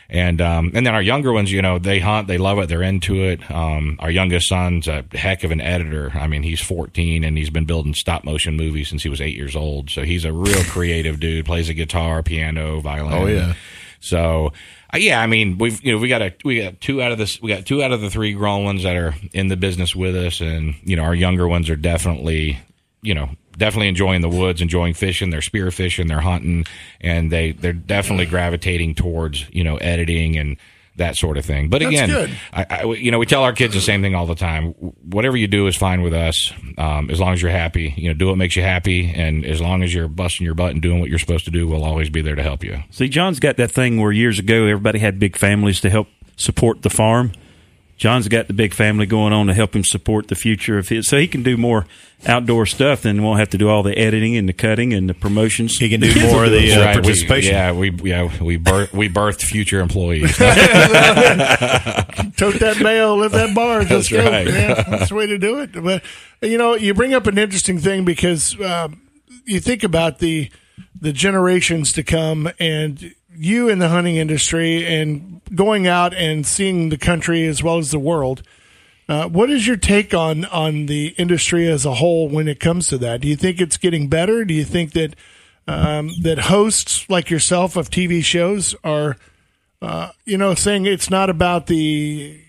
And 0.07 0.39
um, 0.39 0.71
and 0.75 0.85
then 0.85 0.93
our 0.93 1.01
younger 1.01 1.33
ones, 1.33 1.51
you 1.51 1.63
know, 1.63 1.79
they 1.79 1.99
hunt, 1.99 2.27
they 2.27 2.37
love 2.37 2.59
it, 2.59 2.69
they're 2.69 2.83
into 2.83 3.23
it. 3.23 3.49
Um, 3.49 3.95
our 3.99 4.11
youngest 4.11 4.47
son's 4.47 4.87
a 4.87 5.03
heck 5.13 5.43
of 5.43 5.49
an 5.49 5.59
editor. 5.61 6.11
I 6.13 6.27
mean, 6.27 6.43
he's 6.43 6.61
14 6.61 7.23
and 7.23 7.35
he's 7.35 7.49
been 7.49 7.65
building 7.65 7.95
stop 7.95 8.23
motion 8.23 8.55
movies 8.55 8.87
since 8.87 9.01
he 9.01 9.09
was 9.09 9.19
eight 9.19 9.35
years 9.35 9.55
old. 9.55 9.89
So 9.89 10.03
he's 10.03 10.23
a 10.23 10.31
real 10.31 10.63
creative 10.65 11.19
dude. 11.19 11.47
Plays 11.47 11.69
a 11.69 11.73
guitar, 11.73 12.21
piano, 12.21 12.81
violin. 12.81 13.13
Oh, 13.13 13.25
yeah. 13.25 13.53
So 14.05 14.53
uh, 14.93 14.97
yeah, 14.97 15.19
I 15.19 15.27
mean, 15.27 15.57
we've 15.57 15.83
you 15.83 15.93
know 15.93 15.97
we 15.97 16.07
got 16.07 16.21
a 16.21 16.33
we 16.43 16.61
got 16.61 16.79
two 16.79 17.01
out 17.01 17.11
of 17.11 17.17
this 17.17 17.41
we 17.41 17.49
got 17.49 17.65
two 17.65 17.83
out 17.83 17.91
of 17.91 18.01
the 18.01 18.09
three 18.09 18.33
grown 18.33 18.63
ones 18.63 18.83
that 18.83 18.95
are 18.95 19.15
in 19.33 19.47
the 19.47 19.57
business 19.57 19.95
with 19.95 20.15
us, 20.15 20.41
and 20.41 20.75
you 20.83 20.95
know 20.95 21.03
our 21.03 21.15
younger 21.15 21.47
ones 21.47 21.69
are 21.69 21.75
definitely 21.75 22.59
you 23.01 23.13
know 23.13 23.29
definitely 23.57 23.87
enjoying 23.87 24.21
the 24.21 24.29
woods, 24.29 24.61
enjoying 24.61 24.93
fishing. 24.93 25.29
They're 25.29 25.41
spear 25.41 25.71
fishing, 25.71 26.07
they're 26.07 26.21
hunting, 26.21 26.65
and 27.01 27.31
they 27.31 27.51
they're 27.51 27.73
definitely 27.73 28.27
gravitating 28.27 28.95
towards 28.95 29.49
you 29.49 29.63
know 29.63 29.77
editing 29.77 30.37
and 30.37 30.57
that 30.97 31.15
sort 31.15 31.37
of 31.37 31.45
thing. 31.45 31.69
But 31.69 31.81
That's 31.81 31.93
again. 31.93 32.35
I, 32.53 32.65
I, 32.69 32.83
you 32.83 33.11
know, 33.11 33.19
we 33.19 33.25
tell 33.25 33.43
our 33.43 33.53
kids 33.53 33.73
the 33.73 33.81
same 33.81 34.01
thing 34.01 34.15
all 34.15 34.25
the 34.25 34.35
time. 34.35 34.71
Whatever 35.03 35.37
you 35.37 35.47
do 35.47 35.67
is 35.67 35.75
fine 35.75 36.01
with 36.01 36.13
us, 36.13 36.53
um, 36.77 37.09
as 37.09 37.19
long 37.19 37.33
as 37.33 37.41
you're 37.41 37.51
happy. 37.51 37.93
You 37.97 38.09
know, 38.09 38.13
do 38.13 38.27
what 38.27 38.37
makes 38.37 38.55
you 38.55 38.63
happy, 38.63 39.11
and 39.13 39.45
as 39.45 39.61
long 39.61 39.83
as 39.83 39.93
you're 39.93 40.07
busting 40.07 40.45
your 40.45 40.55
butt 40.55 40.71
and 40.71 40.81
doing 40.81 40.99
what 40.99 41.09
you're 41.09 41.19
supposed 41.19 41.45
to 41.45 41.51
do, 41.51 41.67
we'll 41.67 41.83
always 41.83 42.09
be 42.09 42.21
there 42.21 42.35
to 42.35 42.43
help 42.43 42.63
you. 42.63 42.79
See, 42.91 43.09
John's 43.09 43.39
got 43.39 43.57
that 43.57 43.71
thing 43.71 43.99
where 43.99 44.11
years 44.11 44.39
ago 44.39 44.63
everybody 44.63 44.99
had 44.99 45.19
big 45.19 45.35
families 45.35 45.81
to 45.81 45.89
help 45.89 46.07
support 46.37 46.81
the 46.81 46.89
farm. 46.89 47.31
John's 47.97 48.27
got 48.27 48.47
the 48.47 48.53
big 48.53 48.73
family 48.73 49.05
going 49.05 49.31
on 49.31 49.47
to 49.47 49.53
help 49.53 49.73
him 49.73 49.83
support 49.85 50.27
the 50.27 50.35
future 50.35 50.77
of 50.77 50.89
his, 50.89 51.07
so 51.07 51.17
he 51.17 51.27
can 51.29 51.43
do 51.43 51.55
more 51.55 51.85
outdoor 52.27 52.65
stuff 52.65 53.05
and 53.05 53.23
won't 53.23 53.39
have 53.39 53.49
to 53.51 53.57
do 53.57 53.69
all 53.69 53.83
the 53.83 53.97
editing 53.97 54.35
and 54.35 54.49
the 54.49 54.53
cutting 54.53 54.93
and 54.93 55.07
the 55.09 55.13
promotions. 55.13 55.77
He 55.77 55.87
can 55.89 56.01
do 56.01 56.13
more 56.29 56.43
of 56.45 56.51
the 56.51 56.73
uh, 56.73 56.81
Right, 56.83 56.95
we- 56.97 57.01
participation. 57.03 57.53
yeah, 57.53 57.71
we 57.71 57.91
yeah 58.03 58.29
we 58.43 58.57
birth, 58.57 58.93
we 58.93 59.07
birthed 59.07 59.43
future 59.43 59.79
employees. 59.79 60.37
Tote 62.37 62.59
that 62.59 62.79
mail, 62.81 63.17
lift 63.17 63.33
that 63.33 63.53
bar. 63.55 63.79
Let's 63.79 63.89
That's 63.89 64.09
go. 64.11 64.23
right. 64.29 64.47
Yeah, 64.47 64.73
that's 64.83 65.09
the 65.09 65.15
way 65.15 65.27
to 65.27 65.37
do 65.37 65.59
it. 65.61 65.71
But 65.73 66.03
you 66.41 66.57
know, 66.57 66.75
you 66.75 66.93
bring 66.93 67.13
up 67.13 67.27
an 67.27 67.37
interesting 67.37 67.79
thing 67.79 68.03
because 68.05 68.59
um, 68.61 69.01
you 69.45 69.59
think 69.59 69.83
about 69.83 70.19
the 70.19 70.49
the 70.99 71.13
generations 71.13 71.91
to 71.93 72.03
come, 72.03 72.49
and 72.59 73.13
you 73.35 73.69
in 73.69 73.79
the 73.79 73.89
hunting 73.89 74.15
industry, 74.15 74.85
and 74.85 75.41
going 75.53 75.87
out 75.87 76.13
and 76.13 76.45
seeing 76.45 76.89
the 76.89 76.97
country 76.97 77.45
as 77.45 77.61
well 77.61 77.77
as 77.77 77.91
the 77.91 77.99
world. 77.99 78.43
Uh, 79.07 79.27
what 79.27 79.51
is 79.51 79.67
your 79.67 79.77
take 79.77 80.13
on 80.13 80.45
on 80.45 80.87
the 80.87 81.09
industry 81.17 81.67
as 81.67 81.85
a 81.85 81.95
whole 81.95 82.27
when 82.27 82.47
it 82.47 82.59
comes 82.59 82.87
to 82.87 82.97
that? 82.97 83.21
Do 83.21 83.27
you 83.27 83.35
think 83.35 83.61
it's 83.61 83.77
getting 83.77 84.07
better? 84.07 84.43
Do 84.43 84.53
you 84.53 84.65
think 84.65 84.93
that 84.93 85.15
um, 85.67 86.11
that 86.21 86.39
hosts 86.39 87.09
like 87.09 87.29
yourself 87.29 87.75
of 87.75 87.89
TV 87.89 88.23
shows 88.23 88.75
are, 88.83 89.17
uh, 89.81 90.09
you 90.25 90.37
know, 90.37 90.53
saying 90.53 90.85
it's 90.85 91.09
not 91.09 91.29
about 91.29 91.67
the 91.67 92.39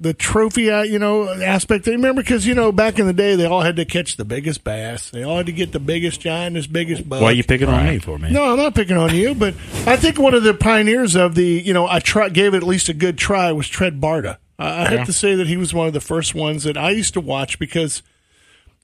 the 0.00 0.14
trophy, 0.14 0.70
uh, 0.70 0.82
you 0.82 0.98
know, 0.98 1.28
aspect. 1.28 1.86
Remember, 1.86 2.22
because 2.22 2.46
you 2.46 2.54
know, 2.54 2.72
back 2.72 2.98
in 2.98 3.06
the 3.06 3.12
day, 3.12 3.36
they 3.36 3.44
all 3.44 3.60
had 3.60 3.76
to 3.76 3.84
catch 3.84 4.16
the 4.16 4.24
biggest 4.24 4.64
bass. 4.64 5.10
They 5.10 5.22
all 5.22 5.36
had 5.36 5.46
to 5.46 5.52
get 5.52 5.72
the 5.72 5.78
biggest 5.78 6.22
giant, 6.22 6.72
biggest 6.72 7.06
buck. 7.08 7.20
Why 7.20 7.28
are 7.28 7.32
you 7.32 7.44
picking 7.44 7.68
on 7.68 7.84
me 7.86 7.98
for, 7.98 8.18
man? 8.18 8.32
No, 8.32 8.50
I'm 8.50 8.56
not 8.56 8.74
picking 8.74 8.96
on 8.96 9.14
you, 9.14 9.34
but 9.34 9.54
I 9.86 9.96
think 9.96 10.18
one 10.18 10.32
of 10.34 10.42
the 10.42 10.54
pioneers 10.54 11.14
of 11.16 11.34
the, 11.34 11.44
you 11.44 11.74
know, 11.74 11.86
I 11.86 12.00
try, 12.00 12.30
gave 12.30 12.54
it 12.54 12.58
at 12.58 12.62
least 12.62 12.88
a 12.88 12.94
good 12.94 13.18
try 13.18 13.52
was 13.52 13.68
Tred 13.68 14.00
Barta. 14.00 14.38
I 14.58 14.86
I 14.86 14.88
have 14.96 15.06
to 15.06 15.12
say 15.12 15.34
that 15.34 15.46
he 15.46 15.56
was 15.56 15.72
one 15.74 15.86
of 15.86 15.92
the 15.92 16.00
first 16.00 16.34
ones 16.34 16.64
that 16.64 16.76
I 16.78 16.90
used 16.90 17.14
to 17.14 17.20
watch 17.20 17.58
because 17.58 18.02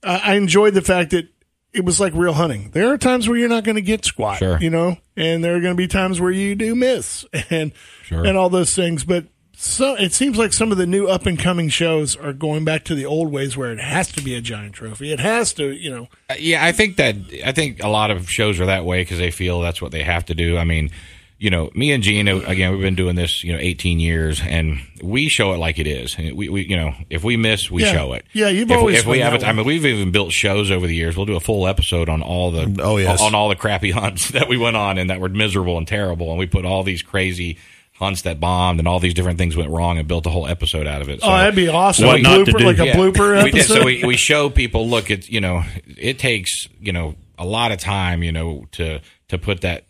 I, 0.03 0.19
I 0.19 0.35
enjoyed 0.35 0.75
the 0.75 0.83
fact 0.83 1.11
that 1.13 1.29
it 1.73 1.85
was 1.85 1.99
like 2.01 2.13
real 2.15 2.33
hunting. 2.35 2.71
There 2.73 2.91
are 2.93 2.99
times 2.99 3.29
where 3.29 3.37
you're 3.37 3.49
not 3.51 3.65
going 3.65 3.77
to 3.77 3.83
get 3.83 4.05
squat, 4.05 4.39
Sure. 4.39 4.59
you 4.61 4.71
know, 4.71 4.97
and 5.17 5.43
there 5.45 5.57
are 5.57 5.61
going 5.61 5.75
to 5.75 5.77
be 5.77 5.89
times 5.89 6.21
where 6.21 6.31
you 6.31 6.55
do 6.55 6.75
miss 6.75 7.25
and 7.51 7.73
Sure. 8.05 8.25
and 8.25 8.37
all 8.37 8.49
those 8.49 8.75
things. 8.75 9.05
But 9.05 9.27
so 9.59 9.95
it 9.95 10.13
seems 10.13 10.37
like 10.37 10.53
some 10.53 10.71
of 10.71 10.77
the 10.79 10.87
new 10.87 11.07
up 11.07 11.25
and 11.25 11.39
coming 11.39 11.69
shows 11.71 12.15
are 12.15 12.33
going 12.35 12.65
back 12.65 12.85
to 12.85 12.95
the 12.95 13.07
old 13.07 13.33
ways 13.33 13.57
where 13.57 13.73
it 13.73 13.81
has 13.81 14.13
to 14.13 14.23
be 14.23 14.35
a 14.35 14.41
giant 14.43 14.75
trophy. 14.75 15.11
It 15.13 15.21
has 15.21 15.55
to, 15.55 15.71
you 15.73 15.91
know. 15.91 16.09
Uh, 16.29 16.35
yeah, 16.39 16.63
I 16.65 16.73
think 16.73 16.97
that 16.97 17.17
I 17.45 17.53
think 17.53 17.83
a 17.83 17.89
lot 17.89 18.11
of 18.11 18.29
shows 18.31 18.61
are 18.61 18.67
that 18.67 18.85
way 18.85 19.01
because 19.01 19.19
they 19.19 19.31
feel 19.31 19.61
that's 19.63 19.81
what 19.81 19.93
they 19.93 20.03
have 20.03 20.27
to 20.27 20.35
do. 20.35 20.59
I 20.59 20.65
mean, 20.65 20.91
you 21.39 21.51
know, 21.51 21.71
me 21.75 21.93
and 21.93 22.03
Gene 22.03 22.29
again, 22.29 22.73
we've 22.73 22.81
been 22.81 22.95
doing 22.95 23.15
this, 23.17 23.45
you 23.45 23.53
know, 23.53 23.59
18 23.59 23.99
years, 24.01 24.41
and 24.47 24.79
we 25.03 25.29
show 25.29 25.53
it 25.53 25.59
like 25.59 25.79
it 25.79 25.87
is. 25.87 26.17
We, 26.19 26.49
we 26.49 26.67
you 26.67 26.77
know, 26.77 26.95
if 27.11 27.25
we 27.25 27.37
miss, 27.37 27.71
we 27.71 27.83
Yeah. 27.83 27.93
show 27.93 28.13
it. 28.15 28.25
Yeah, 28.35 28.49
you've 28.49 28.71
if, 28.71 28.77
always 28.77 28.99
if 29.01 29.07
we 29.07 29.21
have 29.21 29.33
that 29.33 29.43
it. 29.43 29.47
I 29.49 29.53
mean, 29.53 29.67
we've 29.67 29.85
even 29.85 30.13
built 30.13 30.33
shows 30.33 30.71
over 30.71 30.87
the 30.87 30.95
years. 30.95 31.17
We'll 31.17 31.27
do 31.27 31.37
a 31.37 31.41
full 31.41 31.67
episode 31.67 32.09
on 32.09 32.23
all 32.23 32.51
the 32.51 32.81
Oh, 32.83 32.97
yes. 32.99 33.21
on 33.23 33.35
all 33.35 33.49
the 33.49 33.57
crappy 33.57 33.91
hunts 33.93 34.31
that 34.31 34.49
we 34.49 34.57
went 34.57 34.77
on 34.77 34.97
and 34.99 35.11
that 35.11 35.21
were 35.21 35.29
miserable 35.29 35.77
and 35.79 35.87
terrible, 35.89 36.31
and 36.31 36.39
we 36.39 36.47
put 36.47 36.65
all 36.65 36.83
these 36.83 37.03
crazy 37.03 37.59
hunts 37.99 38.23
that 38.23 38.39
bombed 38.39 38.79
and 38.79 38.87
all 38.87 39.01
these 39.01 39.15
different 39.15 39.39
things 39.39 39.57
went 39.57 39.71
wrong 39.71 39.99
and 39.99 40.07
built 40.07 40.27
a 40.27 40.31
whole 40.31 40.47
episode 40.47 40.87
out 40.87 41.01
of 41.03 41.09
it. 41.09 41.21
So- 41.21 41.29
oh, 41.29 41.37
that'd 41.37 41.55
be 41.55 41.69
awesome. 41.69 42.07
What 42.07 42.21
a 42.21 42.23
not 42.23 42.47
to 42.47 42.53
do. 42.53 42.65
like 42.65 42.79
a 42.79 42.87
yeah, 42.87 42.95
blooper 42.97 43.43
we 43.43 43.51
did. 43.51 43.61
episode. 43.61 43.75
So 43.79 43.85
we, 43.85 44.05
we 44.05 44.17
show 44.17 44.51
people, 44.51 44.89
look, 44.89 45.11
it's 45.11 45.29
you 45.31 45.41
know, 45.41 45.63
it 45.97 46.19
takes 46.19 46.69
you 46.81 46.93
know 46.93 47.15
a 47.39 47.45
lot 47.45 47.73
of 47.73 47.79
time, 47.79 48.23
you 48.23 48.33
know, 48.33 48.67
to 48.73 49.01
to 49.29 49.39
put 49.39 49.63
that 49.63 49.85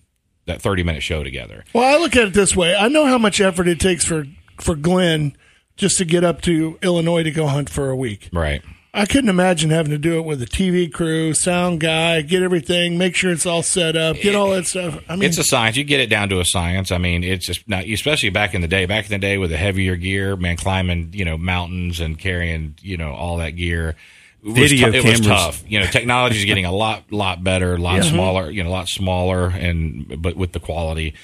that 0.47 0.62
thirty 0.62 0.83
minute 0.83 1.03
show 1.03 1.23
together. 1.25 1.64
Well, 1.73 1.85
I 1.85 2.01
look 2.01 2.14
at 2.16 2.29
it 2.29 2.33
this 2.35 2.55
way. 2.57 2.75
I 2.77 2.88
know 2.88 3.07
how 3.07 3.19
much 3.19 3.40
effort 3.40 3.66
it 3.69 3.81
takes 3.81 4.05
for 4.05 4.25
for 4.61 4.77
Glenn 4.77 5.37
just 5.77 5.99
to 5.99 6.05
get 6.05 6.25
up 6.25 6.40
to 6.42 6.79
Illinois 6.83 7.23
to 7.25 7.31
go 7.31 7.47
hunt 7.49 7.69
for 7.69 7.90
a 7.90 7.97
week. 7.97 8.31
Right. 8.33 8.62
I 8.97 9.05
couldn't 9.05 9.29
imagine 9.29 9.69
having 9.69 9.91
to 9.91 9.99
do 9.99 10.17
it 10.17 10.25
with 10.25 10.41
a 10.41 10.47
TV 10.47 10.91
crew, 10.91 11.35
sound 11.35 11.81
guy, 11.81 12.23
get 12.23 12.43
everything, 12.43 12.97
make 12.97 13.15
sure 13.15 13.31
it's 13.31 13.45
all 13.45 13.63
set 13.63 13.95
up, 13.95 14.17
get 14.17 14.35
all 14.35 14.51
that 14.53 14.67
stuff. 14.67 14.99
I 15.07 15.17
mean, 15.17 15.29
It's 15.29 15.37
a 15.37 15.45
science. 15.45 15.77
You 15.77 15.85
get 15.85 16.01
it 16.01 16.07
down 16.07 16.31
to 16.31 16.41
a 16.41 16.47
science. 16.47 16.91
I 16.91 16.97
mean, 16.97 17.23
it's 17.23 17.47
just 17.47 17.69
not, 17.69 17.85
especially 17.85 18.31
back 18.31 18.55
in 18.55 18.63
the 18.63 18.69
day. 18.69 18.87
Back 18.87 19.05
in 19.05 19.11
the 19.11 19.19
day 19.19 19.37
with 19.37 19.51
the 19.51 19.59
heavier 19.59 19.97
gear, 19.97 20.35
man, 20.35 20.57
climbing 20.57 21.11
you 21.13 21.27
know 21.27 21.37
mountains 21.37 22.01
and 22.01 22.19
carrying 22.19 22.75
you 22.81 22.97
know 22.97 23.13
all 23.13 23.37
that 23.37 23.51
gear. 23.51 23.97
It 24.43 24.47
was 24.47 24.71
Video 24.71 24.91
tou- 24.91 24.97
it 24.97 25.05
was 25.05 25.21
tough. 25.21 25.63
You 25.69 25.81
know, 25.81 25.87
technology 25.87 26.39
is 26.39 26.47
getting 26.47 26.65
a 26.65 26.73
lot, 26.73 27.13
lot 27.13 27.45
better, 27.45 27.75
a 27.75 27.79
lot 27.79 28.03
smaller. 28.03 28.51
You 28.51 28.63
know, 28.65 28.71
a 28.71 28.73
lot 28.73 28.89
smaller, 28.89 29.49
and 29.49 30.23
but 30.23 30.37
with 30.37 30.53
the 30.53 30.61
quality. 30.61 31.15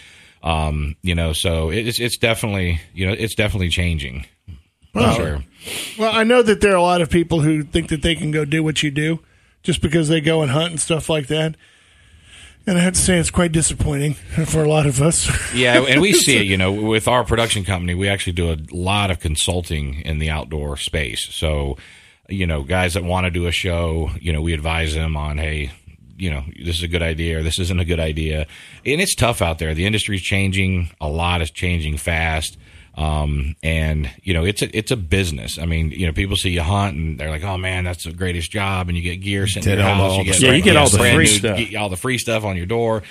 Um, 0.43 0.97
you 1.03 1.15
know, 1.15 1.33
so 1.33 1.71
it's 1.71 2.01
it's 2.01 2.19
definitely 2.19 2.81
you 2.93 3.07
know 3.07 3.15
it's 3.17 3.35
definitely 3.35 3.71
changing. 3.71 4.27
Well, 4.95 5.15
sure. 5.15 5.45
well, 5.99 6.15
I 6.15 6.25
know 6.25 6.43
that 6.43 6.61
there 6.61 6.73
are 6.73 6.77
a 6.77 6.83
lot 6.83 7.01
of 7.01 7.11
people 7.11 7.41
who 7.41 7.63
think 7.63 7.89
that 7.89 8.03
they 8.03 8.15
can 8.15 8.31
go 8.31 8.45
do 8.45 8.63
what 8.63 8.83
you 8.83 8.91
do 8.91 9.21
just 9.63 9.81
because 9.81 10.09
they 10.09 10.21
go 10.21 10.43
and 10.43 10.51
hunt 10.51 10.71
and 10.71 10.81
stuff 10.81 11.09
like 11.09 11.29
that. 11.29 11.55
And 12.67 12.79
I 12.79 12.81
have 12.83 12.95
to 12.95 13.01
say, 13.01 13.19
it's 13.19 13.31
quite 13.31 13.51
disappointing 13.51 14.15
for 14.47 14.63
a 14.63 14.69
lot 14.69 14.87
of 14.87 15.03
us. 15.03 15.29
Yeah, 15.53 15.81
and 15.83 16.01
we 16.01 16.13
see 16.13 16.37
it. 16.37 16.47
You 16.47 16.57
know, 16.57 16.73
with 16.73 17.09
our 17.09 17.25
production 17.25 17.65
company, 17.65 17.95
we 17.95 18.09
actually 18.09 18.35
do 18.35 18.53
a 18.53 18.59
lot 18.71 19.11
of 19.11 19.19
consulting 19.19 20.01
in 20.03 20.19
the 20.19 20.31
outdoor 20.31 20.77
space. 20.77 21.29
So, 21.35 21.77
you 22.29 22.47
know, 22.47 22.63
guys 22.63 22.95
that 22.95 23.03
want 23.03 23.25
to 23.25 23.31
do 23.31 23.47
a 23.47 23.53
show, 23.53 24.11
you 24.21 24.33
know, 24.33 24.41
we 24.41 24.53
advise 24.53 24.95
them 24.95 25.17
on, 25.17 25.39
hey, 25.39 25.73
you 26.17 26.31
know, 26.31 26.45
this 26.57 26.77
is 26.77 26.85
a 26.85 26.89
good 26.89 27.03
idea 27.03 27.41
or 27.41 27.43
this 27.43 27.59
isn't 27.59 27.81
a 27.81 27.85
good 27.85 27.99
idea. 27.99 28.47
And 28.87 29.01
it's 29.01 29.17
tough 29.17 29.43
out 29.43 29.59
there. 29.59 29.75
The 29.75 29.87
industry's 29.87 30.23
changing. 30.23 30.91
A 31.01 31.09
lot 31.09 31.43
is 31.43 31.51
changing 31.51 31.97
fast. 31.97 32.57
Um, 32.95 33.57
and 33.63 34.11
you 34.23 34.35
know, 34.35 34.45
it's 34.45 34.61
a, 34.63 34.77
it's 34.77 34.91
a 34.91 34.97
business. 34.97 35.59
I 35.59 35.65
mean, 35.67 35.91
you 35.93 36.07
know, 36.07 36.13
people 36.13 36.37
see 36.37 36.51
you 36.51 36.63
hunt 36.63 36.97
and 36.97 37.19
they're 37.19 37.31
like, 37.31 37.43
oh 37.45 37.57
man, 37.57 37.85
that's 37.85 38.05
the 38.05 38.13
greatest 38.13 38.51
job. 38.51 38.89
And 38.89 38.97
you 38.97 39.03
get 39.03 39.17
gear 39.17 39.47
sent 39.47 39.65
to 39.65 39.71
your 39.71 39.83
house. 39.83 40.13
the- 40.13 40.19
You 40.19 40.25
get, 40.25 40.41
Yeah, 40.41 40.53
you 40.53 40.63
get 40.63 40.77
all 40.77 40.89
the 40.91 40.99
free 40.99 41.17
new- 41.25 41.27
stuff. 41.27 41.57
get 41.59 41.75
all 41.77 41.89
the 41.89 41.97
free 41.97 42.19
stuff 42.19 42.45
on 42.45 42.57
your 42.57 42.67
door. 42.67 43.03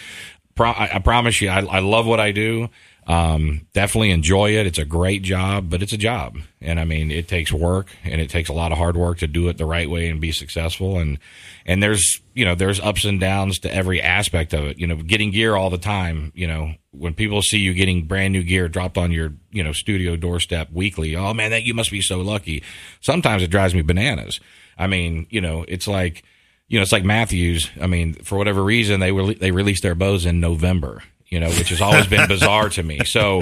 Pro- 0.54 0.70
I, 0.72 0.96
I 0.96 1.00
promise 1.00 1.42
you, 1.42 1.50
I, 1.50 1.62
I 1.66 1.80
love 1.80 2.06
what 2.06 2.20
I 2.20 2.32
do. 2.32 2.70
Um, 3.08 3.68
definitely 3.74 4.12
enjoy 4.12 4.52
it. 4.52 4.68
It's 4.68 4.78
a 4.78 4.86
great 4.86 5.24
job, 5.24 5.70
but 5.70 5.82
it's 5.82 5.92
a 5.92 5.98
job, 5.98 6.38
and 6.62 6.80
I 6.80 6.86
mean, 6.86 7.10
it 7.10 7.28
takes 7.28 7.52
work 7.52 7.88
and 8.04 8.22
it 8.22 8.30
takes 8.30 8.48
a 8.48 8.54
lot 8.54 8.72
of 8.72 8.78
hard 8.78 8.96
work 8.96 9.18
to 9.20 9.28
do 9.28 9.50
it 9.50 9.58
the 9.58 9.66
right 9.66 9.90
way 9.90 10.08
and 10.08 10.22
be 10.22 10.32
successful. 10.32 11.00
And 11.00 11.18
and 11.66 11.82
there's 11.82 12.22
you 12.36 12.46
know 12.46 12.54
there's 12.54 12.80
ups 12.80 13.04
and 13.04 13.20
downs 13.20 13.58
to 13.60 13.74
every 13.74 14.02
aspect 14.02 14.54
of 14.54 14.66
it. 14.66 14.78
You 14.78 14.86
know, 14.86 14.98
getting 14.98 15.32
gear 15.32 15.56
all 15.56 15.72
the 15.72 15.80
time. 15.80 16.32
You 16.36 16.46
know, 16.48 16.76
when 16.92 17.16
people 17.16 17.42
see 17.42 17.58
you 17.58 17.74
getting 17.74 18.06
brand 18.06 18.34
new 18.34 18.44
gear 18.44 18.70
dropped 18.70 19.00
on 19.00 19.12
your 19.12 19.34
you 19.50 19.64
know 19.64 19.74
studio 19.74 20.16
doorstep 20.16 20.72
weekly, 20.72 21.16
oh 21.16 21.34
man, 21.34 21.50
that 21.52 21.64
you 21.64 21.74
must 21.74 21.90
be 21.90 22.02
so 22.02 22.20
lucky. 22.20 22.64
Sometimes 23.02 23.42
it 23.42 23.50
drives 23.50 23.74
me 23.74 23.82
bananas. 23.82 24.40
I 24.78 24.86
mean, 24.86 25.26
you 25.32 25.42
know, 25.42 25.66
it's 25.68 25.88
like 25.88 26.24
you 26.72 26.78
know, 26.80 26.84
it's 26.84 26.94
like 26.94 27.04
Mathews. 27.04 27.70
I 27.82 27.88
mean, 27.88 28.14
for 28.14 28.38
whatever 28.38 28.64
reason, 28.64 29.02
they 29.02 29.12
re- 29.12 29.34
they 29.34 29.52
released 29.52 29.84
their 29.84 29.96
bows 29.96 30.26
in 30.26 30.40
November. 30.40 31.04
You 31.32 31.40
know, 31.40 31.50
which 31.50 31.70
has 31.70 31.82
always 31.82 32.08
been 32.08 32.28
bizarre 32.28 32.70
to 32.70 32.84
me. 32.84 33.00
So 33.06 33.42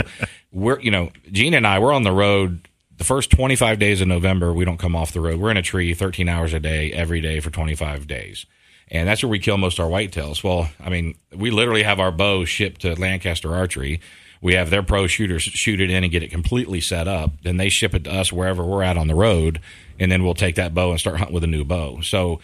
we're, 0.52 0.80
you 0.80 0.92
know, 0.92 1.10
Gene 1.32 1.54
and 1.54 1.68
I, 1.68 1.80
we're 1.80 1.94
on 1.94 2.04
the 2.04 2.12
road. 2.12 2.68
The 2.98 3.04
first 3.04 3.32
25 3.32 3.80
days 3.80 4.02
of 4.02 4.08
November, 4.08 4.54
we 4.54 4.64
don't 4.64 4.78
come 4.78 4.96
off 4.96 5.12
the 5.12 5.22
road. 5.22 5.40
We're 5.40 5.52
in 5.52 5.58
a 5.58 5.62
tree 5.62 5.94
13 5.94 6.30
hours 6.30 6.54
a 6.54 6.60
day, 6.60 6.92
every 6.92 7.20
day 7.20 7.40
for 7.40 7.50
25 7.50 8.08
days. 8.08 8.46
And 8.92 9.08
that's 9.08 9.24
where 9.24 9.30
we 9.30 9.40
kill 9.40 9.58
most 9.58 9.80
of 9.80 9.86
our 9.86 9.92
whitetails. 9.92 10.44
Well, 10.44 10.70
I 10.80 10.90
mean, 10.90 11.16
we 11.36 11.52
literally 11.52 11.84
have 11.84 12.00
our 12.00 12.12
bow 12.12 12.46
shipped 12.46 12.82
to 12.82 12.96
Lancaster 13.00 13.54
Archery. 13.56 14.02
We 14.42 14.54
have 14.54 14.70
their 14.70 14.84
pro 14.84 15.08
shooters 15.08 15.44
shoot 15.44 15.82
it 15.82 15.90
in 15.90 16.04
and 16.04 16.12
get 16.12 16.24
it 16.24 16.32
completely 16.32 16.82
set 16.82 17.08
up. 17.08 17.32
Then 17.44 17.58
they 17.58 17.70
ship 17.70 17.94
it 17.94 18.06
to 18.06 18.12
us 18.14 18.32
wherever 18.32 18.64
we're 18.64 18.84
at 18.84 18.98
on 18.98 19.08
the 19.08 19.16
road, 19.16 19.60
and 20.00 20.12
then 20.12 20.24
we'll 20.24 20.34
take 20.34 20.56
that 20.56 20.74
bow 20.74 20.92
and 20.92 21.00
start 21.00 21.18
hunting 21.18 21.34
with 21.34 21.44
a 21.44 21.48
new 21.48 21.66
bow. 21.66 22.02
So 22.02 22.40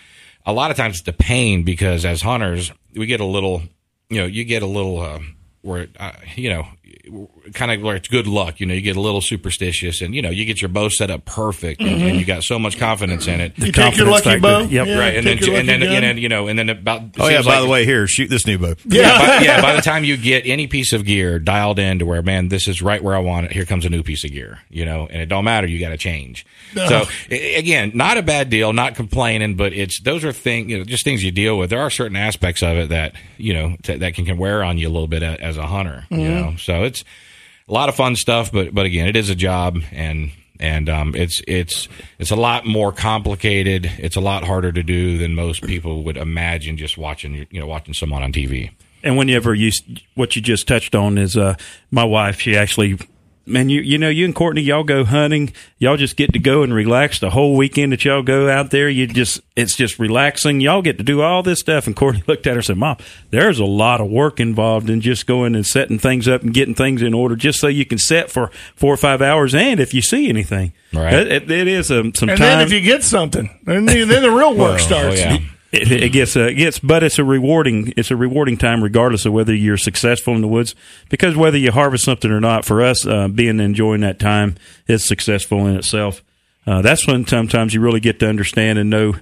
a 0.45 0.53
lot 0.53 0.71
of 0.71 0.77
times 0.77 0.99
it's 0.99 1.07
a 1.07 1.13
pain 1.13 1.63
because 1.63 2.05
as 2.05 2.21
hunters, 2.21 2.71
we 2.93 3.05
get 3.05 3.21
a 3.21 3.25
little, 3.25 3.63
you 4.09 4.19
know, 4.19 4.25
you 4.25 4.43
get 4.43 4.61
a 4.61 4.67
little 4.67 4.99
uh, 4.99 5.19
where 5.65 5.87
uh, 5.99 6.11
you 6.35 6.49
know 6.49 6.67
kind 7.53 7.71
of 7.71 7.81
where 7.81 7.95
it's 7.95 8.07
good 8.07 8.27
luck. 8.27 8.59
You 8.59 8.65
know, 8.65 8.73
you 8.73 8.81
get 8.81 8.95
a 8.95 9.01
little 9.01 9.21
superstitious, 9.21 10.01
and 10.01 10.13
you 10.15 10.21
know, 10.21 10.29
you 10.29 10.45
get 10.45 10.61
your 10.61 10.69
bow 10.69 10.89
set 10.89 11.09
up 11.09 11.25
perfect, 11.25 11.81
and, 11.81 12.01
and 12.01 12.19
you 12.19 12.25
got 12.25 12.43
so 12.43 12.57
much 12.59 12.77
confidence 12.77 13.27
in 13.27 13.41
it. 13.41 13.57
You 13.57 13.71
take 13.71 13.97
your 13.97 14.07
lucky 14.07 14.23
factor. 14.23 14.41
bow. 14.41 14.59
Yep. 14.61 14.87
Yeah, 14.87 14.99
right, 14.99 15.15
and 15.15 15.25
then 15.25 15.37
and 15.37 15.69
then, 15.69 15.83
and 15.83 16.03
then 16.03 16.17
you 16.17 16.29
know, 16.29 16.47
and 16.47 16.57
then 16.57 16.69
about 16.69 17.01
Oh 17.19 17.27
yeah, 17.27 17.41
by 17.41 17.55
like- 17.55 17.61
the 17.63 17.69
way, 17.69 17.85
here, 17.85 18.07
shoot 18.07 18.29
this 18.29 18.45
new 18.45 18.57
bow. 18.57 18.75
yeah, 18.85 19.17
by, 19.17 19.43
yeah. 19.43 19.61
By 19.61 19.75
the 19.75 19.81
time 19.81 20.03
you 20.03 20.17
get 20.17 20.45
any 20.45 20.67
piece 20.67 20.93
of 20.93 21.05
gear 21.05 21.39
dialed 21.39 21.79
in 21.79 21.99
to 21.99 22.05
where, 22.05 22.21
man, 22.21 22.49
this 22.49 22.67
is 22.67 22.81
right 22.81 23.03
where 23.03 23.15
I 23.15 23.19
want 23.19 23.47
it. 23.47 23.51
Here 23.51 23.65
comes 23.65 23.85
a 23.85 23.89
new 23.89 24.03
piece 24.03 24.23
of 24.23 24.31
gear, 24.31 24.59
you 24.69 24.85
know, 24.85 25.07
and 25.07 25.21
it 25.21 25.27
don't 25.27 25.45
matter. 25.45 25.67
You 25.67 25.79
got 25.79 25.89
to 25.89 25.97
change. 25.97 26.45
So 26.75 27.05
again, 27.29 27.91
not 27.93 28.17
a 28.17 28.21
bad 28.21 28.49
deal. 28.49 28.73
Not 28.73 28.95
complaining, 28.95 29.55
but 29.55 29.73
it's 29.73 30.01
those 30.01 30.25
are 30.25 30.33
things, 30.33 30.69
you 30.69 30.77
know, 30.77 30.83
just 30.83 31.03
things 31.03 31.23
you 31.23 31.31
deal 31.31 31.57
with. 31.57 31.69
There 31.69 31.79
are 31.79 31.89
certain 31.89 32.17
aspects 32.17 32.61
of 32.61 32.77
it 32.77 32.89
that 32.89 33.13
you 33.37 33.53
know 33.53 33.75
t- 33.83 33.95
that 33.95 34.13
can, 34.13 34.25
can 34.25 34.37
wear 34.37 34.63
on 34.63 34.77
you 34.77 34.87
a 34.87 34.91
little 34.91 35.07
bit 35.07 35.23
as 35.23 35.57
a 35.57 35.65
hunter. 35.65 36.05
You 36.09 36.17
mm-hmm. 36.17 36.41
know, 36.41 36.55
so 36.57 36.83
it's 36.85 37.03
a 37.67 37.73
lot 37.73 37.89
of 37.89 37.95
fun 37.95 38.15
stuff. 38.15 38.51
But 38.51 38.73
but 38.73 38.85
again, 38.85 39.07
it 39.07 39.15
is 39.15 39.29
a 39.29 39.35
job 39.35 39.79
and. 39.91 40.31
And 40.57 40.87
um, 40.87 41.15
it's 41.15 41.41
it's 41.49 41.89
it's 42.17 42.31
a 42.31 42.37
lot 42.37 42.65
more 42.65 42.93
complicated. 42.93 43.91
It's 43.97 44.15
a 44.15 44.21
lot 44.21 44.45
harder 44.45 44.71
to 44.71 44.83
do 44.83 45.17
than 45.17 45.35
most 45.35 45.63
people 45.63 46.03
would 46.03 46.15
imagine. 46.15 46.77
Just 46.77 46.97
watching 46.97 47.45
you 47.51 47.59
know 47.59 47.67
watching 47.67 47.93
someone 47.93 48.23
on 48.23 48.31
TV. 48.31 48.71
And 49.03 49.17
whenever 49.17 49.53
you 49.53 49.71
what 50.15 50.37
you 50.37 50.41
just 50.41 50.65
touched 50.65 50.95
on 50.95 51.17
is 51.17 51.35
uh, 51.35 51.55
my 51.91 52.05
wife. 52.05 52.39
She 52.39 52.55
actually, 52.55 52.97
man, 53.45 53.69
you 53.69 53.81
you 53.81 53.97
know 53.97 54.09
you 54.09 54.25
and 54.25 54.33
Courtney, 54.35 54.61
y'all 54.61 54.83
go 54.83 55.03
hunting. 55.03 55.53
Y'all 55.77 55.97
just 55.97 56.15
get 56.17 56.33
to 56.33 56.39
go 56.39 56.63
and 56.63 56.73
relax 56.73 57.19
the 57.19 57.29
whole 57.29 57.55
weekend 57.55 57.91
that 57.91 58.03
y'all 58.05 58.21
go 58.23 58.49
out 58.49 58.71
there. 58.71 58.89
You 58.89 59.07
just 59.07 59.41
it's 59.55 59.75
just 59.75 59.99
relaxing. 59.99 60.61
Y'all 60.61 60.81
get 60.81 60.97
to 60.97 61.03
do 61.03 61.21
all 61.21 61.43
this 61.43 61.59
stuff. 61.59 61.87
And 61.87 61.95
Courtney 61.95 62.23
looked 62.27 62.47
at 62.47 62.51
her 62.53 62.57
and 62.59 62.65
said, 62.65 62.77
"Mom, 62.77 62.97
there's 63.31 63.59
a 63.59 63.65
lot 63.65 64.01
of 64.01 64.09
work 64.09 64.39
involved 64.39 64.89
in 64.89 65.01
just 65.01 65.25
going 65.27 65.55
and 65.55 65.65
setting 65.65 65.99
things 65.99 66.27
up 66.27 66.41
and 66.43 66.53
getting 66.53 66.75
things 66.75 67.01
in 67.01 67.13
order, 67.13 67.35
just 67.35 67.59
so 67.59 67.67
you 67.67 67.85
can 67.85 67.97
set 67.97 68.29
for 68.31 68.51
four 68.75 68.93
or 68.93 68.97
five 68.97 69.21
hours. 69.21 69.53
And 69.55 69.79
if 69.79 69.93
you 69.93 70.01
see 70.01 70.27
anything, 70.29 70.73
Right. 70.93 71.13
it, 71.13 71.31
it- 71.31 71.51
it 71.51 71.67
is 71.67 71.91
um, 71.91 72.13
some 72.15 72.29
And 72.29 72.37
time. 72.39 72.59
then 72.59 72.61
if 72.67 72.71
you 72.73 72.81
get 72.81 73.03
something, 73.03 73.49
then 73.63 73.85
the, 73.85 74.03
then 74.05 74.21
the 74.23 74.31
real 74.31 74.55
work 74.55 74.75
Oh 74.75 74.77
starts. 74.77 75.19
yeah. 75.19 75.37
It, 75.75 75.91
it 75.91 76.09
gets 76.09 76.35
uh, 76.35 76.49
gets 76.49 76.79
but 76.79 77.03
it's 77.03 77.19
a 77.19 77.23
rewarding 77.23 77.93
it's 77.97 78.11
a 78.11 78.15
rewarding 78.15 78.57
time 78.57 78.83
regardless 78.83 79.25
of 79.25 79.33
whether 79.33 79.53
you're 79.53 79.77
successful 79.77 80.35
in 80.35 80.41
the 80.41 80.47
woods 80.47 80.75
because 81.09 81.35
whether 81.35 81.57
you 81.57 81.71
harvest 81.71 82.05
something 82.05 82.31
or 82.31 82.41
not 82.41 82.65
for 82.65 82.81
us 82.81 83.05
uh, 83.05 83.27
being 83.27 83.59
enjoying 83.59 84.01
that 84.01 84.19
time 84.19 84.55
is 84.87 85.07
successful 85.07 85.65
in 85.67 85.75
itself 85.75 86.23
uh, 86.67 86.81
that's 86.81 87.07
when 87.07 87.25
sometimes 87.25 87.73
you 87.73 87.81
really 87.81 87.99
get 87.99 88.19
to 88.19 88.27
understand 88.27 88.79
and 88.79 88.89
know 88.89 89.13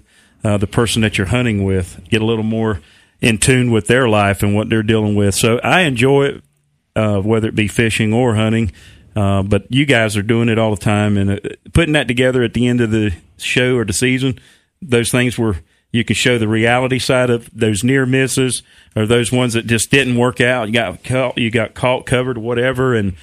uh, 0.44 0.58
the 0.58 0.68
person 0.68 1.02
that 1.02 1.18
you're 1.18 1.28
hunting 1.28 1.64
with 1.64 2.00
get 2.10 2.22
a 2.22 2.26
little 2.26 2.44
more 2.44 2.82
in 3.22 3.38
tune 3.38 3.72
with 3.72 3.88
their 3.88 4.08
life 4.08 4.44
and 4.44 4.56
what 4.56 4.70
they're 4.70 4.84
dealing 4.84 5.16
with 5.16 5.36
so 5.36 5.60
I 5.60 5.82
enjoy 5.82 6.26
it 6.26 6.44
uh, 6.96 7.20
whether 7.20 7.48
it 7.48 7.56
be 7.56 7.68
fishing 7.68 8.14
or 8.14 8.36
hunting. 8.36 8.72
Uh, 9.16 9.44
but 9.44 9.66
you 9.70 9.86
guys 9.86 10.18
are 10.18 10.24
doing 10.24 10.50
it 10.50 10.58
all 10.58 10.72
the 10.72 10.82
time, 10.82 11.18
and 11.18 11.58
putting 11.74 11.94
that 11.94 12.08
together 12.08 12.44
at 12.44 12.54
the 12.54 12.68
end 12.68 12.82
of 12.82 12.90
the 12.90 13.12
show 13.38 13.76
or 13.76 13.86
the 13.86 13.94
season, 13.94 14.40
those 14.82 15.12
things 15.12 15.38
where 15.38 15.58
you 15.94 16.04
can 16.04 16.16
show 16.16 16.38
the 16.38 16.48
reality 16.48 17.00
side 17.00 17.30
of 17.30 17.50
those 17.54 17.84
near 17.84 18.06
misses 18.06 18.64
or 18.96 19.06
those 19.06 19.32
ones 19.32 19.54
that 19.54 19.68
just 19.68 19.92
didn't 19.92 20.18
work 20.18 20.42
out. 20.42 20.68
You 20.68 20.74
got 20.74 21.04
caught, 21.04 21.38
you 21.38 21.52
got 21.52 21.76
caught, 21.76 22.06
covered, 22.06 22.38
whatever, 22.38 22.96
and 22.96 23.16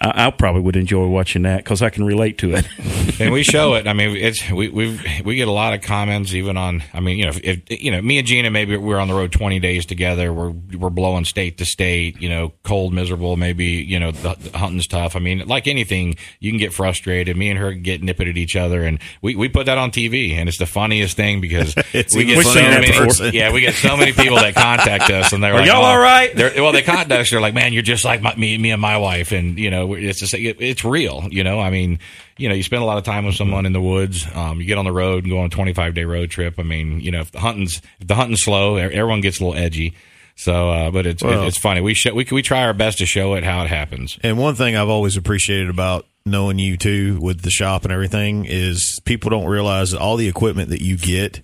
I, 0.00 0.26
I 0.26 0.30
probably 0.30 0.62
would 0.62 0.76
enjoy 0.76 1.06
watching 1.06 1.42
that 1.42 1.58
because 1.58 1.82
I 1.82 1.90
can 1.90 2.04
relate 2.04 2.38
to 2.38 2.54
it. 2.54 2.66
and 3.20 3.32
we 3.32 3.42
show 3.44 3.74
it. 3.74 3.86
I 3.86 3.92
mean, 3.92 4.16
it's 4.16 4.50
we 4.50 4.68
we 4.68 5.00
we 5.24 5.36
get 5.36 5.48
a 5.48 5.52
lot 5.52 5.74
of 5.74 5.82
comments 5.82 6.34
even 6.34 6.56
on. 6.56 6.82
I 6.92 7.00
mean, 7.00 7.18
you 7.18 7.24
know, 7.26 7.32
if, 7.42 7.70
you 7.70 7.90
know, 7.90 8.00
me 8.02 8.18
and 8.18 8.26
Gina 8.26 8.50
maybe 8.50 8.76
we're 8.76 8.98
on 8.98 9.08
the 9.08 9.14
road 9.14 9.32
twenty 9.32 9.58
days 9.58 9.86
together. 9.86 10.32
We're 10.32 10.50
we're 10.50 10.90
blowing 10.90 11.24
state 11.24 11.58
to 11.58 11.64
state. 11.64 12.20
You 12.20 12.28
know, 12.28 12.52
cold, 12.62 12.92
miserable. 12.92 13.36
Maybe 13.36 13.66
you 13.66 13.98
know, 13.98 14.12
the, 14.12 14.34
the 14.34 14.56
hunting's 14.56 14.86
tough. 14.86 15.16
I 15.16 15.18
mean, 15.18 15.46
like 15.46 15.66
anything, 15.66 16.16
you 16.40 16.50
can 16.50 16.58
get 16.58 16.72
frustrated. 16.72 17.36
Me 17.36 17.50
and 17.50 17.58
her 17.58 17.72
get 17.72 18.02
nipping 18.02 18.28
at 18.28 18.36
each 18.36 18.56
other, 18.56 18.82
and 18.82 18.98
we, 19.22 19.34
we 19.34 19.48
put 19.48 19.66
that 19.66 19.78
on 19.78 19.90
TV, 19.90 20.32
and 20.32 20.48
it's 20.48 20.58
the 20.58 20.66
funniest 20.66 21.16
thing 21.16 21.40
because 21.40 21.74
we 21.94 22.24
get 22.24 22.44
so 22.44 22.60
many. 22.60 23.36
Yeah, 23.36 23.52
we 23.52 23.60
get 23.60 23.74
so 23.74 23.96
many 23.96 24.12
people 24.12 24.36
that 24.36 24.54
contact 24.54 25.10
us, 25.10 25.32
and 25.32 25.42
they're 25.42 25.54
Are 25.54 25.60
like, 25.60 25.66
y'all 25.66 25.84
"Oh," 25.84 25.88
all 25.88 25.98
right? 25.98 26.34
well, 26.36 26.72
they 26.72 26.82
contact 26.82 27.12
us. 27.12 27.30
They're 27.30 27.40
like, 27.40 27.54
"Man, 27.54 27.72
you're 27.72 27.82
just 27.82 28.04
like 28.04 28.22
my, 28.22 28.34
me, 28.36 28.58
me 28.58 28.70
and 28.70 28.80
my 28.80 28.98
wife," 28.98 29.32
and 29.32 29.58
you 29.58 29.67
know, 29.70 29.94
it's 29.94 30.20
just 30.20 30.34
it, 30.34 30.56
it's 30.60 30.84
real. 30.84 31.26
You 31.30 31.44
know, 31.44 31.60
I 31.60 31.70
mean, 31.70 31.98
you 32.36 32.48
know, 32.48 32.54
you 32.54 32.62
spend 32.62 32.82
a 32.82 32.86
lot 32.86 32.98
of 32.98 33.04
time 33.04 33.24
with 33.26 33.34
someone 33.34 33.66
in 33.66 33.72
the 33.72 33.80
woods. 33.80 34.26
Um, 34.34 34.60
you 34.60 34.66
get 34.66 34.78
on 34.78 34.84
the 34.84 34.92
road 34.92 35.24
and 35.24 35.32
go 35.32 35.38
on 35.40 35.46
a 35.46 35.50
25 35.50 35.94
day 35.94 36.04
road 36.04 36.30
trip. 36.30 36.54
I 36.58 36.62
mean, 36.62 37.00
you 37.00 37.10
know, 37.10 37.20
if 37.20 37.30
the 37.32 37.40
hunting's 37.40 37.80
if 38.00 38.06
the 38.06 38.14
hunting's 38.14 38.42
slow, 38.42 38.76
everyone 38.76 39.20
gets 39.20 39.40
a 39.40 39.44
little 39.44 39.58
edgy. 39.60 39.94
So, 40.36 40.70
uh, 40.70 40.90
but 40.92 41.04
it's 41.06 41.22
Well- 41.22 41.46
it's 41.48 41.58
funny. 41.58 41.80
We 41.80 41.94
show, 41.94 42.14
we 42.14 42.26
we 42.30 42.42
try 42.42 42.62
our 42.64 42.74
best 42.74 42.98
to 42.98 43.06
show 43.06 43.34
it 43.34 43.42
how 43.44 43.62
it 43.64 43.68
happens. 43.68 44.18
And 44.22 44.38
one 44.38 44.54
thing 44.54 44.76
I've 44.76 44.88
always 44.88 45.16
appreciated 45.16 45.68
about 45.68 46.06
knowing 46.24 46.58
you 46.58 46.76
too 46.76 47.18
with 47.20 47.40
the 47.40 47.50
shop 47.50 47.84
and 47.84 47.92
everything 47.92 48.44
is 48.44 49.00
people 49.04 49.30
don't 49.30 49.46
realize 49.46 49.90
that 49.90 50.00
all 50.00 50.16
the 50.16 50.28
equipment 50.28 50.68
that 50.68 50.82
you 50.82 50.96
get, 50.96 51.40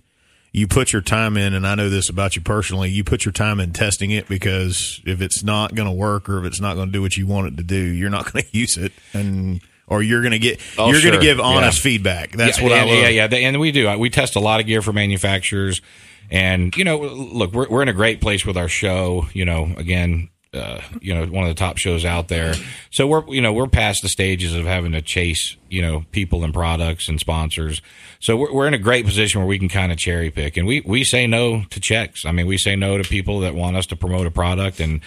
you 0.55 0.69
put 0.69 0.93
your 0.93 1.03
time 1.03 1.37
in, 1.37 1.53
and 1.53 1.67
I 1.67 1.75
know 1.75 1.90
this 1.90 2.09
about 2.09 2.37
you 2.37 2.40
personally, 2.43 2.88
you 2.88 3.03
put 3.03 3.25
your 3.25 3.33
time 3.33 3.59
in 3.59 3.73
testing 3.73 4.12
it 4.12 4.29
because 4.29 5.01
if 5.05 5.21
it's 5.21 5.43
not 5.43 5.75
going 5.75 5.88
to 5.88 5.95
work 5.95 6.29
or 6.29 6.38
if 6.38 6.45
it's 6.45 6.61
not 6.61 6.77
going 6.77 6.87
to 6.87 6.93
do 6.93 7.03
what 7.03 7.17
you 7.17 7.27
want 7.27 7.49
it 7.49 7.57
to 7.57 7.64
do, 7.64 7.77
you're 7.77 8.09
not 8.09 8.25
going 8.33 8.45
to 8.45 8.57
use 8.57 8.77
it. 8.79 8.93
And, 9.12 9.61
or 9.88 10.01
you're 10.03 10.23
going 10.23 10.33
to 10.33 10.38
get, 10.38 10.61
Oh, 10.79 10.90
you're 10.93 11.03
going 11.03 11.14
to 11.14 11.21
give 11.21 11.40
honest 11.40 11.79
Yeah. 11.79 11.83
feedback. 11.90 12.31
That's 12.31 12.59
yeah, 12.59 12.64
what 12.64 12.73
I 12.73 12.85
love. 12.85 12.88
Yeah, 12.95 13.09
yeah, 13.09 13.25
and 13.35 13.59
we 13.59 13.73
do. 13.73 13.99
We 13.99 14.11
test 14.11 14.37
a 14.37 14.40
lot 14.40 14.61
of 14.61 14.67
gear 14.67 14.81
for 14.81 14.93
manufacturers, 14.93 15.83
and 16.31 16.75
you 16.77 16.85
know, 16.85 16.99
look, 16.99 17.53
we're 17.53 17.69
we're 17.69 17.83
in 17.83 17.88
a 17.88 17.93
great 17.93 18.21
place 18.21 18.47
with 18.47 18.57
our 18.57 18.69
show. 18.69 19.27
You 19.35 19.45
know, 19.45 19.75
again, 19.77 20.31
uh, 20.55 20.81
you 21.01 21.14
know, 21.14 21.27
one 21.27 21.45
of 21.45 21.49
the 21.49 21.59
top 21.59 21.79
shows 21.79 22.05
out 22.05 22.29
there. 22.29 22.55
So 22.90 23.07
we're 23.07 23.27
you 23.29 23.40
know 23.40 23.53
we're 23.53 23.67
past 23.67 24.03
the 24.03 24.09
stages 24.09 24.55
of 24.55 24.64
having 24.64 24.93
to 24.93 25.03
chase 25.03 25.57
you 25.69 25.83
know 25.83 26.05
people 26.12 26.45
and 26.45 26.55
products 26.55 27.09
and 27.09 27.19
sponsors. 27.19 27.83
So 28.21 28.37
we're 28.37 28.53
we're 28.53 28.67
in 28.67 28.75
a 28.75 28.79
great 28.79 29.05
position 29.05 29.40
where 29.40 29.49
we 29.49 29.59
can 29.59 29.69
kind 29.69 29.93
of 29.93 29.99
cherry 29.99 30.31
pick, 30.31 30.57
and 30.57 30.67
we 30.67 30.81
we 30.81 31.05
say 31.05 31.27
no 31.27 31.64
to 31.71 31.81
checks. 31.81 32.25
I 32.25 32.33
mean, 32.33 32.47
we 32.47 32.59
say 32.59 32.77
no 32.77 32.99
to 32.99 33.05
people 33.05 33.40
that 33.40 33.55
want 33.55 33.77
us 33.77 33.87
to 33.87 33.97
promote 33.97 34.27
a 34.27 34.31
product 34.31 34.81
and. 34.81 35.01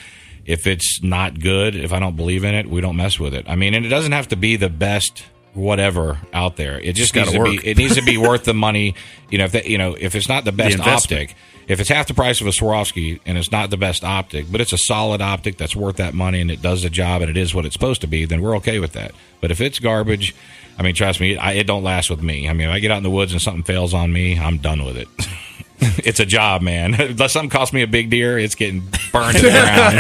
If 0.46 0.66
it's 0.66 1.04
not 1.04 1.42
good, 1.42 1.76
if 1.76 1.92
I 1.92 2.00
don't 2.00 2.16
believe 2.16 2.46
in 2.46 2.56
it, 2.56 2.70
we 2.70 2.80
don't 2.80 2.96
mess 2.96 3.20
with 3.20 3.34
it. 3.34 3.50
I 3.50 3.58
mean, 3.58 3.74
and 3.74 3.86
it 3.86 3.90
doesn't 3.90 4.14
have 4.14 4.30
to 4.30 4.38
be 4.38 4.56
the 4.56 4.70
best 4.70 5.26
whatever 5.58 6.20
out 6.32 6.56
there. 6.56 6.80
It 6.80 6.96
just 6.96 7.14
needs 7.16 7.30
gotta 7.30 7.40
work. 7.40 7.62
be. 7.62 7.68
It 7.68 7.78
needs 7.78 7.96
to 7.96 8.04
be 8.04 8.18
worth 8.18 8.44
the 8.44 8.54
money. 8.54 8.96
You 9.30 9.40
know, 9.40 9.46
if 9.46 9.52
that, 9.54 9.66
you 9.66 9.78
know, 9.78 9.96
if 10.00 10.16
it's 10.16 10.30
not 10.30 10.46
the 10.46 10.52
best 10.52 10.78
investment. 10.78 11.24
optic, 11.24 11.36
if 11.68 11.80
it's 11.80 11.90
half 11.90 12.08
the 12.08 12.14
price 12.14 12.40
of 12.40 12.48
a 12.48 12.52
Swarovski 12.52 13.20
and 13.26 13.38
it's 13.38 13.52
not 13.52 13.70
the 13.70 13.78
best 13.78 14.04
optic, 14.04 14.50
but 14.52 14.62
it's 14.62 14.72
a 14.72 14.78
solid 14.78 15.22
optic 15.22 15.58
that's 15.58 15.76
worth 15.76 15.98
that 15.98 16.14
money 16.14 16.40
and 16.40 16.50
it 16.50 16.62
does 16.62 16.84
the 16.84 16.90
job 16.90 17.22
and 17.22 17.30
it 17.30 17.36
is 17.36 17.54
what 17.54 17.66
it's 17.66 17.74
supposed 17.74 18.02
to 18.02 18.08
be, 18.08 18.26
then 18.26 18.42
we're 18.42 18.56
okay 18.58 18.80
with 18.80 18.94
that. 18.94 19.12
But 19.42 19.52
if 19.52 19.60
it's 19.60 19.80
garbage, 19.80 20.34
I 20.78 20.84
mean, 20.84 20.96
trust 20.96 21.20
me, 21.20 21.36
I, 21.38 21.54
it 21.54 21.68
don't 21.68 21.84
last 21.84 22.10
with 22.10 22.22
me. 22.22 22.48
I 22.48 22.54
mean, 22.54 22.70
if 22.70 22.74
I 22.74 22.80
get 22.80 22.92
out 22.92 22.98
in 22.98 23.04
the 23.04 23.10
woods 23.10 23.34
and 23.34 23.42
something 23.42 23.64
fails 23.64 23.94
on 23.94 24.14
me, 24.14 24.40
I'm 24.40 24.60
done 24.60 24.86
with 24.86 24.98
it. 24.98 25.08
it's 26.04 26.20
a 26.20 26.26
job, 26.26 26.62
man. 26.62 26.94
Unless 27.00 27.34
something 27.34 27.50
costs 27.50 27.74
me 27.74 27.84
a 27.84 27.88
big 27.88 28.10
deer, 28.10 28.38
it's 28.40 28.56
getting 28.56 28.82
burned 29.12 29.38
to 29.38 29.44
the 29.44 29.50
ground. 29.52 29.96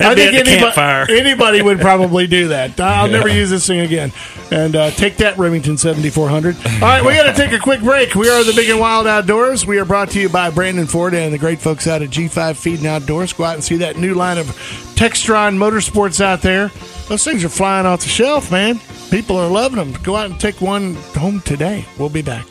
I 0.00 0.14
think 0.14 0.34
anybody, 0.34 1.18
anybody 1.18 1.62
would 1.62 1.80
probably 1.80 2.26
do 2.26 2.48
that. 2.48 2.78
I'll 2.80 3.08
never 3.08 3.28
use 3.28 3.50
this 3.50 3.66
thing 3.66 3.80
again. 3.80 4.12
And 4.50 4.76
uh, 4.76 4.90
take 4.90 5.16
that, 5.16 5.38
Remington 5.38 5.76
7400. 5.76 6.56
All 6.56 6.80
right, 6.80 7.04
we 7.04 7.14
got 7.14 7.24
to 7.24 7.32
take 7.34 7.52
a 7.52 7.58
quick 7.58 7.80
break. 7.80 8.14
We 8.14 8.28
are 8.28 8.44
the 8.44 8.52
Big 8.52 8.68
and 8.70 8.78
Wild 8.78 9.06
Outdoors. 9.06 9.66
We 9.66 9.78
are 9.78 9.84
brought 9.84 10.10
to 10.10 10.20
you 10.20 10.28
by 10.28 10.50
Brandon 10.50 10.86
Ford 10.86 11.14
and 11.14 11.32
the 11.32 11.38
great 11.38 11.60
folks 11.60 11.86
out 11.86 12.02
at 12.02 12.10
G5 12.10 12.56
Feeding 12.56 12.86
Outdoors. 12.86 13.32
Go 13.32 13.44
out 13.44 13.54
and 13.54 13.64
see 13.64 13.78
that 13.78 13.96
new 13.96 14.14
line 14.14 14.38
of 14.38 14.46
Textron 14.94 15.56
Motorsports 15.56 16.20
out 16.20 16.42
there. 16.42 16.68
Those 17.08 17.24
things 17.24 17.44
are 17.44 17.48
flying 17.48 17.86
off 17.86 18.02
the 18.02 18.08
shelf, 18.08 18.52
man. 18.52 18.80
People 19.10 19.36
are 19.36 19.48
loving 19.48 19.78
them. 19.78 20.00
Go 20.02 20.14
out 20.16 20.30
and 20.30 20.38
take 20.38 20.60
one 20.60 20.94
home 20.94 21.40
today. 21.40 21.84
We'll 21.98 22.08
be 22.08 22.22
back. 22.22 22.46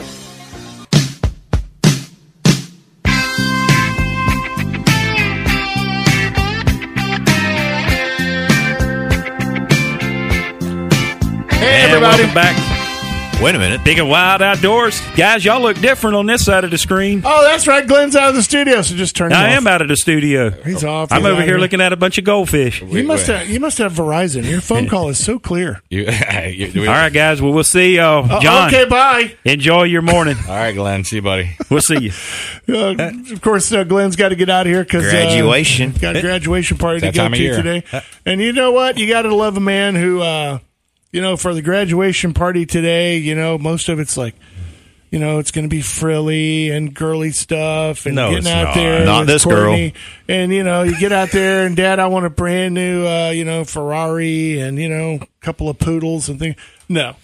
Hey, 11.62 11.84
And 11.84 11.92
everybody. 11.92 12.24
welcome 12.24 12.34
back. 12.36 13.42
Wait 13.42 13.56
a 13.56 13.60
minute. 13.60 13.84
Big 13.84 13.98
and 13.98 14.08
wild 14.10 14.42
outdoors, 14.42 15.00
guys. 15.16 15.44
Y'all 15.46 15.62
look 15.62 15.80
different 15.80 16.16
on 16.16 16.26
this 16.28 16.46
side 16.46 16.64
of 16.64 16.70
the 16.72 16.78
screen. 16.78 17.22
Oh, 17.26 17.44
that's 17.44 17.66
right. 17.68 17.88
Glenn's 17.88 18.16
out 18.16 18.30
of 18.30 18.36
the 18.36 18.44
studio, 18.44 18.82
so 18.84 18.96
just 18.96 19.16
turn 19.16 19.32
him 19.32 19.38
I 19.38 19.46
off. 19.48 19.58
am 19.58 19.68
out 19.68 19.82
of 19.82 19.88
the 19.88 19.96
studio. 19.96 20.52
He's 20.64 20.84
off. 20.84 21.12
I'm 21.12 21.22
He's 21.22 21.28
over 21.32 21.42
here 21.42 21.58
looking 21.58 21.82
at 21.82 21.92
a 21.94 21.96
bunch 21.98 22.18
of 22.20 22.24
goldfish. 22.24 22.82
You 22.84 23.04
must 23.04 23.26
have. 23.28 23.48
You 23.50 23.60
must 23.60 23.80
have 23.80 23.94
Verizon. 23.94 24.48
Your 24.48 24.62
phone 24.62 24.88
call 24.88 25.10
is 25.10 25.24
so 25.24 25.38
clear. 25.40 25.82
You, 25.90 26.04
you, 26.06 26.82
All 26.88 26.94
right, 26.94 27.12
guys. 27.14 27.42
Well, 27.42 27.52
we'll 27.54 27.64
see 27.64 27.96
y'all. 27.98 28.32
Uh, 28.32 28.40
John, 28.42 28.68
okay, 28.68 28.86
bye. 28.86 29.36
enjoy 29.46 29.84
your 29.84 30.02
morning. 30.02 30.36
All 30.48 30.56
right, 30.56 30.74
Glenn. 30.74 31.04
See 31.04 31.18
you, 31.18 31.22
buddy. 31.22 31.56
We'll 31.70 31.82
see 31.82 32.12
you. 32.68 32.74
Uh, 32.74 32.96
of 33.32 33.42
course, 33.42 33.72
uh, 33.72 33.84
Glenn's 33.84 34.16
got 34.16 34.30
to 34.30 34.36
get 34.36 34.50
out 34.50 34.66
of 34.68 34.72
here 34.74 34.84
because 34.84 35.04
Graduation. 35.10 35.92
got 35.94 36.16
a 36.16 36.22
graduation 36.22 36.78
party 36.78 37.00
to 37.02 37.06
That 37.12 37.16
go 37.16 37.28
to 37.30 37.56
today. 37.56 38.04
And 38.26 38.40
you 38.42 38.52
know 38.54 38.72
what? 38.72 38.98
You 38.98 39.08
got 39.08 39.24
to 39.24 39.34
love 39.36 39.58
a 39.58 39.62
man 39.62 39.96
who, 39.96 40.22
uh, 40.22 40.60
you 41.12 41.22
know, 41.22 41.38
for 41.38 41.54
the 41.54 41.62
graduation 41.62 42.34
party 42.34 42.66
today. 42.66 43.18
You 43.18 43.36
know, 43.36 43.58
most 43.58 43.90
of 43.90 44.00
it's 44.00 44.18
like. 44.18 44.36
You 45.14 45.20
know, 45.20 45.40
it's 45.40 45.52
going 45.52 45.66
to 45.66 45.70
be 45.70 45.82
frilly 45.82 46.70
and 46.70 46.94
girly 46.94 47.32
stuff 47.32 48.06
and 48.06 48.16
No, 48.16 48.30
getting 48.30 48.38
it's 48.38 48.48
out 48.48 48.64
not. 48.68 48.76
there. 48.76 49.06
Not 49.06 49.20
with 49.20 49.28
this 49.28 49.44
girl. 49.44 49.66
Courtney. 49.66 49.94
And, 50.30 50.54
you 50.54 50.64
know, 50.64 50.84
you 50.84 50.98
get 50.98 51.12
out 51.12 51.32
there 51.32 51.66
and, 51.66 51.76
Dad, 51.76 52.00
I 52.00 52.08
want 52.08 52.26
a 52.26 52.30
brand 52.30 52.76
new, 52.76 53.06
uh, 53.06 53.32
you 53.32 53.44
know, 53.44 53.66
Ferrari 53.66 54.62
and, 54.62 54.78
you 54.78 54.88
know, 54.88 55.16
a 55.22 55.28
couple 55.42 55.68
of 55.68 55.78
poodles 55.78 56.30
and 56.30 56.40
things. 56.40 56.56
No. 56.88 57.18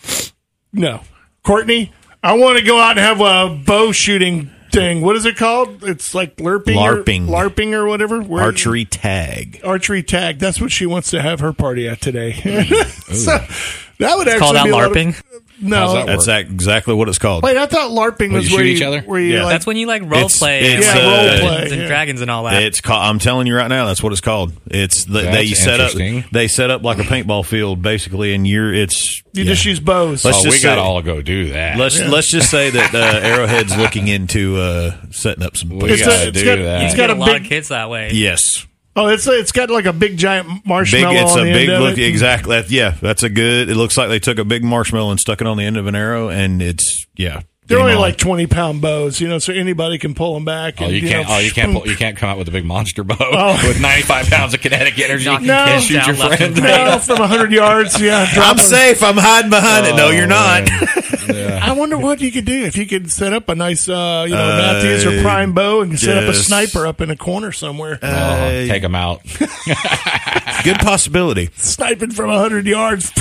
No. 0.73 0.99
Courtney, 1.43 1.93
I 2.21 2.33
want 2.33 2.57
to 2.57 2.65
go 2.65 2.77
out 2.77 2.97
and 2.97 2.99
have 2.99 3.21
a 3.21 3.55
bow 3.55 3.93
shooting 3.93 4.51
thing. 4.79 5.01
What 5.01 5.15
is 5.15 5.25
it 5.25 5.37
called? 5.37 5.83
It's 5.83 6.13
like 6.15 6.37
LARPing. 6.37 6.75
LARPing. 6.75 7.29
Or, 7.29 7.49
LARPing 7.49 7.73
or 7.73 7.85
whatever. 7.87 8.21
Where- 8.21 8.43
Archery 8.43 8.85
tag. 8.85 9.59
Archery 9.63 10.03
tag. 10.03 10.39
That's 10.39 10.59
what 10.61 10.71
she 10.71 10.85
wants 10.85 11.09
to 11.11 11.21
have 11.21 11.39
her 11.39 11.53
party 11.53 11.87
at 11.87 12.01
today. 12.01 12.33
so, 12.33 13.37
that 13.99 14.17
would 14.17 14.27
actually 14.27 14.39
Call 14.39 14.53
that 14.53 14.63
be 14.65 14.69
a 14.69 14.75
lot 14.75 14.85
of- 14.85 14.91
LARPing. 14.93 15.21
No. 15.61 15.93
That 15.93 16.05
That's 16.07 16.27
ac- 16.27 16.49
exactly 16.49 16.93
what 16.93 17.09
it's 17.09 17.17
called. 17.17 17.43
Wait, 17.43 17.57
I 17.57 17.65
thought 17.65 17.91
LARPing 17.91 18.31
What, 18.31 18.37
was 18.39 18.49
you 18.49 18.55
where 18.57 18.65
shoot 18.65 18.69
you, 18.71 18.75
each 18.77 18.81
other? 18.83 19.01
where 19.01 19.19
you 19.19 19.33
Yeah. 19.35 19.43
like, 19.43 19.53
That's 19.53 19.65
when 19.65 19.77
you 19.77 19.87
like 19.87 20.01
role 20.03 20.13
It's- 20.13 20.37
play, 20.39 20.61
it's, 20.73 20.85
yeah, 20.85 20.93
uh, 21.01 21.05
role 21.05 21.39
play, 21.39 21.39
Dungeons 21.39 21.71
and 21.71 21.81
yeah. 21.81 21.87
Dragons 21.87 22.21
and 22.21 22.31
all 22.31 22.43
that. 22.45 22.63
It's 22.63 22.81
called, 22.81 23.01
I'm 23.03 23.19
telling 23.19 23.47
you 23.47 23.55
right 23.55 23.67
now, 23.67 23.85
that's 23.85 24.01
what 24.03 24.11
it's 24.11 24.21
called. 24.21 24.53
It's 24.69 25.05
the, 25.05 25.21
That's 25.21 25.35
they 25.35 25.47
set 25.49 25.79
up 25.79 25.91
interesting. 25.95 26.25
they 26.31 26.47
set 26.47 26.69
up 26.69 26.83
like 26.83 26.99
a 26.99 27.03
paintball 27.03 27.45
field 27.45 27.81
basically, 27.81 28.33
and 28.33 28.47
you're 28.47 28.73
it's 28.73 29.21
you 29.33 29.43
yeah. 29.43 29.51
just 29.51 29.65
use 29.65 29.79
bows. 29.79 30.23
Let's 30.25 30.39
oh, 30.39 30.43
just 30.43 30.57
we 30.57 30.63
got 30.63 30.75
to 30.75 30.81
all 30.81 31.01
go 31.01 31.21
do 31.21 31.49
that. 31.53 31.77
Let's 31.77 31.99
let's 31.99 32.29
just 32.31 32.49
say 32.49 32.69
that 32.71 32.93
uh, 32.95 33.19
Arrowhead's 33.27 33.75
looking 33.77 34.07
into 34.07 34.59
uh, 34.59 34.95
setting 35.11 35.43
up 35.43 35.55
some. 35.57 35.69
we 35.69 35.91
It's 35.91 36.05
got 36.05 36.21
a- 36.21 36.25
to 36.25 36.31
do 36.31 36.45
that. 36.63 36.79
you 36.81 36.85
it's 36.87 36.95
can 36.95 36.97
got 36.97 37.07
get 37.07 37.09
a 37.09 37.13
a 37.13 37.19
lot 37.19 37.25
big- 37.33 37.41
of 37.43 37.47
kids 37.49 37.67
that 37.69 37.89
way. 37.89 38.11
Yes, 38.13 38.65
oh, 38.97 39.07
it's 39.07 39.27
it's 39.27 39.51
got 39.51 39.69
like 39.69 39.85
a 39.85 39.93
big 39.93 40.17
giant 40.17 40.47
big. 40.47 40.65
marshmallow 40.65 41.15
It's 41.15 41.35
a 41.35 41.43
big 41.43 41.69
look. 41.69 41.97
Exactly. 41.97 42.63
Yeah, 42.67 42.91
that's 43.01 43.23
a 43.23 43.29
good. 43.29 43.69
It 43.69 43.75
looks 43.75 43.97
like 43.97 44.09
they 44.09 44.19
took 44.19 44.39
a 44.39 44.45
big 44.45 44.63
marshmallow 44.63 45.11
and 45.11 45.19
stuck 45.19 45.39
it 45.39 45.47
on 45.47 45.57
the 45.57 45.63
end 45.63 45.77
of 45.77 45.87
an 45.87 45.95
arrow, 45.95 46.29
and 46.29 46.61
it's 46.61 47.05
yeah. 47.15 47.41
They're 47.67 47.79
only 47.79 47.93
on. 47.95 47.99
like 47.99 48.17
twenty 48.17 48.47
pound 48.47 48.81
bows, 48.81 49.19
you 49.19 49.27
know, 49.27 49.39
so 49.39 49.51
anybody 49.53 49.97
can 49.97 50.13
pull 50.15 50.33
them 50.33 50.45
back. 50.45 50.75
Oh, 50.81 50.85
and, 50.85 50.93
you 50.93 51.01
can't! 51.07 51.27
know, 51.27 51.35
Oh, 51.35 51.39
you 51.39 51.51
can't! 51.51 51.73
Pull, 51.73 51.87
you 51.87 51.95
can't 51.97 52.15
come 52.17 52.29
out 52.29 52.37
with 52.37 52.47
a 52.47 52.51
big 52.51 52.65
monster 52.65 53.03
bow 53.03 53.15
Oh. 53.19 53.61
with 53.67 53.81
ninety-five 53.81 54.27
pounds 54.27 54.53
of 54.53 54.61
kinetic 54.61 54.97
energy 54.99 55.25
No. 55.25 55.37
and 55.53 55.83
shoot 55.83 56.05
your 56.07 56.15
friend. 56.15 56.57
right. 56.59 56.85
No, 56.87 56.99
from 56.99 57.17
hundred 57.17 57.51
yards. 57.51 57.99
Yeah, 58.01 58.25
drop 58.33 58.47
I'm 58.53 58.59
'em. 58.59 58.65
safe. 58.65 59.03
I'm 59.03 59.17
hiding 59.17 59.49
behind 59.49 59.85
it. 59.87 59.95
No, 59.95 60.07
Oh, 60.07 60.11
you're 60.11 60.27
not. 60.27 60.63
man. 60.69 60.87
I 61.61 61.73
wonder 61.73 61.97
what 61.97 62.21
you 62.21 62.31
could 62.31 62.45
do 62.45 62.63
if 62.63 62.77
you 62.77 62.85
could 62.85 63.11
set 63.11 63.33
up 63.33 63.49
a 63.49 63.55
nice, 63.55 63.89
uh, 63.89 64.23
you 64.27 64.33
know, 64.33 64.41
Uh, 64.53 64.57
Mathews 64.57 65.05
or 65.05 65.21
prime 65.21 65.51
bow 65.51 65.81
and 65.81 65.99
set 65.99 66.23
up 66.23 66.29
a 66.29 66.33
sniper 66.33 66.87
up 66.87 67.01
in 67.01 67.09
a 67.09 67.17
corner 67.17 67.51
somewhere, 67.51 67.99
Oh, 68.01 68.65
take 68.67 68.81
them 68.81 68.95
out. 68.95 69.21
Good 70.63 70.77
possibility. 70.79 71.49
sniping 71.57 72.11
from 72.11 72.29
hundred 72.29 72.65
yards. 72.65 73.11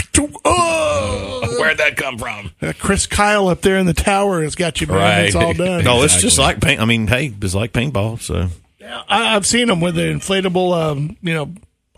Oh, 0.45 1.57
Where'd 1.59 1.79
that 1.79 1.97
come 1.97 2.17
from? 2.19 2.53
Uh, 2.63 2.73
Chris 2.79 3.07
Kyle 3.07 3.49
up 3.49 3.61
there 3.61 3.77
in 3.79 3.87
the 3.87 3.93
tower 3.95 4.36
has 4.43 4.55
got 4.55 4.81
you, 4.81 4.87
man. 4.87 4.97
Right. 4.97 5.25
It's 5.27 5.35
all 5.35 5.55
done. 5.55 5.85
No, 5.85 6.03
it's 6.03 6.21
just 6.21 6.39
like 6.39 6.61
paint. 6.61 6.81
I 6.81 6.85
mean, 6.85 7.07
hey, 7.07 7.33
it's 7.41 7.55
like 7.55 7.73
paintball. 7.73 8.21
So 8.21 8.49
I, 9.09 9.37
I've 9.37 9.47
seen 9.47 9.69
them 9.69 9.81
with 9.81 9.95
the 9.95 10.03
inflatable, 10.03 10.77
um, 10.77 11.17
you 11.23 11.35
know, 11.35 11.53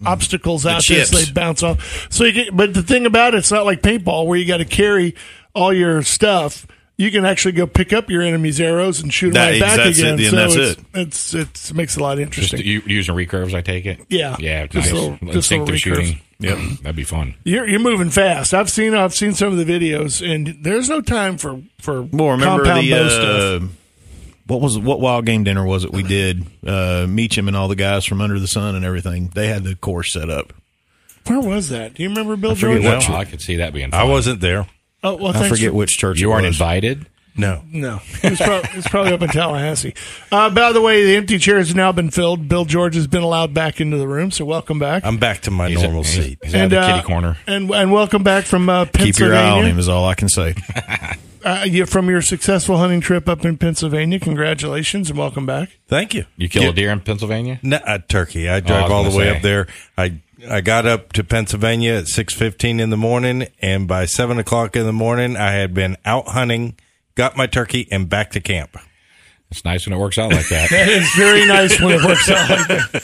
obstacles 0.04 0.64
out 0.66 0.82
there, 0.88 1.04
so 1.04 1.16
chips. 1.16 1.26
they 1.26 1.32
bounce 1.32 1.62
off. 1.62 2.08
So 2.10 2.24
you 2.24 2.32
get, 2.32 2.56
but 2.56 2.74
the 2.74 2.82
thing 2.82 3.06
about 3.06 3.34
it, 3.34 3.38
it's 3.38 3.52
not 3.52 3.64
like 3.64 3.82
paintball 3.82 4.26
where 4.26 4.38
you 4.38 4.46
got 4.46 4.58
to 4.58 4.64
carry 4.64 5.14
all 5.54 5.72
your 5.72 6.02
stuff. 6.02 6.66
You 6.98 7.10
can 7.12 7.24
actually 7.24 7.52
go 7.52 7.66
pick 7.66 7.92
up 7.92 8.10
your 8.10 8.22
enemy's 8.22 8.60
arrows 8.60 9.00
and 9.00 9.14
shoot 9.14 9.30
them 9.30 9.34
That- 9.34 9.50
right 9.52 9.60
back 9.60 9.76
that's 9.76 9.98
it, 9.98 10.02
again. 10.02 10.14
and 10.18 10.24
so 10.30 10.36
that's 10.36 10.54
it's, 10.56 10.80
it. 10.80 10.86
It's, 10.94 11.34
it's 11.34 11.70
it 11.70 11.74
makes 11.76 11.96
it 11.96 12.00
a 12.00 12.02
lot 12.02 12.16
Just 12.18 12.22
interesting. 12.52 12.66
you, 12.66 12.82
using 12.86 13.14
recurves, 13.14 13.54
I 13.54 13.60
take 13.60 13.86
it. 13.86 14.00
Yeah. 14.08 14.34
yeah, 14.40 14.66
Just 14.66 14.92
nice. 14.92 14.92
little- 14.92 15.18
just 15.22 15.34
instinctive 15.34 15.74
little 15.74 15.78
shooting. 15.78 16.20
Yep. 16.40 16.58
that'd 16.82 16.96
be 16.96 17.04
fun. 17.04 17.34
You're 17.44 17.68
you're 17.68 17.80
moving 17.80 18.10
fast. 18.10 18.52
I've 18.52 18.68
seen 18.70 18.94
I've 18.94 19.14
seen 19.14 19.32
some 19.34 19.56
of 19.56 19.64
the 19.64 19.64
videos, 19.64 20.28
and 20.28 20.58
there's 20.62 20.88
no 20.88 21.00
time 21.00 21.38
for 21.38 21.60
for 21.80 22.02
Well, 22.02 22.30
remember 22.30 22.64
compound 22.64 22.86
the 22.86 22.90
bow 22.90 23.08
stuff. 23.08 23.62
uh, 23.62 23.66
what 24.46 24.60
was 24.60 24.78
what 24.78 25.00
wild 25.00 25.24
game 25.26 25.44
dinner 25.44 25.64
was 25.64 25.84
it 25.84 25.92
we 25.92 26.02
did? 26.02 26.46
Uh, 26.66 27.06
Meacham 27.08 27.46
and 27.48 27.56
all 27.56 27.68
the 27.68 27.76
guys 27.76 28.04
from 28.06 28.20
Under 28.20 28.38
the 28.40 28.46
Sun 28.48 28.74
and 28.76 28.84
everything. 28.84 29.30
They 29.34 29.46
had 29.48 29.62
the 29.64 29.74
course 29.76 30.12
set 30.12 30.30
up. 30.30 30.52
Where 31.26 31.40
was 31.40 31.68
that? 31.68 31.94
Do 31.94 32.02
you 32.02 32.08
remember 32.08 32.36
Bill 32.36 32.54
forget 32.54 32.82
George? 32.82 33.08
Well, 33.08 33.18
I 33.18 33.24
could 33.24 33.40
see 33.42 33.56
that 33.56 33.72
being. 33.72 33.90
Fun. 33.90 34.00
I 34.00 34.04
wasn't 34.04 34.40
there. 34.40 34.66
Oh 35.04 35.16
well, 35.16 35.36
I 35.36 35.48
forget 35.48 35.70
for- 35.70 35.76
which 35.76 35.96
church 35.98 36.20
You 36.20 36.28
it 36.28 36.30
weren't 36.34 36.46
was. 36.46 36.56
invited. 36.56 37.06
No. 37.36 37.62
No, 37.70 38.00
it's, 38.24 38.40
was, 38.40 38.40
prob- 38.40 38.64
it 38.74 38.84
probably 38.86 39.12
up 39.12 39.22
in 39.22 39.28
Tallahassee. 39.28 39.94
Uh, 40.32 40.50
by 40.50 40.72
the 40.72 40.80
way, 40.80 41.04
the 41.04 41.14
empty 41.14 41.38
chairs 41.38 41.68
have 41.68 41.76
now 41.76 41.92
been 41.92 42.10
filled. 42.10 42.48
Bill 42.48 42.64
George 42.64 42.96
has 42.96 43.06
been 43.06 43.22
allowed 43.22 43.54
back 43.54 43.80
into 43.80 43.96
the 43.96 44.08
room, 44.08 44.32
so 44.32 44.44
welcome 44.44 44.80
back. 44.80 45.04
I'm 45.04 45.18
back 45.18 45.42
to 45.42 45.52
my 45.52 45.68
He's, 45.68 45.80
normal 45.80 46.02
he's, 46.02 46.14
seat. 46.14 46.38
he's 46.42 46.52
out 46.56 46.64
of 46.64 46.70
the 46.70 46.80
kitty 46.80 47.06
corner. 47.06 47.36
and 47.46 47.70
and 47.70 47.92
welcome 47.92 48.24
back 48.24 48.44
from 48.44 48.68
uh, 48.68 48.86
Keep 48.86 49.20
your 49.20 49.36
eye 49.36 49.50
on 49.50 49.66
him 49.66 49.78
is 49.78 49.88
all 49.88 50.04
I 50.06 50.14
can 50.14 50.28
say. 50.28 50.54
Uh, 51.44 51.62
you 51.64 51.86
from 51.86 52.10
your 52.10 52.20
successful 52.20 52.78
hunting 52.78 53.00
trip 53.00 53.28
up 53.28 53.44
in 53.44 53.56
Pennsylvania. 53.56 54.18
Congratulations 54.18 55.08
and 55.08 55.16
welcome 55.18 55.46
back. 55.46 55.78
Thank 55.86 56.12
you. 56.12 56.24
You 56.36 56.48
kill 56.48 56.64
Yeah. 56.64 56.68
a 56.70 56.72
deer 56.72 56.90
in 56.90 57.00
Pennsylvania? 57.00 57.60
No, 57.62 57.76
uh, 57.76 57.98
turkey. 58.08 58.48
I 58.48 58.56
I 58.56 58.60
drove 58.60 58.82
was 58.82 58.90
all 58.90 59.04
the 59.04 59.16
way 59.16 59.26
say. 59.30 59.36
up 59.36 59.42
there. 59.42 59.68
I 59.96 60.20
I 60.48 60.60
got 60.60 60.86
up 60.86 61.12
to 61.14 61.24
Pennsylvania 61.24 61.94
at 61.94 62.08
six 62.08 62.34
fifteen 62.34 62.80
in 62.80 62.90
the 62.90 62.96
morning, 62.96 63.48
and 63.60 63.88
by 63.88 64.04
seven 64.04 64.38
o'clock 64.38 64.76
in 64.76 64.84
the 64.86 64.92
morning, 64.92 65.36
I 65.36 65.52
had 65.52 65.74
been 65.74 65.96
out 66.04 66.28
hunting, 66.28 66.76
got 67.14 67.36
my 67.36 67.46
turkey, 67.46 67.88
and 67.90 68.08
back 68.08 68.30
to 68.32 68.40
camp. 68.40 68.76
It's 69.50 69.64
nice 69.64 69.86
when 69.86 69.94
it 69.96 69.98
works 69.98 70.18
out 70.18 70.30
like 70.30 70.48
that. 70.50 70.68
It's 70.72 71.16
very 71.16 71.46
nice 71.46 71.80
when 71.80 71.92
it 71.98 72.04
works 72.04 72.28
out 72.30 72.50
like 72.50 72.68
that. 72.68 72.94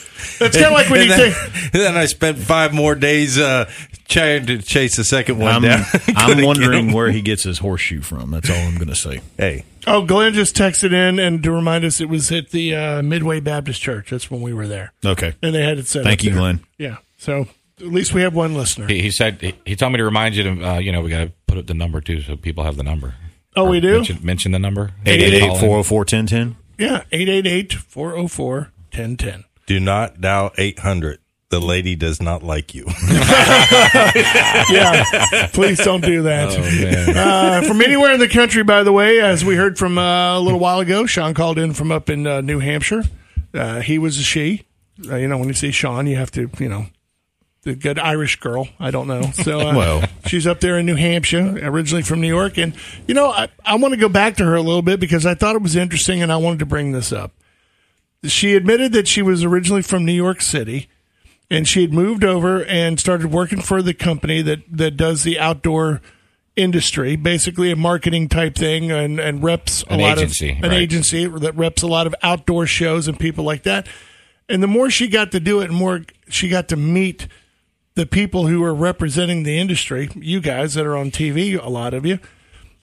It's 0.40 0.54
kind 0.56 0.66
of 0.66 0.72
like 0.72 0.90
when 0.90 1.00
and 1.00 1.10
you 1.10 1.16
then, 1.16 1.32
think. 1.32 1.74
and 1.74 1.82
then 1.82 1.96
I 1.96 2.04
spent 2.04 2.36
five 2.38 2.74
more 2.74 2.94
days 2.94 3.38
uh, 3.38 3.70
trying 4.08 4.44
to 4.46 4.58
chase 4.60 4.96
the 4.96 5.04
second 5.04 5.38
one 5.38 5.54
I'm, 5.54 5.62
down. 5.62 5.84
I'm 6.08 6.44
wondering 6.44 6.92
where 6.92 7.10
he 7.10 7.22
gets 7.22 7.44
his 7.44 7.58
horseshoe 7.60 8.02
from. 8.02 8.30
That's 8.30 8.50
all 8.50 8.56
I'm 8.56 8.74
going 8.74 8.88
to 8.88 8.94
say. 8.94 9.22
Hey, 9.38 9.64
Oh, 9.86 10.04
Glenn 10.04 10.32
just 10.34 10.54
texted 10.56 10.92
in 10.92 11.18
and 11.18 11.42
to 11.42 11.50
remind 11.50 11.84
us 11.84 12.00
it 12.00 12.08
was 12.10 12.30
at 12.32 12.50
the 12.50 12.74
uh, 12.74 13.02
Midway 13.02 13.40
Baptist 13.40 13.80
Church. 13.80 14.10
That's 14.10 14.30
when 14.30 14.40
we 14.42 14.52
were 14.52 14.66
there, 14.68 14.92
Okay. 15.04 15.34
and 15.42 15.54
they 15.54 15.62
had 15.62 15.78
it 15.78 15.86
set. 15.86 16.04
Thank 16.04 16.20
up 16.20 16.24
you, 16.24 16.30
there. 16.30 16.40
Glenn. 16.40 16.60
Yeah. 16.78 16.96
So 17.24 17.46
at 17.80 17.86
least 17.86 18.12
we 18.12 18.20
have 18.20 18.34
one 18.34 18.54
listener. 18.54 18.86
he, 18.86 19.00
he 19.00 19.10
said 19.10 19.40
he, 19.40 19.54
he 19.64 19.76
told 19.76 19.92
me 19.92 19.96
to 19.98 20.04
remind 20.04 20.36
you 20.36 20.42
to 20.44 20.68
uh, 20.68 20.78
you 20.78 20.92
know 20.92 21.00
we 21.00 21.08
got 21.10 21.24
to 21.24 21.32
put 21.46 21.56
up 21.58 21.66
the 21.66 21.72
number 21.74 22.00
too 22.02 22.20
so 22.20 22.36
people 22.36 22.64
have 22.64 22.76
the 22.76 22.82
number. 22.82 23.14
Oh, 23.56 23.70
we 23.70 23.80
do? 23.80 23.92
mention, 23.94 24.18
mention 24.22 24.52
the 24.52 24.58
number. 24.58 24.90
888-404-1010. 25.04 26.56
Yeah, 26.76 27.04
888-404-1010. 27.12 29.44
do 29.66 29.78
not 29.80 30.20
dial 30.20 30.50
eight 30.58 30.80
hundred. 30.80 31.20
The 31.50 31.60
lady 31.60 31.94
does 31.94 32.20
not 32.20 32.42
like 32.42 32.74
you. 32.74 32.84
Yeah, 34.70 35.04
please 35.52 35.78
don't 35.78 36.02
do 36.02 36.22
that. 36.22 36.52
Oh 36.52 36.60
man. 36.60 37.16
Uh, 37.16 37.62
from 37.66 37.80
anywhere 37.80 38.12
in 38.12 38.20
the 38.20 38.28
country, 38.28 38.62
by 38.64 38.82
the 38.82 38.92
way, 38.92 39.20
as 39.20 39.44
we 39.44 39.54
heard 39.56 39.78
from 39.78 39.98
uh, 39.98 40.36
a 40.36 40.40
little 40.40 40.58
while 40.58 40.80
ago, 40.80 41.06
Sean 41.06 41.34
called 41.34 41.58
in 41.58 41.74
from 41.74 41.92
up 41.92 42.10
in 42.10 42.26
uh, 42.26 42.40
New 42.40 42.58
Hampshire. 42.58 43.02
Uh, 43.52 43.80
he 43.80 43.98
was 43.98 44.18
a 44.18 44.22
she. 44.22 44.64
Uh, 45.08 45.16
you 45.16 45.28
know, 45.28 45.38
when 45.38 45.48
you 45.48 45.54
say 45.54 45.70
Sean, 45.70 46.06
you 46.06 46.16
have 46.16 46.30
to, 46.32 46.50
you 46.58 46.68
know, 46.68 46.86
the 47.64 47.74
good 47.74 47.98
Irish 47.98 48.36
girl. 48.40 48.68
I 48.78 48.90
don't 48.90 49.06
know. 49.08 49.22
So, 49.32 49.60
uh, 49.60 49.74
Well. 49.76 50.04
she's 50.26 50.46
up 50.46 50.60
there 50.60 50.78
in 50.78 50.86
New 50.86 50.94
Hampshire, 50.96 51.58
originally 51.62 52.02
from 52.02 52.20
New 52.20 52.28
York. 52.28 52.58
And, 52.58 52.74
you 53.08 53.14
know, 53.14 53.30
I, 53.30 53.48
I 53.64 53.76
want 53.76 53.92
to 53.94 54.00
go 54.00 54.08
back 54.08 54.36
to 54.36 54.44
her 54.44 54.54
a 54.54 54.62
little 54.62 54.82
bit 54.82 55.00
because 55.00 55.26
I 55.26 55.34
thought 55.34 55.56
it 55.56 55.62
was 55.62 55.74
interesting 55.76 56.22
and 56.22 56.30
I 56.32 56.36
wanted 56.36 56.60
to 56.60 56.66
bring 56.66 56.92
this 56.92 57.12
up. 57.12 57.32
She 58.24 58.54
admitted 58.54 58.92
that 58.92 59.08
she 59.08 59.20
was 59.22 59.44
originally 59.44 59.82
from 59.82 60.04
New 60.04 60.12
York 60.12 60.40
City 60.40 60.88
and 61.50 61.68
she 61.68 61.82
had 61.82 61.92
moved 61.92 62.24
over 62.24 62.64
and 62.64 62.98
started 62.98 63.30
working 63.30 63.60
for 63.60 63.82
the 63.82 63.92
company 63.92 64.40
that, 64.42 64.60
that 64.70 64.92
does 64.96 65.24
the 65.24 65.38
outdoor 65.38 66.00
industry, 66.56 67.16
basically 67.16 67.70
a 67.70 67.76
marketing 67.76 68.28
type 68.28 68.54
thing 68.54 68.90
and, 68.90 69.18
and 69.20 69.42
reps 69.42 69.82
a 69.84 69.92
An 69.94 70.00
lot 70.00 70.18
agency, 70.18 70.52
of 70.52 70.56
an 70.64 70.70
right. 70.70 70.80
agency 70.80 71.26
that 71.26 71.54
reps 71.56 71.82
a 71.82 71.86
lot 71.86 72.06
of 72.06 72.14
outdoor 72.22 72.66
shows 72.66 73.08
and 73.08 73.18
people 73.18 73.44
like 73.44 73.64
that. 73.64 73.86
And 74.48 74.62
the 74.62 74.66
more 74.68 74.88
she 74.90 75.08
got 75.08 75.32
to 75.32 75.40
do 75.40 75.60
it, 75.60 75.66
the 75.68 75.72
more 75.74 76.02
she 76.28 76.48
got 76.48 76.68
to 76.68 76.76
meet 76.76 77.26
the 77.94 78.06
people 78.06 78.46
who 78.46 78.62
are 78.64 78.74
representing 78.74 79.42
the 79.44 79.58
industry, 79.58 80.08
you 80.16 80.40
guys 80.40 80.74
that 80.74 80.84
are 80.86 80.96
on 80.96 81.10
TV, 81.10 81.62
a 81.62 81.68
lot 81.68 81.94
of 81.94 82.04
you. 82.04 82.18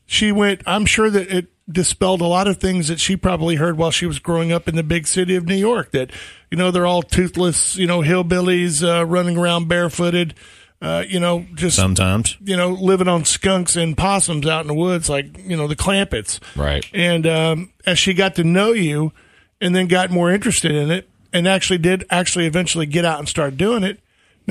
She 0.05 0.31
went, 0.31 0.61
I'm 0.65 0.85
sure 0.85 1.09
that 1.09 1.29
it 1.29 1.47
dispelled 1.69 2.21
a 2.21 2.25
lot 2.27 2.47
of 2.47 2.57
things 2.57 2.87
that 2.89 2.99
she 2.99 3.15
probably 3.15 3.55
heard 3.55 3.77
while 3.77 3.91
she 3.91 4.05
was 4.05 4.19
growing 4.19 4.51
up 4.51 4.67
in 4.67 4.75
the 4.75 4.83
big 4.83 5.07
city 5.07 5.35
of 5.35 5.45
New 5.45 5.55
York 5.55 5.91
that, 5.91 6.11
you 6.49 6.57
know, 6.57 6.69
they're 6.71 6.85
all 6.85 7.01
toothless, 7.01 7.75
you 7.77 7.87
know, 7.87 8.01
hillbillies 8.01 8.83
uh, 8.83 9.05
running 9.05 9.37
around 9.37 9.67
barefooted. 9.69 10.33
uh, 10.81 11.03
you 11.07 11.19
know, 11.19 11.45
just 11.53 11.75
Sometimes. 11.75 12.37
you 12.43 12.57
know, 12.57 12.69
living 12.71 13.07
on 13.07 13.23
skunks 13.23 13.75
and 13.75 13.95
possums 13.95 14.47
out 14.47 14.61
in 14.61 14.67
the 14.67 14.73
woods, 14.73 15.09
like 15.09 15.37
you 15.37 15.55
know 15.55 15.67
the 15.67 15.75
Clampetts. 15.75 16.39
Right. 16.55 16.83
And 16.91 17.27
um, 17.27 17.71
as 17.85 17.99
she 17.99 18.13
got 18.15 18.35
to 18.35 18.43
know 18.43 18.71
you, 18.71 19.13
and 19.61 19.75
then 19.75 19.85
got 19.87 20.09
more 20.09 20.31
interested 20.31 20.71
in 20.71 20.89
it, 20.89 21.07
and 21.31 21.47
actually 21.47 21.77
did 21.77 22.03
actually 22.09 22.47
eventually 22.47 22.87
get 22.87 23.05
out 23.05 23.19
and 23.19 23.29
start 23.29 23.57
doing 23.57 23.83
it. 23.83 23.99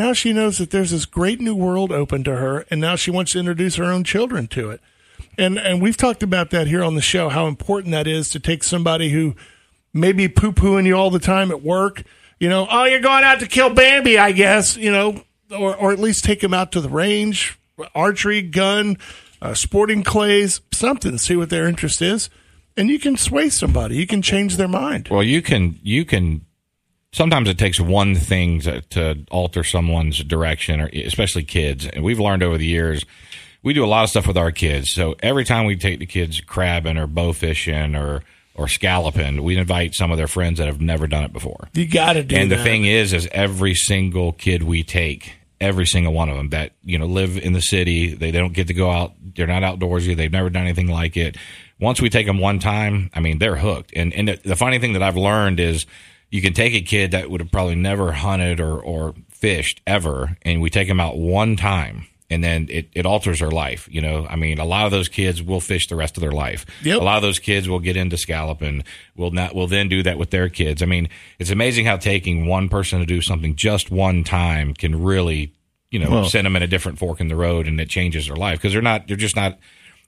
Now 0.01 0.15
she 0.15 0.33
knows 0.33 0.57
that 0.57 0.71
there's 0.71 0.93
this 0.93 1.05
great 1.05 1.43
new 1.43 1.55
world 1.55 1.93
open 1.93 2.25
to 2.25 2.37
her, 2.37 2.65
and 2.71 2.81
now 2.81 2.97
she 2.97 3.11
wants 3.11 3.33
to 3.33 3.39
introduce 3.39 3.77
her 3.77 3.85
own 3.85 4.03
children 4.03 4.47
to 4.47 4.71
it. 4.71 4.81
And 5.37 5.59
and 5.59 5.83
we've 5.83 5.99
talked 5.99 6.23
about 6.23 6.49
that 6.53 6.67
here 6.69 6.83
on 6.83 6.95
the 6.95 7.03
show, 7.03 7.29
how 7.29 7.47
important 7.47 7.93
that 7.93 8.07
is 8.07 8.31
to 8.31 8.41
take 8.41 8.65
somebody 8.65 9.11
who 9.11 9.35
may 9.93 10.13
be 10.13 10.27
poo 10.27 10.53
pooing 10.53 10.87
you 10.87 10.95
all 10.95 11.11
the 11.11 11.19
time 11.19 11.51
at 11.51 11.63
work. 11.63 12.03
You 12.39 12.49
know, 12.49 12.67
oh, 12.71 12.85
you're 12.87 13.01
going 13.01 13.25
out 13.25 13.41
to 13.41 13.47
kill 13.47 13.75
Bambi, 13.75 14.17
I 14.17 14.33
guess. 14.33 14.75
You 14.75 14.91
know, 14.91 15.23
or 15.51 15.77
or 15.77 15.93
at 15.93 15.99
least 15.99 16.25
take 16.25 16.43
him 16.43 16.55
out 16.55 16.73
to 16.73 16.81
the 16.81 16.89
range, 16.89 17.59
archery, 17.95 18.41
gun, 18.41 18.97
uh, 19.43 19.53
sporting 19.53 20.03
clays, 20.03 20.63
something. 20.73 21.19
See 21.19 21.37
what 21.37 21.51
their 21.51 21.69
interest 21.69 22.01
is, 22.01 22.31
and 22.75 22.89
you 22.89 22.99
can 22.99 23.19
sway 23.19 23.51
somebody. 23.51 23.97
You 23.97 24.07
can 24.07 24.23
change 24.23 24.57
their 24.57 24.67
mind. 24.67 25.09
Well, 25.11 25.23
you 25.23 25.43
can 25.43 25.79
you 25.83 26.07
can. 26.07 26.47
Sometimes 27.13 27.49
it 27.49 27.59
takes 27.59 27.81
one 27.81 28.15
thing 28.15 28.61
to, 28.61 28.83
to 28.83 29.25
alter 29.31 29.65
someone's 29.65 30.23
direction, 30.23 30.81
or 30.81 30.89
especially 30.95 31.43
kids. 31.43 31.87
And 31.87 32.05
we've 32.05 32.21
learned 32.21 32.43
over 32.43 32.57
the 32.57 32.67
years, 32.67 33.05
we 33.63 33.73
do 33.75 33.85
a 33.85 33.87
lot 33.87 34.05
of 34.05 34.11
stuff 34.11 34.27
with 34.27 34.39
our 34.39 34.53
kids. 34.53 34.93
So 34.93 35.17
every 35.23 35.45
time 35.45 35.67
we 35.67 35.77
take 35.77 35.99
the 35.99 36.07
kids 36.07 36.41
crabbing 36.41 36.97
or 36.97 37.07
bow 37.07 37.33
fishing 37.33 37.95
or 37.97 38.23
or 38.55 38.69
scalloping, 38.69 39.43
we 39.43 39.57
invite 39.57 39.95
some 39.95 40.11
of 40.11 40.19
their 40.19 40.27
friends 40.27 40.59
that 40.59 40.67
have 40.67 40.81
never 40.81 41.07
done 41.07 41.25
it 41.25 41.33
before. 41.33 41.69
You 41.73 41.87
got 41.87 42.15
to 42.15 42.23
do 42.23 42.37
and 42.37 42.51
that. 42.51 42.57
the 42.59 42.63
thing 42.63 42.85
is, 42.85 43.13
is 43.13 43.29
every 43.33 43.75
single 43.75 44.33
kid 44.33 44.63
we 44.63 44.83
take, 44.83 45.35
every 45.61 45.87
single 45.87 46.13
one 46.13 46.29
of 46.29 46.37
them 46.37 46.51
that 46.51 46.73
you 46.83 46.99
know 46.99 47.07
live 47.07 47.39
in 47.39 47.53
the 47.53 47.63
city, 47.63 48.15
they, 48.15 48.31
they 48.31 48.39
don't 48.39 48.53
get 48.53 48.67
to 48.67 48.75
go 48.75 48.91
out. 48.91 49.15
They're 49.35 49.47
not 49.47 49.63
outdoorsy. 49.63 50.17
They've 50.17 50.31
never 50.31 50.51
done 50.51 50.65
anything 50.65 50.89
like 50.89 51.17
it. 51.17 51.37
Once 51.81 52.01
we 52.01 52.11
take 52.11 52.27
them 52.27 52.39
one 52.39 52.59
time, 52.59 53.11
I 53.15 53.21
mean, 53.21 53.39
they're 53.39 53.57
hooked. 53.57 53.93
And 53.97 54.13
and 54.13 54.29
the, 54.29 54.41
the 54.45 54.57
funny 54.57 54.79
thing 54.79 54.93
that 54.93 55.03
I've 55.03 55.17
learned 55.17 55.61
is, 55.61 55.87
you 56.31 56.41
can 56.43 56.53
take 56.53 56.75
a 56.75 56.81
kid 56.81 57.11
that 57.11 57.31
would 57.31 57.41
have 57.41 57.51
probably 57.53 57.75
never 57.75 58.13
hunted 58.13 58.61
or 58.61 58.81
or 58.81 59.15
fished 59.31 59.81
ever, 59.87 60.37
and 60.43 60.61
we 60.61 60.71
take 60.71 60.89
them 60.89 61.01
out 61.01 61.17
one 61.17 61.57
time. 61.57 62.07
And 62.33 62.45
then 62.45 62.69
it, 62.71 62.89
it 62.93 63.07
alters 63.07 63.41
their 63.41 63.51
life. 63.51 63.89
You 63.91 64.01
know, 64.01 64.25
I 64.31 64.37
mean, 64.37 64.61
a 64.61 64.65
lot 64.65 64.85
of 64.85 64.93
those 64.93 65.09
kids 65.09 65.43
will 65.43 65.61
fish 65.61 65.89
the 65.89 65.97
rest 65.97 66.17
of 66.17 66.21
their 66.21 66.31
life. 66.31 66.65
Yep. 66.85 67.01
A 67.01 67.05
lot 67.05 67.17
of 67.17 67.23
those 67.23 67.41
kids 67.41 67.69
will 67.69 67.81
get 67.81 67.97
into 67.97 68.17
scalloping. 68.17 68.85
Will 69.17 69.33
not. 69.33 69.53
Will 69.53 69.67
then 69.67 69.89
do 69.89 70.05
that 70.05 70.17
with 70.17 70.31
their 70.31 70.49
kids. 70.49 70.81
I 70.81 70.87
mean, 70.87 71.09
it's 71.41 71.51
amazing 71.51 71.87
how 71.87 71.97
taking 71.97 72.47
one 72.47 72.69
person 72.69 73.01
to 73.01 73.07
do 73.07 73.21
something 73.21 73.57
just 73.57 73.91
one 73.91 74.23
time 74.23 74.75
can 74.75 75.03
really, 75.03 75.53
you 75.91 75.99
know, 75.99 76.11
Well- 76.11 76.25
send 76.27 76.45
them 76.47 76.55
in 76.55 76.63
a 76.63 76.69
different 76.69 77.01
fork 77.01 77.21
in 77.21 77.27
the 77.27 77.35
road, 77.35 77.67
and 77.67 77.81
it 77.81 77.89
changes 77.89 78.29
their 78.29 78.37
life 78.37 78.59
because 78.59 78.75
they're 78.75 78.81
not. 78.83 79.09
They're 79.09 79.17
just 79.17 79.35
not. 79.35 79.59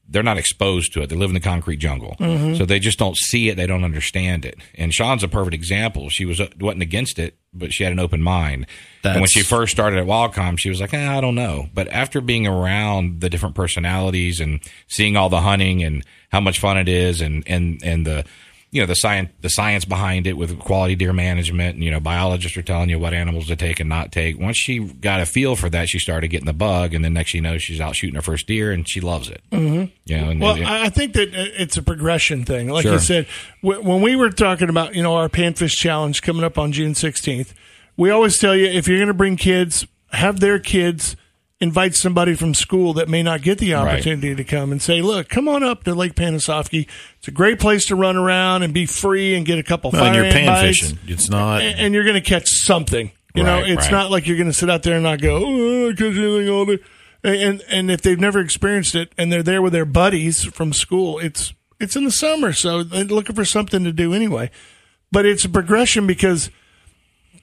They're 0.09 0.23
not 0.23 0.37
exposed 0.37 0.93
to 0.93 1.03
it. 1.03 1.09
They 1.09 1.17
live 1.17 1.31
in 1.31 1.35
the 1.35 1.41
concrete 1.41 1.79
jungle, 1.79 2.17
so 2.57 2.67
they 2.67 2.79
just 2.79 2.99
don't 2.99 3.17
see 3.17 3.49
it. 3.49 3.57
They 3.57 3.67
don't 3.67 3.85
understand 3.85 4.45
it. 4.45 4.57
And 4.75 4.93
Sean's 4.93 5.23
a 5.25 5.29
perfect 5.29 5.55
example. 5.55 6.11
She 6.11 6.25
was 6.27 6.41
wasn't 6.61 6.83
against 6.83 7.19
it, 7.19 7.39
but 7.55 7.73
she 7.73 7.85
had 7.85 7.93
an 7.93 7.99
open 8.01 8.21
mind. 8.21 8.67
and 9.13 9.21
when 9.23 9.29
she 9.29 9.41
first 9.43 9.73
started 9.73 9.99
at 9.99 10.07
Wildcom, 10.07 10.59
she 10.59 10.69
was 10.69 10.81
like, 10.81 10.93
eh, 10.93 11.17
I 11.17 11.21
don't 11.23 11.35
know. 11.35 11.69
But 11.73 11.89
after 11.89 12.21
being 12.21 12.47
around 12.47 13.21
the 13.23 13.31
different 13.31 13.55
personalities 13.55 14.39
and 14.41 14.61
seeing 14.89 15.17
all 15.17 15.29
the 15.31 15.41
hunting 15.41 15.83
and 15.83 16.05
how 16.31 16.41
much 16.41 16.59
fun 16.61 16.77
it 16.77 16.89
is, 16.89 17.21
and 17.23 17.43
and 17.47 17.81
and 17.83 18.07
the 18.07 18.25
you 18.73 18.81
know 18.81 18.87
the 18.87 18.95
science 18.95 19.31
the 19.43 19.51
science 19.51 19.85
behind 19.85 20.27
it 20.27 20.33
with 20.33 20.59
quality 20.59 20.97
deer 20.97 21.13
management, 21.13 21.75
and 21.75 21.85
you 21.85 21.91
know 21.91 22.01
biologists 22.01 22.57
are 22.57 22.63
telling 22.63 22.89
you 22.89 22.99
what 22.99 23.13
animals 23.13 23.47
to 23.49 23.55
take 23.55 23.79
and 23.81 23.89
not 23.89 24.11
take. 24.11 24.41
Once 24.41 24.57
she 24.57 24.79
got 24.81 25.21
a 25.21 25.27
feel 25.27 25.55
for 25.57 25.69
that, 25.69 25.91
she 25.91 25.99
started 25.99 26.29
getting 26.29 26.47
the 26.47 26.55
bug, 26.55 26.95
and 26.95 27.05
then 27.05 27.13
next 27.13 27.35
you 27.35 27.43
know 27.43 27.59
she's 27.59 27.81
out 27.81 27.95
shooting 27.95 28.17
her 28.17 28.23
first 28.23 28.47
deer, 28.47 28.73
and 28.73 28.89
she 28.89 29.01
loves 29.01 29.29
it. 29.29 29.43
Mm-hmm. 29.53 29.93
You 30.07 30.19
know, 30.21 30.31
and, 30.31 30.41
Well, 30.41 30.59
I 30.65 30.89
think 30.89 31.13
that 31.13 31.29
it's 31.33 31.77
a 31.77 31.83
progression 31.83 32.45
thing. 32.45 32.69
Like 32.69 32.85
Sure. 32.85 32.95
you 32.95 32.99
said, 32.99 33.27
when 33.61 34.01
we 34.01 34.17
were 34.17 34.31
talking 34.31 34.71
about, 34.71 34.95
you 34.95 35.03
know, 35.03 35.15
our 35.15 35.29
Panfish 35.29 35.77
Challenge 35.77 36.21
coming 36.23 36.43
up 36.43 36.57
on 36.57 36.73
June 36.73 36.95
16th, 36.95 37.53
we 37.99 38.11
always 38.11 38.39
tell 38.39 38.57
you 38.57 38.67
if 38.67 38.89
you're 38.89 38.99
going 38.99 39.09
to 39.09 39.15
bring 39.15 39.37
kids, 39.37 39.87
have 40.13 40.41
their 40.41 40.59
kids 40.59 41.15
invite 41.63 41.95
somebody 41.95 42.35
from 42.35 42.53
school 42.55 42.93
that 42.95 43.09
may 43.09 43.23
not 43.23 43.41
get 43.41 43.57
the 43.59 43.73
Right. 43.73 43.95
opportunity 43.95 44.35
to 44.35 44.45
come 44.45 44.73
and 44.73 44.83
say, 44.83 45.01
look, 45.01 45.29
come 45.29 45.47
on 45.49 45.63
up 45.63 45.85
to 45.85 45.95
Lake 45.95 46.15
Panasoffkee. 46.15 46.89
It's 47.19 47.29
a 47.29 47.31
great 47.31 47.61
place 47.61 47.87
to 47.87 47.95
run 47.97 48.17
around 48.17 48.65
and 48.65 48.75
be 48.75 48.85
free 48.85 49.35
and 49.37 49.47
get 49.47 49.59
a 49.59 49.63
couple 49.63 49.91
Well, 49.93 50.05
and 50.05 50.13
fire 50.15 50.25
you're 50.25 50.33
pan 50.33 50.47
bites. 50.47 50.81
fishing. 50.81 50.99
It's 51.07 51.31
not. 51.31 51.63
And, 51.63 51.79
and 51.79 51.95
you're 51.95 52.05
going 52.05 52.21
to 52.21 52.29
catch 52.29 52.49
something. 52.49 53.13
You 53.35 53.45
know, 53.45 53.61
it's 53.65 53.85
right. 53.85 53.93
not 53.93 54.11
like 54.11 54.27
you're 54.27 54.37
going 54.37 54.49
to 54.51 54.53
sit 54.53 54.69
out 54.69 54.83
there 54.83 54.95
and 54.95 55.05
not 55.05 55.21
go, 55.23 55.37
oh, 55.43 55.89
I 55.89 55.93
catch 55.93 56.01
anything 56.17 56.49
all 56.51 56.67
day. 56.67 56.79
And 57.25 57.63
and 57.71 57.89
if 57.91 58.03
they've 58.03 58.19
never 58.19 58.41
experienced 58.41 58.97
it 58.97 59.13
and 59.17 59.31
they're 59.33 59.45
there 59.45 59.63
with 59.63 59.73
their 59.73 59.85
buddies 59.87 60.43
from 60.45 60.73
school, 60.73 61.21
it's 61.21 61.55
it's 61.79 61.95
in 61.95 62.05
the 62.05 62.11
summer, 62.11 62.53
so 62.53 62.83
they're 62.83 63.05
looking 63.05 63.37
for 63.37 63.45
something 63.45 63.85
to 63.85 63.93
do 63.93 64.13
anyway. 64.13 64.51
But 65.13 65.25
it's 65.25 65.45
a 65.45 65.49
progression 65.49 66.07
because 66.09 66.51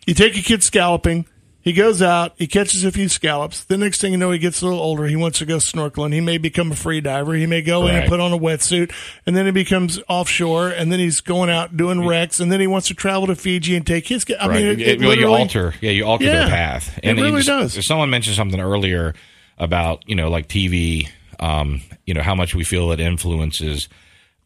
you 0.06 0.14
take 0.14 0.38
a 0.38 0.42
kid 0.42 0.64
scalloping, 0.64 1.26
he 1.62 1.74
goes 1.74 2.02
out, 2.02 2.34
he 2.38 2.48
catches 2.48 2.84
a 2.86 2.92
few 2.92 3.10
scallops. 3.10 3.66
The 3.66 3.78
next 3.78 4.00
thing 4.02 4.14
you 4.14 4.18
know, 4.18 4.32
he 4.32 4.40
gets 4.40 4.62
a 4.62 4.66
little 4.66 4.80
older. 4.80 5.06
He 5.06 5.16
wants 5.18 5.40
to 5.40 5.46
go 5.46 5.58
snorkeling. 5.58 6.14
He 6.14 6.22
may 6.22 6.38
become 6.38 6.72
a 6.72 6.76
free 6.76 7.02
diver. 7.02 7.34
He 7.34 7.46
may 7.46 7.62
go 7.62 7.86
in 7.88 7.96
and 7.96 8.10
put 8.10 8.20
on 8.22 8.32
a 8.32 8.38
wetsuit, 8.38 8.94
and 9.26 9.36
then 9.36 9.46
he 9.46 9.52
becomes 9.52 10.00
offshore, 10.08 10.70
and 10.70 10.92
then 10.92 11.00
he's 11.00 11.20
going 11.20 11.50
out 11.50 11.76
doing 11.76 12.08
wrecks, 12.08 12.40
and 12.40 12.52
then 12.52 12.60
he 12.62 12.68
wants 12.68 12.88
to 12.88 12.94
travel 12.94 13.28
to 13.28 13.36
Fiji 13.36 13.76
and 13.76 13.86
take 13.86 14.08
his. 14.08 14.26
I 14.40 14.48
right. 14.48 14.56
mean, 14.56 14.66
it, 14.68 14.80
It- 14.82 14.88
it 14.88 15.06
well, 15.06 15.18
you 15.18 15.28
alter, 15.28 15.74
yeah, 15.82 15.92
you 15.92 16.06
alter 16.06 16.24
Yeah, 16.26 16.40
their 16.40 16.48
path. 16.50 16.98
it 17.04 17.14
really 17.16 17.42
just- 17.44 17.76
does. 17.76 17.86
Someone 17.88 18.10
mentioned 18.10 18.36
something 18.38 18.60
earlier 18.62 19.14
about 19.58 20.04
you 20.08 20.16
know 20.16 20.30
like 20.30 20.48
TV, 20.48 21.10
um, 21.42 21.82
you 22.06 22.14
know 22.14 22.22
how 22.22 22.36
much 22.36 22.56
we 22.56 22.64
feel 22.64 22.92
it 22.94 23.02
influences, 23.02 23.90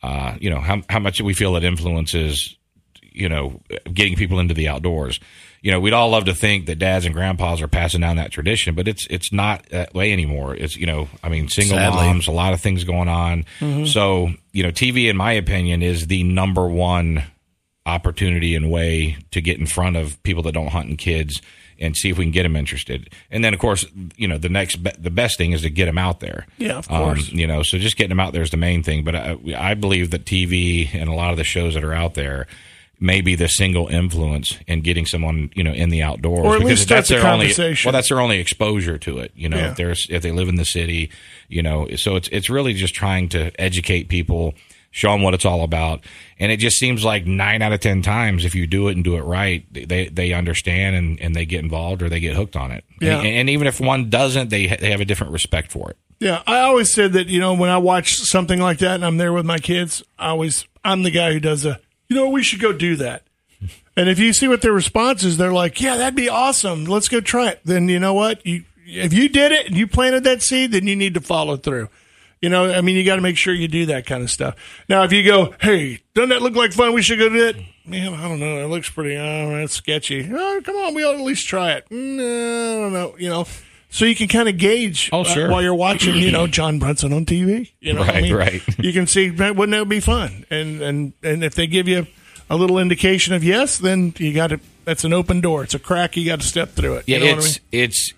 uh, 0.01 0.35
you 0.39 0.49
know 0.49 0.59
how 0.59 0.81
how 0.89 0.99
much 0.99 1.21
we 1.21 1.35
feel 1.35 1.55
it 1.57 1.63
influences, 1.63 2.55
you 3.01 3.29
know, 3.29 3.61
getting 3.93 4.15
people 4.15 4.39
into 4.39 4.55
the 4.55 4.67
outdoors. 4.67 5.19
You 5.63 5.71
know, 5.71 5.79
we'd 5.79 5.93
all 5.93 6.09
love 6.09 6.25
to 6.25 6.35
think 6.35 6.65
that 6.67 6.77
dads 6.77 7.05
and 7.05 7.15
grandpas 7.15 7.61
are 7.61 7.67
passing 7.69 8.01
down 8.01 8.17
that 8.17 8.31
tradition, 8.31 8.75
but 8.75 8.87
it's 8.87 9.07
it's 9.09 9.31
not 9.33 9.65
that 9.69 9.93
way 9.95 10.11
anymore. 10.13 10.53
It's 10.53 10.75
you 10.75 10.85
know, 10.85 11.07
I 11.23 11.29
mean, 11.29 11.47
single 11.47 11.77
Sadly. 11.77 12.05
moms, 12.05 12.27
a 12.27 12.31
lot 12.31 12.51
of 12.53 12.59
things 12.61 12.83
going 12.83 13.07
on. 13.07 13.45
So 13.87 14.33
you 14.51 14.61
know, 14.61 14.69
TV, 14.71 15.09
in 15.09 15.15
my 15.17 15.31
opinion, 15.31 15.81
is 15.81 16.07
the 16.07 16.23
number 16.23 16.67
one 16.67 17.23
opportunity 17.85 18.55
and 18.55 18.69
way 18.71 19.17
to 19.31 19.41
get 19.41 19.59
in 19.59 19.65
front 19.65 19.97
of 19.97 20.21
people 20.23 20.43
that 20.43 20.53
don't 20.53 20.67
hunt 20.67 20.87
and 20.89 20.97
kids 20.97 21.41
and 21.79 21.97
see 21.97 22.09
if 22.09 22.17
we 22.17 22.23
can 22.25 22.31
get 22.31 22.43
them 22.43 22.55
interested. 22.55 23.09
And 23.31 23.43
then, 23.43 23.53
of 23.53 23.59
course, 23.59 23.85
you 24.15 24.27
know, 24.27 24.37
the 24.37 24.47
next 24.49 24.77
be- 24.77 24.91
the 24.97 25.09
best 25.11 25.37
thing 25.37 25.51
is 25.53 25.63
to 25.63 25.69
get 25.69 25.85
them 25.85 25.97
out 25.97 26.19
there. 26.19 26.45
Yeah, 26.57 26.77
of 26.77 26.89
Um, 26.91 27.03
course. 27.03 27.29
you 27.31 27.47
know, 27.47 27.63
so 27.63 27.77
just 27.77 27.97
getting 27.97 28.09
them 28.09 28.19
out 28.19 28.31
there 28.33 28.41
is 28.43 28.51
the 28.51 28.57
main 28.57 28.83
thing. 28.83 29.03
But 29.03 29.15
I, 29.15 29.37
I 29.57 29.73
believe 29.73 30.11
that 30.11 30.23
TV 30.25 30.93
and 30.93 31.09
a 31.09 31.13
lot 31.13 31.31
of 31.31 31.37
the 31.37 31.43
shows 31.43 31.73
that 31.73 31.83
are 31.83 31.93
out 31.93 32.13
there 32.13 32.47
may 32.99 33.21
be 33.21 33.35
the 33.35 33.47
single 33.47 33.87
influence 33.87 34.57
in 34.67 34.81
getting 34.81 35.05
someone 35.05 35.51
you 35.55 35.63
know 35.63 35.73
in 35.73 35.89
the 35.89 36.01
outdoors. 36.01 36.45
Or 36.45 36.55
at 36.55 36.59
because 36.59 36.89
least 36.89 37.09
the 37.09 37.15
their 37.15 37.27
only 37.27 37.53
well 37.83 37.91
that's 37.91 38.09
their 38.09 38.19
only 38.19 38.39
exposure 38.39 38.97
to 38.99 39.19
it 39.19 39.31
you 39.35 39.49
know 39.49 39.57
Yeah. 39.57 39.71
if 39.71 39.77
there's 39.77 40.07
if 40.09 40.21
they 40.23 40.31
live 40.31 40.47
in 40.49 40.55
the 40.55 40.65
city 40.65 41.09
you 41.49 41.61
know. 41.61 41.87
So 41.95 42.15
it's 42.15 42.29
it's 42.29 42.49
really 42.49 42.73
just 42.73 42.93
trying 42.95 43.29
to 43.29 43.51
educate 43.59 44.09
people 44.09 44.53
show 44.95 45.11
them 45.11 45.23
what 45.23 45.33
it's 45.33 45.43
all 45.43 45.63
about. 45.63 46.01
And 46.39 46.51
it 46.51 46.57
just 46.57 46.77
seems 46.77 47.03
like 47.03 47.25
nine 47.25 47.63
out 47.63 47.73
of 47.73 47.79
ten 47.79 48.03
times 48.03 48.45
if 48.45 48.53
you 48.53 48.67
do 48.67 48.89
it 48.89 48.95
and 48.95 49.03
do 49.03 49.15
it 49.17 49.21
right 49.21 49.65
they 49.73 50.07
they 50.07 50.33
understand 50.33 50.95
and, 50.95 51.19
and 51.19 51.35
they 51.35 51.45
get 51.45 51.63
involved 51.63 52.03
or 52.03 52.09
they 52.09 52.19
get 52.19 52.35
hooked 52.35 52.55
on 52.55 52.71
it. 52.71 52.83
Yeah. 53.01 53.17
and, 53.17 53.27
and 53.27 53.49
even 53.49 53.65
if 53.67 53.81
one 53.81 54.09
doesn't 54.09 54.49
they 54.49 54.67
they 54.67 54.91
have 54.91 55.01
a 55.01 55.05
different 55.05 55.33
respect 55.33 55.71
for 55.71 55.89
it. 55.89 55.97
Yeah, 56.19 56.41
I 56.47 56.59
always 56.59 56.93
said 56.93 57.13
that 57.13 57.27
you 57.27 57.39
know 57.39 57.53
when 57.55 57.69
I 57.69 57.79
watch 57.79 58.13
something 58.13 58.59
like 58.61 58.77
that 58.77 58.95
and 58.95 59.03
I'm 59.05 59.17
there 59.17 59.33
with 59.33 59.45
my 59.45 59.57
kids, 59.57 60.03
I 60.17 60.29
always 60.29 60.65
I'm 60.85 61.03
the 61.03 61.11
guy 61.11 61.33
who 61.33 61.39
does 61.41 61.65
a 61.65 61.79
you 62.13 62.19
know 62.19 62.29
we 62.29 62.43
should 62.43 62.59
go 62.59 62.71
do 62.71 62.95
that. 62.97 63.23
And 63.95 64.07
if 64.07 64.19
you 64.19 64.33
see 64.33 64.47
what 64.47 64.61
their 64.61 64.71
response 64.71 65.23
is, 65.23 65.37
they're 65.37 65.53
like, 65.53 65.81
"Yeah, 65.81 65.97
that'd 65.97 66.15
be 66.15 66.29
awesome. 66.29 66.85
Let's 66.85 67.07
go 67.07 67.21
try 67.21 67.49
it." 67.49 67.61
Then 67.65 67.89
you 67.89 67.99
know 67.99 68.13
what? 68.13 68.45
You 68.45 68.65
if 68.85 69.13
you 69.13 69.29
did 69.29 69.51
it 69.51 69.67
and 69.67 69.75
you 69.75 69.87
planted 69.87 70.23
that 70.25 70.41
seed, 70.41 70.71
then 70.71 70.85
you 70.87 70.95
need 70.95 71.15
to 71.15 71.21
follow 71.21 71.57
through. 71.57 71.89
You 72.41 72.49
know, 72.49 72.71
I 72.71 72.81
mean, 72.81 72.97
you 72.97 73.05
got 73.05 73.15
to 73.15 73.21
make 73.21 73.37
sure 73.37 73.53
you 73.53 73.67
do 73.67 73.85
that 73.87 74.05
kind 74.05 74.21
of 74.21 74.29
stuff. 74.29 74.55
Now, 74.89 75.03
if 75.03 75.11
you 75.11 75.23
go, 75.23 75.55
"Hey, 75.59 76.01
doesn't 76.13 76.29
that 76.29 76.41
look 76.41 76.55
like 76.55 76.73
fun? 76.73 76.93
We 76.93 77.01
should 77.01 77.19
go 77.19 77.29
do 77.29 77.47
it." 77.47 77.55
Man, 77.85 78.13
I 78.13 78.27
don't 78.27 78.39
know. 78.39 78.63
It 78.63 78.67
looks 78.67 78.89
pretty. 78.89 79.15
That's 79.15 79.73
sketchy. 79.73 80.29
Oh, 80.31 80.61
come 80.63 80.75
on, 80.75 80.93
we 80.93 81.03
ought 81.03 81.13
to 81.13 81.17
at 81.17 81.23
least 81.23 81.47
try 81.47 81.71
it. 81.71 81.89
Mm, 81.89 82.77
I 82.77 82.81
don't 82.81 82.93
know. 82.93 83.15
You 83.17 83.29
know, 83.29 83.47
so 83.93 84.05
you 84.05 84.15
can 84.15 84.27
kind 84.27 84.49
of 84.49 84.57
gauge 84.57 85.09
Oh, 85.13 85.21
uh, 85.21 85.47
while 85.49 85.61
you're 85.61 85.75
watching. 85.75 86.15
You 86.15 86.31
know, 86.31 86.47
John 86.57 86.79
Brunson 86.79 87.13
on 87.13 87.25
TV. 87.25 87.71
You 87.79 87.93
know, 87.93 87.99
what 88.01 88.09
I 88.09 88.13
Right, 88.13 88.23
mean? 88.23 88.33
right. 88.35 88.61
You 88.79 88.91
can 88.91 89.07
see 89.07 89.29
wouldn't 89.31 89.71
that 89.71 89.87
be 89.87 89.99
fun? 89.99 90.45
And 90.49 90.81
and 90.81 91.13
and 91.21 91.43
if 91.43 91.53
they 91.55 91.67
give 91.67 91.87
you 91.87 92.07
a 92.49 92.57
little 92.57 92.79
indication 92.79 93.33
of 93.33 93.43
yes, 93.43 93.77
then 93.77 94.13
you 94.17 94.33
got 94.33 94.47
to. 94.47 94.59
That's 94.85 95.05
an 95.05 95.13
open 95.13 95.39
door. 95.39 95.63
It's 95.63 95.73
a 95.75 95.79
crack. 95.79 96.17
You 96.17 96.25
got 96.25 96.41
to 96.41 96.45
step 96.47 96.71
through 96.71 96.95
it. 96.95 97.05
Yeah, 97.07 97.19
you 97.19 97.23
know 97.25 97.31
it's 97.37 97.47
what 97.53 97.59
I 97.71 97.75
mean? 97.77 97.83
it's 97.85 98.13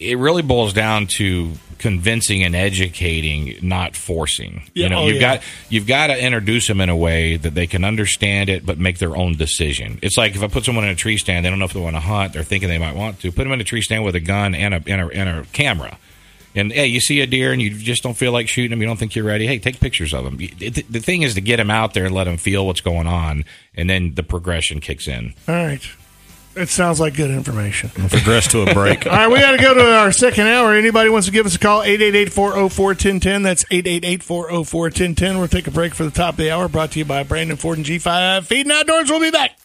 it 0.00 0.18
really 0.18 0.42
boils 0.42 0.72
down 0.72 1.06
to 1.18 1.52
convincing 1.78 2.42
and 2.42 2.54
educating, 2.54 3.56
not 3.62 3.96
forcing. 3.96 4.62
Yeah, 4.74 4.84
you 4.84 4.88
know, 4.90 4.98
oh, 5.00 5.06
you've 5.06 5.16
yeah. 5.16 5.36
got 5.36 5.44
you've 5.68 5.86
got 5.86 6.08
to 6.08 6.22
introduce 6.22 6.66
them 6.66 6.80
in 6.80 6.88
a 6.88 6.96
way 6.96 7.36
that 7.36 7.54
they 7.54 7.66
can 7.66 7.84
understand 7.84 8.48
it, 8.48 8.66
but 8.66 8.78
make 8.78 8.98
their 8.98 9.16
own 9.16 9.36
decision. 9.36 9.98
It's 10.02 10.16
like 10.16 10.34
if 10.34 10.42
I 10.42 10.48
put 10.48 10.64
someone 10.64 10.84
in 10.84 10.90
a 10.90 10.96
tree 10.96 11.16
stand, 11.16 11.44
they 11.44 11.50
don't 11.50 11.58
know 11.58 11.64
if 11.64 11.72
they 11.72 11.80
want 11.80 11.96
to 11.96 12.00
hunt. 12.00 12.32
They're 12.32 12.42
thinking 12.42 12.68
they 12.68 12.78
might 12.78 12.96
want 12.96 13.20
to. 13.20 13.32
Put 13.32 13.44
them 13.44 13.52
in 13.52 13.60
a 13.60 13.64
tree 13.64 13.82
stand 13.82 14.04
with 14.04 14.14
a 14.14 14.20
gun 14.20 14.54
and 14.54 14.74
a 14.74 14.82
and 14.86 15.00
a, 15.00 15.08
and 15.08 15.28
a 15.28 15.44
camera. 15.52 15.98
And 16.54 16.72
hey, 16.72 16.86
you 16.86 17.00
see 17.00 17.20
a 17.20 17.26
deer 17.26 17.52
and 17.52 17.62
you 17.62 17.70
just 17.70 18.02
don't 18.02 18.16
feel 18.16 18.32
like 18.32 18.48
shooting 18.48 18.70
them. 18.70 18.80
You 18.80 18.88
don't 18.88 18.98
think 18.98 19.14
you're 19.14 19.24
ready. 19.24 19.46
Hey, 19.46 19.58
take 19.58 19.78
pictures 19.78 20.12
of 20.12 20.24
them. 20.24 20.38
The, 20.38 20.70
the 20.70 21.00
thing 21.00 21.22
is 21.22 21.34
to 21.34 21.40
get 21.40 21.58
them 21.58 21.70
out 21.70 21.94
there 21.94 22.06
and 22.06 22.14
let 22.14 22.24
them 22.24 22.36
feel 22.36 22.66
what's 22.66 22.80
going 22.80 23.06
on, 23.06 23.44
and 23.74 23.88
then 23.88 24.14
the 24.14 24.22
progression 24.22 24.80
kicks 24.80 25.06
in. 25.06 25.34
All 25.46 25.54
right. 25.54 25.88
It 26.58 26.68
sounds 26.68 26.98
like 26.98 27.14
good 27.14 27.30
information. 27.30 27.90
Progress 27.90 28.48
to 28.48 28.62
a 28.62 28.74
break. 28.74 29.06
All 29.06 29.12
right, 29.12 29.28
we 29.28 29.38
got 29.38 29.52
to 29.52 29.58
go 29.58 29.74
to 29.74 29.94
our 29.94 30.10
second 30.10 30.48
hour. 30.48 30.74
Anybody 30.74 31.08
wants 31.08 31.26
to 31.26 31.32
give 31.32 31.46
us 31.46 31.54
a 31.54 31.58
call, 31.58 31.82
888-404-1010. 31.82 33.42
That's 33.42 33.64
888-404-1010. 33.64 35.38
We'll 35.38 35.48
take 35.48 35.66
a 35.66 35.70
break 35.70 35.94
for 35.94 36.04
the 36.04 36.10
top 36.10 36.34
of 36.34 36.38
the 36.38 36.50
hour, 36.50 36.68
brought 36.68 36.92
to 36.92 36.98
you 36.98 37.04
by 37.04 37.22
Brandon 37.22 37.56
Ford 37.56 37.78
and 37.78 37.86
G5 37.86 38.44
Feed 38.46 38.66
and 38.66 38.72
Outdoors. 38.72 39.10
We'll 39.10 39.20
be 39.20 39.30
back. 39.30 39.56